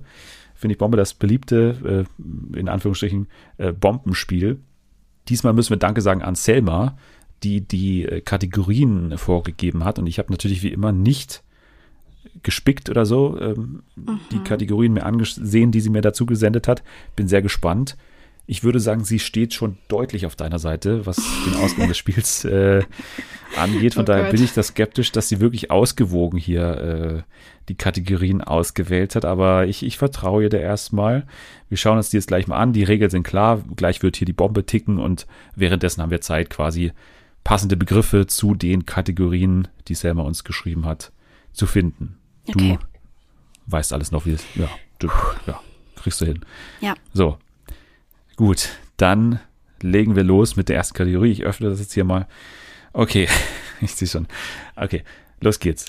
[0.56, 4.60] Find ich Bombe, das beliebte, äh, in Anführungsstrichen, äh, Bombenspiel.
[5.28, 6.98] Diesmal müssen wir Danke sagen an Selma,
[7.44, 9.98] die die äh, Kategorien vorgegeben hat.
[9.98, 11.44] Und ich habe natürlich wie immer nicht
[12.44, 14.20] gespickt oder so ähm, mhm.
[14.32, 16.84] die Kategorien mir angesehen, die sie mir dazu gesendet hat.
[17.16, 17.98] Bin sehr gespannt.
[18.52, 22.44] Ich würde sagen, sie steht schon deutlich auf deiner Seite, was den Ausgang des Spiels
[22.44, 22.84] äh,
[23.56, 23.94] angeht.
[23.94, 24.34] Von oh daher Gott.
[24.34, 27.24] bin ich da skeptisch, dass sie wirklich ausgewogen hier äh,
[27.70, 29.24] die Kategorien ausgewählt hat.
[29.24, 31.26] Aber ich, ich vertraue ihr da erstmal.
[31.70, 32.74] Wir schauen uns die jetzt gleich mal an.
[32.74, 33.64] Die Regeln sind klar.
[33.78, 36.92] Gleich wird hier die Bombe ticken und währenddessen haben wir Zeit, quasi
[37.46, 41.14] passende Begriffe zu den Kategorien, die Selma uns geschrieben hat,
[41.54, 42.18] zu finden.
[42.50, 42.78] Okay.
[43.66, 44.44] Du weißt alles noch, wie es.
[44.56, 44.68] Ja,
[45.00, 45.08] du,
[45.48, 45.58] ja,
[45.96, 46.42] kriegst du hin.
[46.82, 46.96] Ja.
[47.14, 47.38] So,
[48.36, 49.40] Gut, dann
[49.82, 51.32] legen wir los mit der ersten Kategorie.
[51.32, 52.28] Ich öffne das jetzt hier mal.
[52.94, 53.28] Okay,
[53.82, 54.28] ich sehe schon.
[54.76, 55.04] Okay,
[55.40, 55.86] los geht's.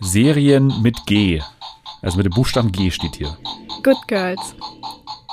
[0.00, 1.40] Serien mit G.
[2.02, 3.36] Also mit dem Buchstaben G steht hier.
[3.82, 4.54] Good Girls.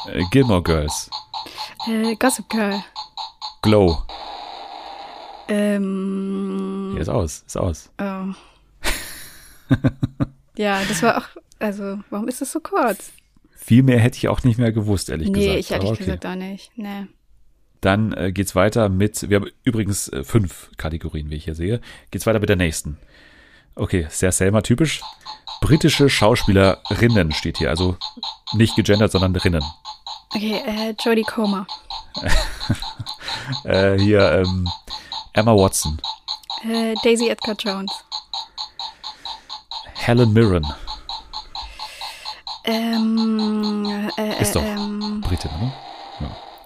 [0.08, 1.10] Äh, Gilmore Girls.
[1.88, 2.84] Äh, Gossip Girl.
[3.62, 4.04] Glow.
[5.48, 6.90] Ähm.
[6.94, 7.90] Hier ist aus, ist aus.
[8.00, 8.34] Oh.
[10.58, 11.28] ja, das war auch,
[11.60, 13.12] also, warum ist das so kurz?
[13.64, 15.54] Viel mehr hätte ich auch nicht mehr gewusst, ehrlich nee, gesagt.
[15.54, 16.00] Nee, ich ehrlich okay.
[16.00, 16.72] gesagt auch nicht.
[16.76, 17.06] Nee.
[17.80, 21.80] Dann äh, geht's weiter mit, wir haben übrigens äh, fünf Kategorien, wie ich hier sehe.
[22.10, 22.98] Geht's weiter mit der nächsten.
[23.76, 25.02] Okay, sehr Selma-typisch.
[25.62, 27.98] Britische Schauspielerinnen steht hier, also
[28.54, 29.64] nicht gegendert, sondern Rinnen.
[30.34, 31.68] Okay, äh, Jodie Comer.
[33.64, 34.68] äh, hier, ähm,
[35.34, 36.02] Emma Watson.
[36.68, 37.92] Äh, Daisy Edgar Jones.
[39.94, 40.66] Helen Mirren.
[42.64, 45.72] Ähm, äh, Ist doch ähm, Britin, ne?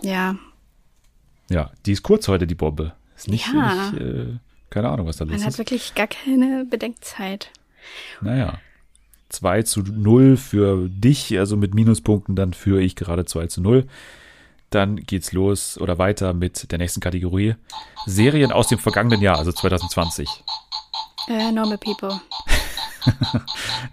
[0.01, 0.35] ja,
[1.49, 2.93] Ja, die ist kurz heute, die Bombe.
[3.15, 3.91] Ist nicht, Ja.
[3.91, 4.37] nicht äh,
[4.69, 5.57] keine Ahnung, was da los man hat ist.
[5.57, 7.51] wirklich gar keine Bedenkzeit.
[8.21, 8.57] Naja.
[9.29, 13.87] 2 zu 0 für dich, also mit Minuspunkten, dann führe ich gerade 2 zu 0.
[14.69, 17.55] Dann geht's los oder weiter mit der nächsten Kategorie.
[18.05, 20.27] Serien aus dem vergangenen Jahr, also 2020.
[21.27, 22.19] Äh, Normal People.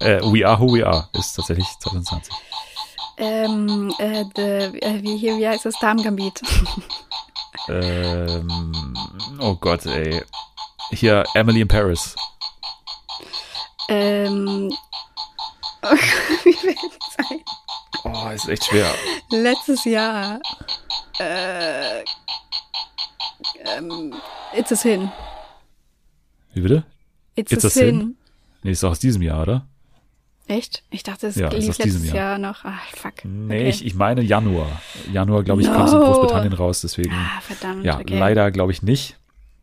[0.00, 2.34] Äh, We Are Who We Are ist tatsächlich 2020.
[3.18, 5.78] Ähm, äh, the, äh, wie hier, wie heißt das?
[5.78, 6.40] Darmgambit.
[7.68, 8.96] Ähm,
[9.38, 10.22] oh Gott, ey.
[10.90, 12.16] Hier, Emily in Paris.
[13.88, 14.70] ähm,
[16.44, 17.40] wie viel Zeit?
[18.04, 18.92] Oh, ist echt schwer.
[19.30, 20.40] Letztes Jahr.
[21.18, 22.00] Äh,
[23.64, 24.14] ähm,
[24.54, 25.10] It's a Sin.
[26.54, 26.84] Wie bitte?
[27.36, 28.00] It's, It's a, a Sin.
[28.00, 28.16] Sin?
[28.62, 29.66] Nee, ist doch aus diesem Jahr, oder?
[30.48, 30.82] Echt?
[30.90, 32.16] Ich dachte, es Ja, ist lief letztes Jahr.
[32.16, 32.38] Jahr.
[32.38, 32.64] noch.
[32.64, 33.24] Ach, fuck.
[33.24, 33.68] Nee, Okay.
[33.70, 34.66] ich, ich meine Januar.
[35.12, 35.74] Januar, glaube ich, No.
[35.74, 37.12] kam es in Großbritannien raus, deswegen.
[37.12, 37.84] Ah, verdammt.
[37.84, 38.18] Ja, okay.
[38.18, 39.16] leider glaube ich nicht.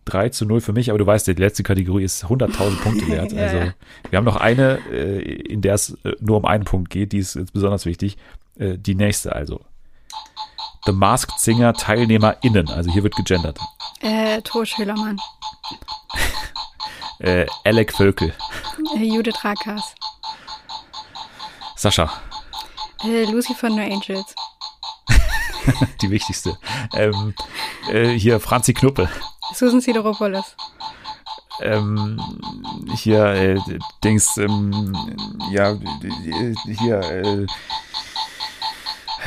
[0.05, 3.31] 3 zu 0 für mich, aber du weißt, die letzte Kategorie ist 100.000 Punkte wert.
[3.31, 3.73] Ja, Also ja.
[4.09, 7.19] wir haben noch eine, äh, in der es äh, nur um einen Punkt geht, die
[7.19, 8.17] ist jetzt besonders wichtig.
[8.57, 9.61] Äh, Die nächste also.
[10.85, 13.59] The Masked Singer TeilnehmerInnen, also hier wird gegendert.
[14.01, 15.19] Äh, Thor Schölermann.
[17.19, 18.33] Äh, Alec Völkel,
[18.95, 19.95] Äh, Judith Rakers.
[21.75, 22.09] Sascha,
[23.03, 24.35] Äh, Lucy von No Angels.
[26.01, 26.57] die wichtigste.
[26.93, 27.33] Ähm,
[27.91, 29.09] äh, hier Franzi Knuppe.
[29.53, 30.55] Susan Sideropoulos.
[31.61, 32.19] ähm,
[32.95, 33.59] hier, äh,
[34.03, 34.95] Dings, ähm,
[35.51, 37.45] ja, äh, hier, äh,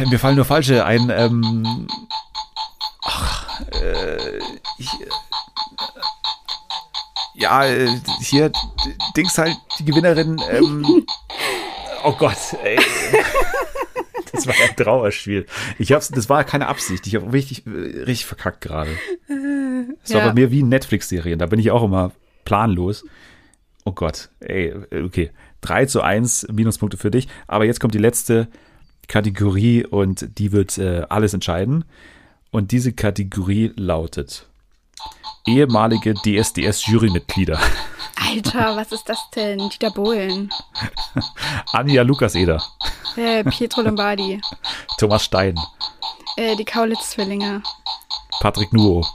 [0.06, 1.86] mir fallen nur falsche ein, ähm,
[7.42, 7.88] ja, äh,
[8.20, 8.50] hier,
[9.16, 11.04] Dings halt, die Gewinnerin, ähm,
[12.04, 12.78] oh Gott, ey.
[14.32, 15.46] Das war ein Trauerspiel.
[15.78, 17.06] Ich hab's, das war keine Absicht.
[17.06, 18.90] Ich habe richtig, äh, richtig verkackt gerade.
[20.02, 20.28] Es war Ja.
[20.28, 21.38] bei mir wie Netflix-Serien.
[21.38, 22.12] Da bin ich auch immer
[22.44, 23.04] planlos.
[23.84, 24.74] Oh Gott, ey,
[25.04, 25.30] okay.
[25.60, 27.28] 3 zu 1 Minuspunkte für dich.
[27.46, 28.48] Aber jetzt kommt die letzte
[29.06, 31.84] Kategorie und die wird äh, alles entscheiden.
[32.50, 34.48] Und diese Kategorie lautet
[35.46, 37.58] ehemalige DSDS-Jurymitglieder.
[38.30, 39.68] Alter, was ist das denn?
[39.68, 40.50] Dieter Bohlen.
[41.72, 42.62] Anja Lukas-Eder,
[43.16, 44.40] Äh, Pietro Lombardi.
[44.98, 45.58] Thomas Stein,
[46.36, 47.62] Äh, die Kaulitz-Zwillinge.
[48.40, 49.06] Patrick Nuo,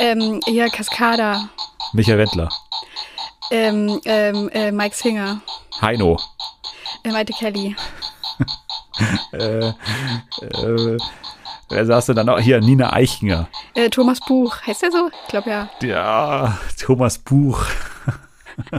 [0.00, 1.48] Ähm, ja, Cascada.
[1.92, 2.48] Michael Wendler,
[3.50, 5.40] Ähm, ähm, äh, Mike Singer.
[5.80, 6.18] Heino,
[7.04, 7.76] Äh, Maite Kelly.
[9.32, 10.96] äh, äh,
[11.72, 12.38] wer saß denn dann noch?
[12.38, 13.48] Hier, Nina Eichinger.
[13.74, 14.56] Äh, Thomas Buch.
[14.66, 15.10] Heißt der so?
[15.24, 15.70] Ich glaube ja.
[15.82, 17.64] Ja, Thomas Buch.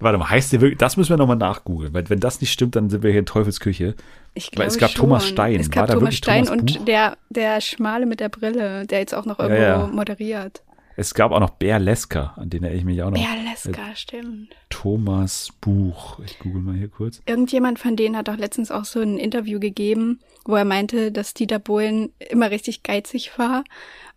[0.00, 0.78] Warte mal, heißt der wirklich?
[0.78, 3.26] Das müssen wir nochmal nachgoogeln, weil wenn das nicht stimmt, dann sind wir hier in
[3.26, 3.94] Teufelsküche.
[4.34, 5.00] Ich Weil glaube es gab schon.
[5.00, 5.58] Thomas Stein.
[5.58, 8.86] Es War gab da Thomas wirklich Stein Thomas und der, der Schmale mit der Brille,
[8.86, 9.86] der jetzt auch noch irgendwo ja.
[9.88, 10.62] moderiert.
[11.00, 13.18] Es gab auch noch Bär Lesker, an den erinnere ich mich auch noch.
[13.20, 14.48] Ja, Leska, stimmt.
[14.68, 16.18] Thomas Buch.
[16.24, 17.22] Ich google mal hier kurz.
[17.24, 21.34] Irgendjemand von denen hat auch letztens auch so ein Interview gegeben, wo er meinte, dass
[21.34, 23.62] Dieter Bohlen immer richtig geizig war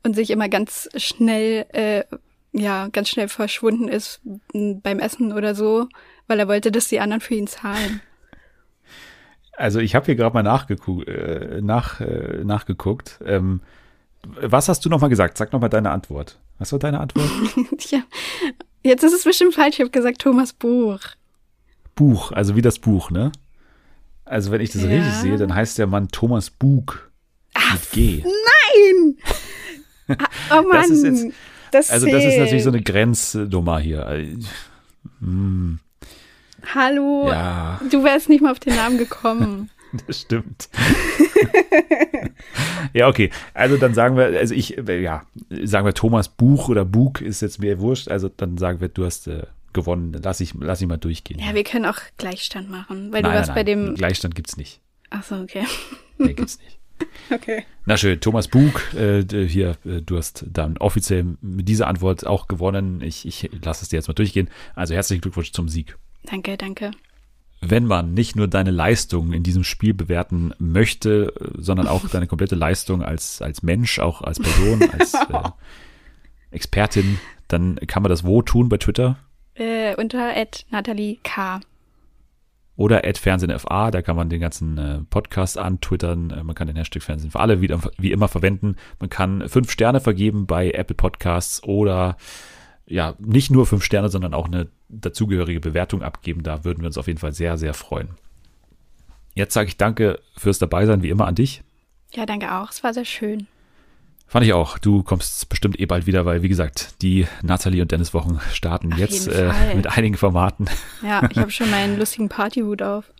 [0.01, 2.03] und sich immer ganz schnell, äh,
[2.51, 4.19] ja, ganz schnell verschwunden ist
[4.51, 5.87] beim Essen oder so,
[6.25, 8.01] weil er wollte, dass die anderen für ihn zahlen.
[9.55, 11.07] Also ich habe hier gerade mal nachgeguckt.
[11.07, 13.19] Äh, nach, äh, nachgeguckt.
[13.23, 13.61] Ähm,
[14.23, 15.37] was hast du nochmal gesagt?
[15.37, 16.39] Sag nochmal deine Antwort.
[16.61, 17.27] Was war deine Antwort?
[17.79, 18.03] Tja,
[18.83, 19.75] jetzt ist es bestimmt falsch.
[19.75, 20.99] Ich habe gesagt Thomas Buch.
[21.95, 23.31] Buch, also wie das Buch, ne?
[24.25, 24.89] Also wenn ich das Ja.
[24.89, 27.09] richtig sehe, dann heißt der Mann Thomas Bug.
[27.73, 28.23] Mit G.
[28.23, 29.17] Nein!
[30.49, 31.35] Ah, oh Mann, Das ist jetzt-
[31.71, 34.05] das Also das ist natürlich so eine Grenznummer hier.
[34.07, 34.35] Äh,
[36.75, 39.69] Hallo, Ja, du wärst nicht mal auf den Namen gekommen.
[40.07, 40.69] das stimmt.
[42.93, 43.29] ja, okay.
[43.53, 45.23] Also dann sagen wir, also ich, ja,
[45.63, 48.09] sagen wir Thomas Buch oder Bug ist jetzt mir wurscht.
[48.09, 49.43] Also dann sagen wir, du hast äh,
[49.73, 50.19] gewonnen.
[50.23, 51.39] Lass ich, lass ich mal durchgehen.
[51.39, 53.95] ja, wir können auch Gleichstand machen, weil nein, du warst nein, bei dem.
[53.95, 54.79] Gleichstand gibt's nicht.
[55.09, 55.65] Ach so, okay.
[56.17, 56.77] Nee, gibt's nicht.
[57.31, 57.63] Okay.
[57.87, 62.47] Na schön, Thomas Bug, äh, hier, äh, du hast dann offiziell mit dieser Antwort auch
[62.47, 63.01] gewonnen.
[63.01, 64.51] Ich, ich lasse es dir jetzt mal durchgehen.
[64.75, 65.97] Also herzlichen Glückwunsch zum Sieg.
[66.25, 66.91] Danke, danke.
[67.63, 72.55] Wenn man nicht nur deine Leistung in diesem Spiel bewerten möchte, sondern auch deine komplette
[72.55, 75.49] Leistung als, als Mensch, auch als Person, als äh,
[76.49, 79.17] Expertin, dann kann man das wo tun bei Twitter?
[79.53, 80.33] Äh, unter
[80.71, 81.59] Natalie K.
[82.77, 86.77] oder at FernsehenFA, da kann man den ganzen äh, Podcast antwittern, äh, man kann den
[86.77, 90.95] Hashtag Fernsehen für alle wieder, wie immer verwenden, man kann fünf Sterne vergeben bei Apple
[90.95, 92.17] Podcasts oder
[92.87, 96.97] ja, nicht nur fünf Sterne, sondern auch eine dazugehörige Bewertung abgeben, da würden wir uns
[96.97, 98.09] auf jeden Fall sehr, sehr freuen.
[99.33, 101.63] Jetzt sage ich danke fürs Dabeisein, wie immer an dich.
[102.13, 103.47] Ja, danke auch, es war sehr schön.
[104.27, 104.77] Fand ich auch.
[104.77, 108.93] Du kommst bestimmt eh bald wieder, weil, wie gesagt, die Nathalie und Dennis Wochen starten
[108.93, 110.69] Auf jetzt äh, mit einigen Formaten.
[111.03, 113.11] Ja, ich habe schon meinen lustigen Partyhut auf.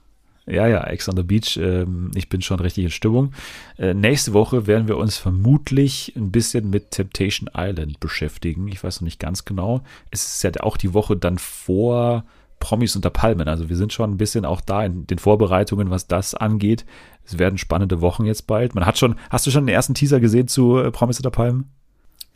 [0.48, 1.58] Ja, ja, Ex on the Beach.
[1.58, 3.34] Ähm, ich bin schon richtig in Stimmung.
[3.78, 8.68] Äh, nächste Woche werden wir uns vermutlich ein bisschen mit Temptation Island beschäftigen.
[8.68, 9.82] Ich weiß noch nicht ganz genau.
[10.10, 12.26] Es ist ja auch die Woche dann vor
[12.60, 13.48] Promis unter Palmen.
[13.48, 16.86] Also wir sind schon ein bisschen auch da in den Vorbereitungen, was das angeht.
[17.26, 18.74] Es werden spannende Wochen jetzt bald.
[18.74, 21.70] Man hat schon, hast du schon den ersten Teaser gesehen zu äh, Promis unter Palmen?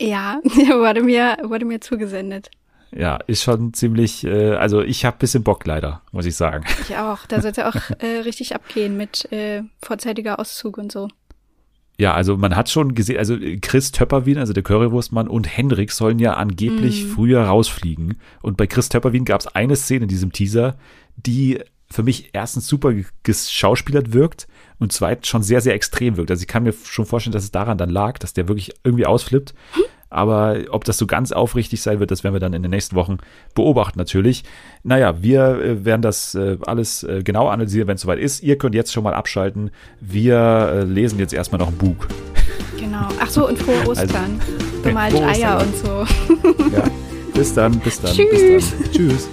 [0.00, 2.50] Ja, der wurde mir, wurde mir zugesendet.
[2.92, 6.64] Ja, ist schon ziemlich, äh, also ich habe bisschen Bock leider, muss ich sagen.
[6.82, 7.26] Ich auch.
[7.26, 11.08] Da sollte auch äh, richtig abgehen mit äh, vorzeitiger Auszug und so.
[11.98, 16.18] Ja, also man hat schon gesehen, also Chris Töpperwien, also der Currywurstmann und Hendrik sollen
[16.18, 17.08] ja angeblich mm.
[17.08, 18.20] früher rausfliegen.
[18.42, 20.76] Und bei Chris Töpperwien gab es eine Szene in diesem Teaser,
[21.16, 21.60] die
[21.90, 22.92] für mich erstens super
[23.22, 24.46] geschauspielert wirkt
[24.78, 26.30] und zweitens schon sehr, sehr extrem wirkt.
[26.30, 29.06] Also ich kann mir schon vorstellen, dass es daran dann lag, dass der wirklich irgendwie
[29.06, 29.54] ausflippt.
[30.08, 32.96] Aber ob das so ganz aufrichtig sein wird, das werden wir dann in den nächsten
[32.96, 33.18] Wochen
[33.54, 34.44] beobachten natürlich.
[34.82, 38.42] Naja, wir äh, werden das äh, alles äh, genau analysieren, wenn es soweit ist.
[38.42, 39.70] Ihr könnt jetzt schon mal abschalten.
[40.00, 42.06] Wir lesen jetzt erstmal noch ein Buch.
[42.78, 43.08] Genau.
[43.20, 44.40] Ach so, und frohe also, Ostern.
[44.40, 46.06] Also, Bemalt Eier und so.
[46.76, 46.84] ja.
[47.34, 48.12] Bis dann, bis dann.
[48.14, 48.30] Tschüss.
[48.30, 48.92] Bis dann.
[48.92, 49.28] Tschüss.